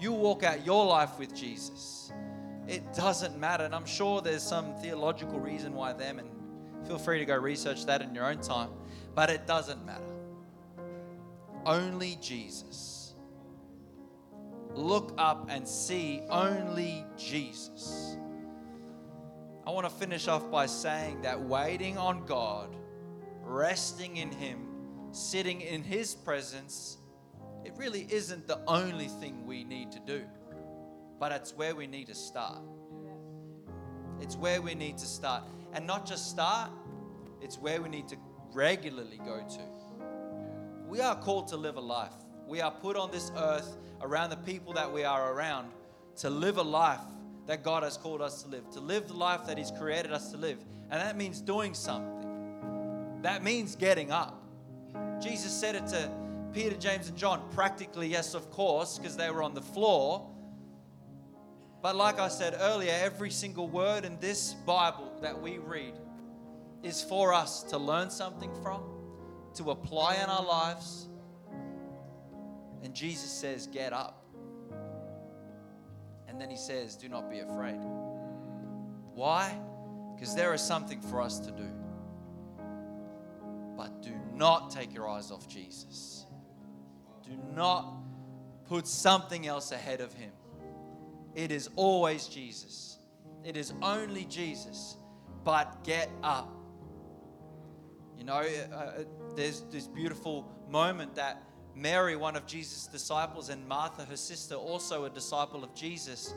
you 0.00 0.10
walk 0.10 0.42
out 0.42 0.66
your 0.66 0.84
life 0.86 1.20
with 1.20 1.32
Jesus. 1.36 2.12
It 2.68 2.94
doesn't 2.94 3.38
matter. 3.38 3.64
And 3.64 3.74
I'm 3.74 3.86
sure 3.86 4.20
there's 4.20 4.42
some 4.42 4.74
theological 4.76 5.40
reason 5.40 5.74
why 5.74 5.92
them, 5.92 6.18
and 6.18 6.28
feel 6.86 6.98
free 6.98 7.18
to 7.18 7.24
go 7.24 7.36
research 7.36 7.86
that 7.86 8.02
in 8.02 8.14
your 8.14 8.26
own 8.26 8.40
time, 8.40 8.70
but 9.14 9.30
it 9.30 9.46
doesn't 9.46 9.84
matter. 9.84 10.02
Only 11.64 12.18
Jesus 12.20 13.02
look 14.74 15.14
up 15.18 15.46
and 15.50 15.66
see 15.66 16.22
only 16.30 17.04
Jesus. 17.16 18.16
I 19.66 19.70
want 19.70 19.88
to 19.88 19.94
finish 19.94 20.28
off 20.28 20.50
by 20.50 20.66
saying 20.66 21.22
that 21.22 21.40
waiting 21.40 21.98
on 21.98 22.26
God, 22.26 22.74
resting 23.42 24.16
in 24.16 24.32
Him, 24.32 24.66
sitting 25.12 25.60
in 25.60 25.82
His 25.82 26.14
presence, 26.14 26.96
it 27.64 27.72
really 27.76 28.06
isn't 28.10 28.48
the 28.48 28.60
only 28.66 29.06
thing 29.06 29.46
we 29.46 29.62
need 29.62 29.92
to 29.92 30.00
do, 30.00 30.24
but 31.22 31.30
it's 31.30 31.54
where 31.54 31.76
we 31.76 31.86
need 31.86 32.08
to 32.08 32.16
start. 32.16 32.58
It's 34.20 34.34
where 34.34 34.60
we 34.60 34.74
need 34.74 34.98
to 34.98 35.06
start. 35.06 35.44
And 35.72 35.86
not 35.86 36.04
just 36.04 36.28
start, 36.28 36.68
it's 37.40 37.58
where 37.58 37.80
we 37.80 37.88
need 37.88 38.08
to 38.08 38.16
regularly 38.52 39.20
go 39.24 39.38
to. 39.38 39.60
We 40.88 41.00
are 41.00 41.14
called 41.14 41.46
to 41.48 41.56
live 41.56 41.76
a 41.76 41.80
life. 41.80 42.10
We 42.48 42.60
are 42.60 42.72
put 42.72 42.96
on 42.96 43.12
this 43.12 43.30
earth 43.36 43.76
around 44.00 44.30
the 44.30 44.36
people 44.38 44.72
that 44.72 44.92
we 44.92 45.04
are 45.04 45.32
around 45.32 45.70
to 46.16 46.28
live 46.28 46.56
a 46.56 46.62
life 46.62 46.98
that 47.46 47.62
God 47.62 47.84
has 47.84 47.96
called 47.96 48.20
us 48.20 48.42
to 48.42 48.48
live, 48.48 48.68
to 48.70 48.80
live 48.80 49.06
the 49.06 49.14
life 49.14 49.46
that 49.46 49.56
He's 49.56 49.70
created 49.70 50.12
us 50.12 50.32
to 50.32 50.36
live. 50.36 50.58
And 50.90 51.00
that 51.00 51.16
means 51.16 51.40
doing 51.40 51.72
something. 51.72 53.20
That 53.22 53.44
means 53.44 53.76
getting 53.76 54.10
up. 54.10 54.42
Jesus 55.20 55.52
said 55.52 55.76
it 55.76 55.86
to 55.86 56.10
Peter, 56.52 56.74
James, 56.74 57.08
and 57.10 57.16
John. 57.16 57.48
Practically, 57.52 58.08
yes, 58.08 58.34
of 58.34 58.50
course, 58.50 58.98
because 58.98 59.16
they 59.16 59.30
were 59.30 59.44
on 59.44 59.54
the 59.54 59.62
floor. 59.62 60.31
But 61.82 61.96
like 61.96 62.20
I 62.20 62.28
said 62.28 62.56
earlier, 62.60 62.96
every 63.02 63.30
single 63.30 63.68
word 63.68 64.04
in 64.04 64.16
this 64.20 64.54
Bible 64.54 65.12
that 65.20 65.42
we 65.42 65.58
read 65.58 65.94
is 66.84 67.02
for 67.02 67.34
us 67.34 67.64
to 67.64 67.78
learn 67.78 68.08
something 68.08 68.52
from, 68.62 68.82
to 69.54 69.72
apply 69.72 70.14
in 70.16 70.30
our 70.30 70.44
lives. 70.44 71.08
And 72.84 72.94
Jesus 72.94 73.30
says, 73.30 73.66
Get 73.66 73.92
up. 73.92 74.24
And 76.28 76.40
then 76.40 76.48
he 76.50 76.56
says, 76.56 76.94
Do 76.94 77.08
not 77.08 77.28
be 77.28 77.40
afraid. 77.40 77.80
Why? 79.14 79.58
Because 80.14 80.36
there 80.36 80.54
is 80.54 80.60
something 80.60 81.00
for 81.00 81.20
us 81.20 81.40
to 81.40 81.50
do. 81.50 81.68
But 83.76 84.02
do 84.02 84.12
not 84.34 84.70
take 84.70 84.94
your 84.94 85.08
eyes 85.08 85.32
off 85.32 85.48
Jesus. 85.48 86.26
Do 87.24 87.36
not 87.54 87.92
put 88.68 88.86
something 88.86 89.48
else 89.48 89.72
ahead 89.72 90.00
of 90.00 90.12
him. 90.12 90.30
It 91.34 91.50
is 91.50 91.70
always 91.76 92.26
Jesus. 92.26 92.98
It 93.44 93.56
is 93.56 93.72
only 93.82 94.24
Jesus. 94.24 94.96
But 95.44 95.82
get 95.84 96.10
up. 96.22 96.48
You 98.16 98.24
know, 98.24 98.34
uh, 98.34 98.74
uh, 98.74 98.92
there's 99.34 99.62
this 99.62 99.86
beautiful 99.88 100.48
moment 100.68 101.16
that 101.16 101.42
Mary, 101.74 102.16
one 102.16 102.36
of 102.36 102.46
Jesus' 102.46 102.86
disciples, 102.86 103.48
and 103.48 103.66
Martha, 103.66 104.04
her 104.04 104.16
sister, 104.16 104.54
also 104.54 105.06
a 105.06 105.10
disciple 105.10 105.64
of 105.64 105.74
Jesus. 105.74 106.34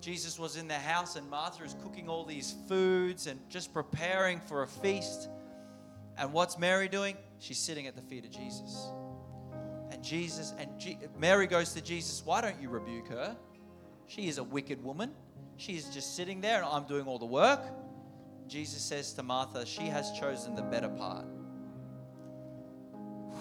Jesus 0.00 0.38
was 0.38 0.56
in 0.56 0.66
the 0.68 0.74
house, 0.74 1.16
and 1.16 1.28
Martha 1.28 1.64
is 1.64 1.76
cooking 1.82 2.08
all 2.08 2.24
these 2.24 2.54
foods 2.68 3.26
and 3.26 3.38
just 3.50 3.74
preparing 3.74 4.40
for 4.40 4.62
a 4.62 4.66
feast. 4.66 5.28
And 6.16 6.32
what's 6.32 6.58
Mary 6.58 6.88
doing? 6.88 7.16
She's 7.38 7.58
sitting 7.58 7.86
at 7.86 7.96
the 7.96 8.02
feet 8.02 8.24
of 8.24 8.30
Jesus. 8.30 8.90
And 10.00 10.08
Jesus, 10.08 10.54
and 10.58 10.70
Mary 11.18 11.46
goes 11.46 11.74
to 11.74 11.82
Jesus, 11.82 12.22
Why 12.24 12.40
don't 12.40 12.58
you 12.58 12.70
rebuke 12.70 13.08
her? 13.08 13.36
She 14.06 14.28
is 14.28 14.38
a 14.38 14.42
wicked 14.44 14.82
woman. 14.82 15.12
She 15.58 15.74
is 15.74 15.90
just 15.90 16.16
sitting 16.16 16.40
there, 16.40 16.56
and 16.56 16.64
I'm 16.64 16.84
doing 16.84 17.04
all 17.04 17.18
the 17.18 17.26
work. 17.26 17.60
Jesus 18.48 18.80
says 18.80 19.12
to 19.14 19.22
Martha, 19.22 19.66
She 19.66 19.82
has 19.82 20.10
chosen 20.18 20.54
the 20.54 20.62
better 20.62 20.88
part. 20.88 21.26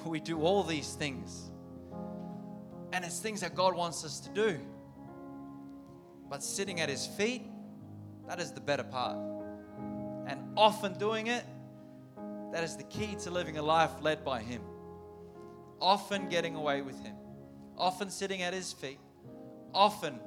We 0.05 0.19
do 0.19 0.41
all 0.41 0.63
these 0.63 0.93
things, 0.95 1.49
and 2.93 3.05
it's 3.05 3.19
things 3.19 3.41
that 3.41 3.55
God 3.55 3.73
wants 3.75 4.03
us 4.03 4.19
to 4.21 4.29
do. 4.29 4.59
But 6.29 6.43
sitting 6.43 6.81
at 6.81 6.89
His 6.89 7.05
feet, 7.05 7.43
that 8.27 8.39
is 8.39 8.51
the 8.51 8.61
better 8.61 8.83
part. 8.83 9.17
And 10.27 10.39
often 10.57 10.97
doing 10.97 11.27
it, 11.27 11.43
that 12.51 12.63
is 12.63 12.75
the 12.75 12.83
key 12.83 13.15
to 13.23 13.31
living 13.31 13.57
a 13.57 13.61
life 13.61 13.91
led 14.01 14.25
by 14.25 14.41
Him. 14.41 14.61
Often 15.81 16.29
getting 16.29 16.55
away 16.55 16.81
with 16.81 17.01
Him, 17.03 17.15
often 17.77 18.09
sitting 18.09 18.41
at 18.41 18.53
His 18.53 18.73
feet, 18.73 18.99
often 19.73 20.19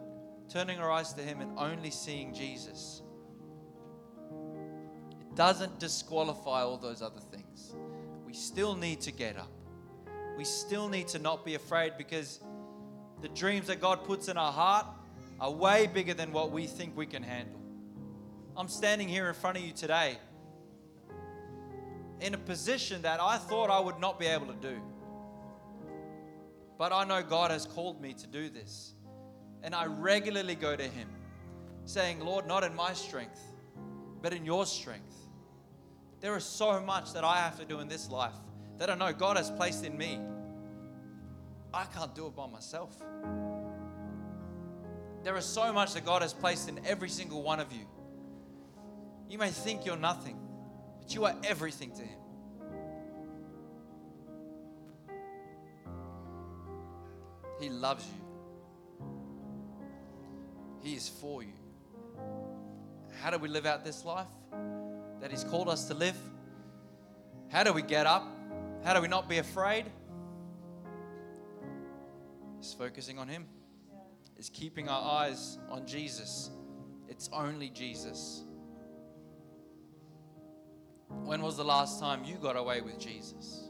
turning 0.49 0.79
our 0.79 0.91
eyes 0.91 1.13
to 1.15 1.23
Him 1.23 1.41
and 1.41 1.59
only 1.59 1.91
seeing 1.91 2.35
Jesus 2.35 3.03
It 5.21 5.37
doesn't 5.37 5.79
disqualify 5.79 6.63
all 6.63 6.79
those 6.79 7.03
other 7.03 7.21
things. 7.21 7.75
We 8.27 8.35
still 8.35 8.75
need 8.75 9.01
to 9.03 9.13
get 9.13 9.37
up. 9.37 9.51
We 10.37 10.45
still 10.45 10.89
need 10.89 11.09
to 11.09 11.19
not 11.19 11.45
be 11.45 11.55
afraid 11.55 11.93
because 11.99 12.41
the 13.21 13.29
dreams 13.29 13.67
that 13.69 13.81
God 13.81 14.05
puts 14.05 14.29
in 14.29 14.37
our 14.37 14.53
heart 14.53 14.87
are 15.41 15.51
way 15.51 15.87
bigger 15.87 16.15
than 16.15 16.33
what 16.33 16.51
we 16.51 16.67
think 16.67 16.97
we 16.97 17.07
can 17.07 17.23
handle. 17.23 17.61
I'm 18.57 18.69
standing 18.69 19.09
here 19.09 19.29
in 19.29 19.35
front 19.35 19.57
of 19.57 19.63
you 19.63 19.73
today 19.73 20.19
in 22.21 22.35
a 22.35 22.39
position 22.39 23.03
that 23.03 23.21
I 23.21 23.39
thought 23.39 23.71
I 23.71 23.81
would 23.81 23.99
not 23.99 24.19
be 24.19 24.27
able 24.27 24.47
to 24.47 24.55
do. 24.55 24.81
But 26.83 26.93
I 26.93 27.05
know 27.05 27.23
God 27.23 27.53
has 27.53 27.65
called 27.65 28.03
me 28.03 28.13
to 28.13 28.27
do 28.27 28.51
this. 28.51 28.95
And 29.63 29.73
I 29.73 29.87
regularly 29.87 30.57
go 30.57 30.75
to 30.75 30.83
Him 30.83 31.09
saying, 31.85 32.19
Lord, 32.19 32.49
not 32.49 32.65
in 32.65 32.75
my 32.75 32.93
strength, 32.93 33.41
but 34.21 34.33
in 34.33 34.45
your 34.45 34.67
strength. 34.67 35.15
There 36.19 36.37
is 36.37 36.43
so 36.43 36.81
much 36.81 37.13
that 37.13 37.23
I 37.23 37.37
have 37.37 37.57
to 37.61 37.65
do 37.65 37.79
in 37.79 37.87
this 37.87 38.11
life 38.11 38.35
that 38.79 38.91
I 38.91 38.97
know 38.97 39.13
God 39.13 39.37
has 39.37 39.49
placed 39.49 39.85
in 39.85 39.97
me. 39.97 40.19
I 41.73 41.85
can't 41.85 42.17
do 42.17 42.27
it 42.27 42.35
by 42.35 42.49
myself. 42.49 43.01
There 45.23 45.37
is 45.37 45.45
so 45.45 45.73
much 45.73 45.95
that 45.95 46.05
God 46.05 46.23
has 46.23 46.35
placed 46.35 46.69
in 46.69 46.85
every 46.85 47.11
single 47.11 47.45
one 47.45 47.61
of 47.61 47.73
you. 47.73 47.87
You 49.31 49.39
may 49.39 49.51
think 49.51 49.87
you're 49.87 49.97
nothing, 49.97 50.37
but 51.01 51.15
you 51.15 51.27
are 51.27 51.37
everything 51.45 51.93
to 51.93 52.03
Him. 52.03 52.22
He 57.63 57.69
loves 57.69 58.05
you, 58.05 59.07
He 60.83 60.97
is 60.97 61.09
for 61.09 61.45
you. 61.45 61.53
How 63.21 63.31
do 63.31 63.39
we 63.39 63.49
live 63.49 63.67
out 63.67 63.85
this 63.85 64.05
life? 64.05 64.27
that 65.21 65.31
He's 65.31 65.45
called 65.45 65.69
us 65.69 65.85
to 65.85 65.95
live? 65.95 66.17
How 67.49 67.63
do 67.63 67.73
we 67.73 67.83
get 67.83 68.07
up? 68.07 68.27
How 68.83 68.93
do 68.93 69.01
we 69.01 69.07
not 69.07 69.29
be 69.29 69.39
afraid? 69.39 69.85
It's 72.59 72.75
focusing 72.75 73.21
on 73.21 73.29
Him, 73.29 73.47
it's 74.37 74.49
keeping 74.49 74.89
our 74.89 75.21
eyes 75.21 75.59
on 75.71 75.87
Jesus. 75.87 76.51
It's 77.09 77.31
only 77.33 77.69
Jesus. 77.69 78.43
When 81.09 81.43
was 81.43 81.57
the 81.57 81.65
last 81.65 82.01
time 82.01 82.25
you 82.25 82.37
got 82.37 82.57
away 82.57 82.81
with 82.81 82.99
Jesus? 82.99 83.69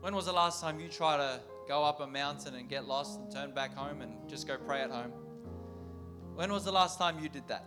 When 0.00 0.14
was 0.14 0.26
the 0.26 0.32
last 0.32 0.60
time 0.60 0.78
you 0.78 0.88
tried 0.88 1.18
to 1.18 1.40
go 1.66 1.82
up 1.84 2.00
a 2.00 2.06
mountain 2.06 2.54
and 2.54 2.68
get 2.68 2.86
lost 2.86 3.18
and 3.18 3.30
turn 3.30 3.52
back 3.52 3.74
home 3.74 4.00
and 4.02 4.12
just 4.28 4.46
go 4.46 4.56
pray 4.56 4.82
at 4.82 4.90
home? 4.90 5.12
When 6.34 6.52
was 6.52 6.64
the 6.64 6.72
last 6.72 6.98
time 6.98 7.18
you 7.20 7.28
did 7.28 7.46
that? 7.48 7.64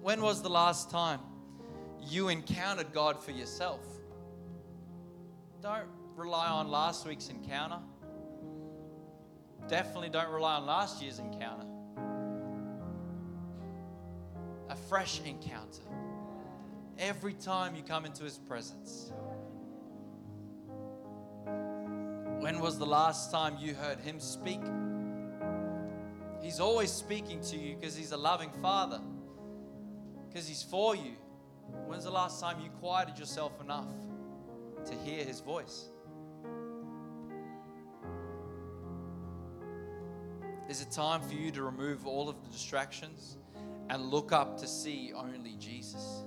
When 0.00 0.22
was 0.22 0.42
the 0.42 0.50
last 0.50 0.90
time 0.90 1.20
you 2.08 2.28
encountered 2.28 2.92
God 2.92 3.22
for 3.22 3.30
yourself. 3.30 3.80
Don't 5.60 5.88
rely 6.16 6.48
on 6.48 6.70
last 6.70 7.06
week's 7.06 7.28
encounter. 7.28 7.78
Definitely 9.68 10.10
don't 10.10 10.30
rely 10.30 10.54
on 10.56 10.66
last 10.66 11.00
year's 11.02 11.18
encounter. 11.20 11.66
A 14.68 14.76
fresh 14.76 15.20
encounter. 15.24 15.82
Every 16.98 17.34
time 17.34 17.76
you 17.76 17.82
come 17.82 18.04
into 18.04 18.24
His 18.24 18.38
presence. 18.38 19.12
When 22.42 22.58
was 22.58 22.76
the 22.76 22.84
last 22.84 23.30
time 23.30 23.56
you 23.60 23.72
heard 23.72 24.00
Him 24.00 24.18
speak? 24.18 24.60
He's 26.42 26.58
always 26.58 26.90
speaking 26.90 27.40
to 27.42 27.56
you 27.56 27.76
because 27.76 27.94
He's 27.94 28.10
a 28.10 28.16
loving 28.16 28.50
Father, 28.60 29.00
because 30.28 30.48
He's 30.48 30.60
for 30.60 30.96
you. 30.96 31.12
When's 31.86 32.02
the 32.02 32.10
last 32.10 32.40
time 32.40 32.60
you 32.60 32.68
quieted 32.80 33.16
yourself 33.16 33.60
enough 33.60 33.86
to 34.86 34.94
hear 35.04 35.24
his 35.24 35.38
voice? 35.38 35.90
Is 40.68 40.82
it 40.82 40.90
time 40.90 41.22
for 41.22 41.34
you 41.34 41.52
to 41.52 41.62
remove 41.62 42.08
all 42.08 42.28
of 42.28 42.42
the 42.42 42.48
distractions 42.48 43.36
and 43.88 44.10
look 44.10 44.32
up 44.32 44.58
to 44.58 44.66
see 44.66 45.12
only 45.14 45.54
Jesus? 45.60 46.24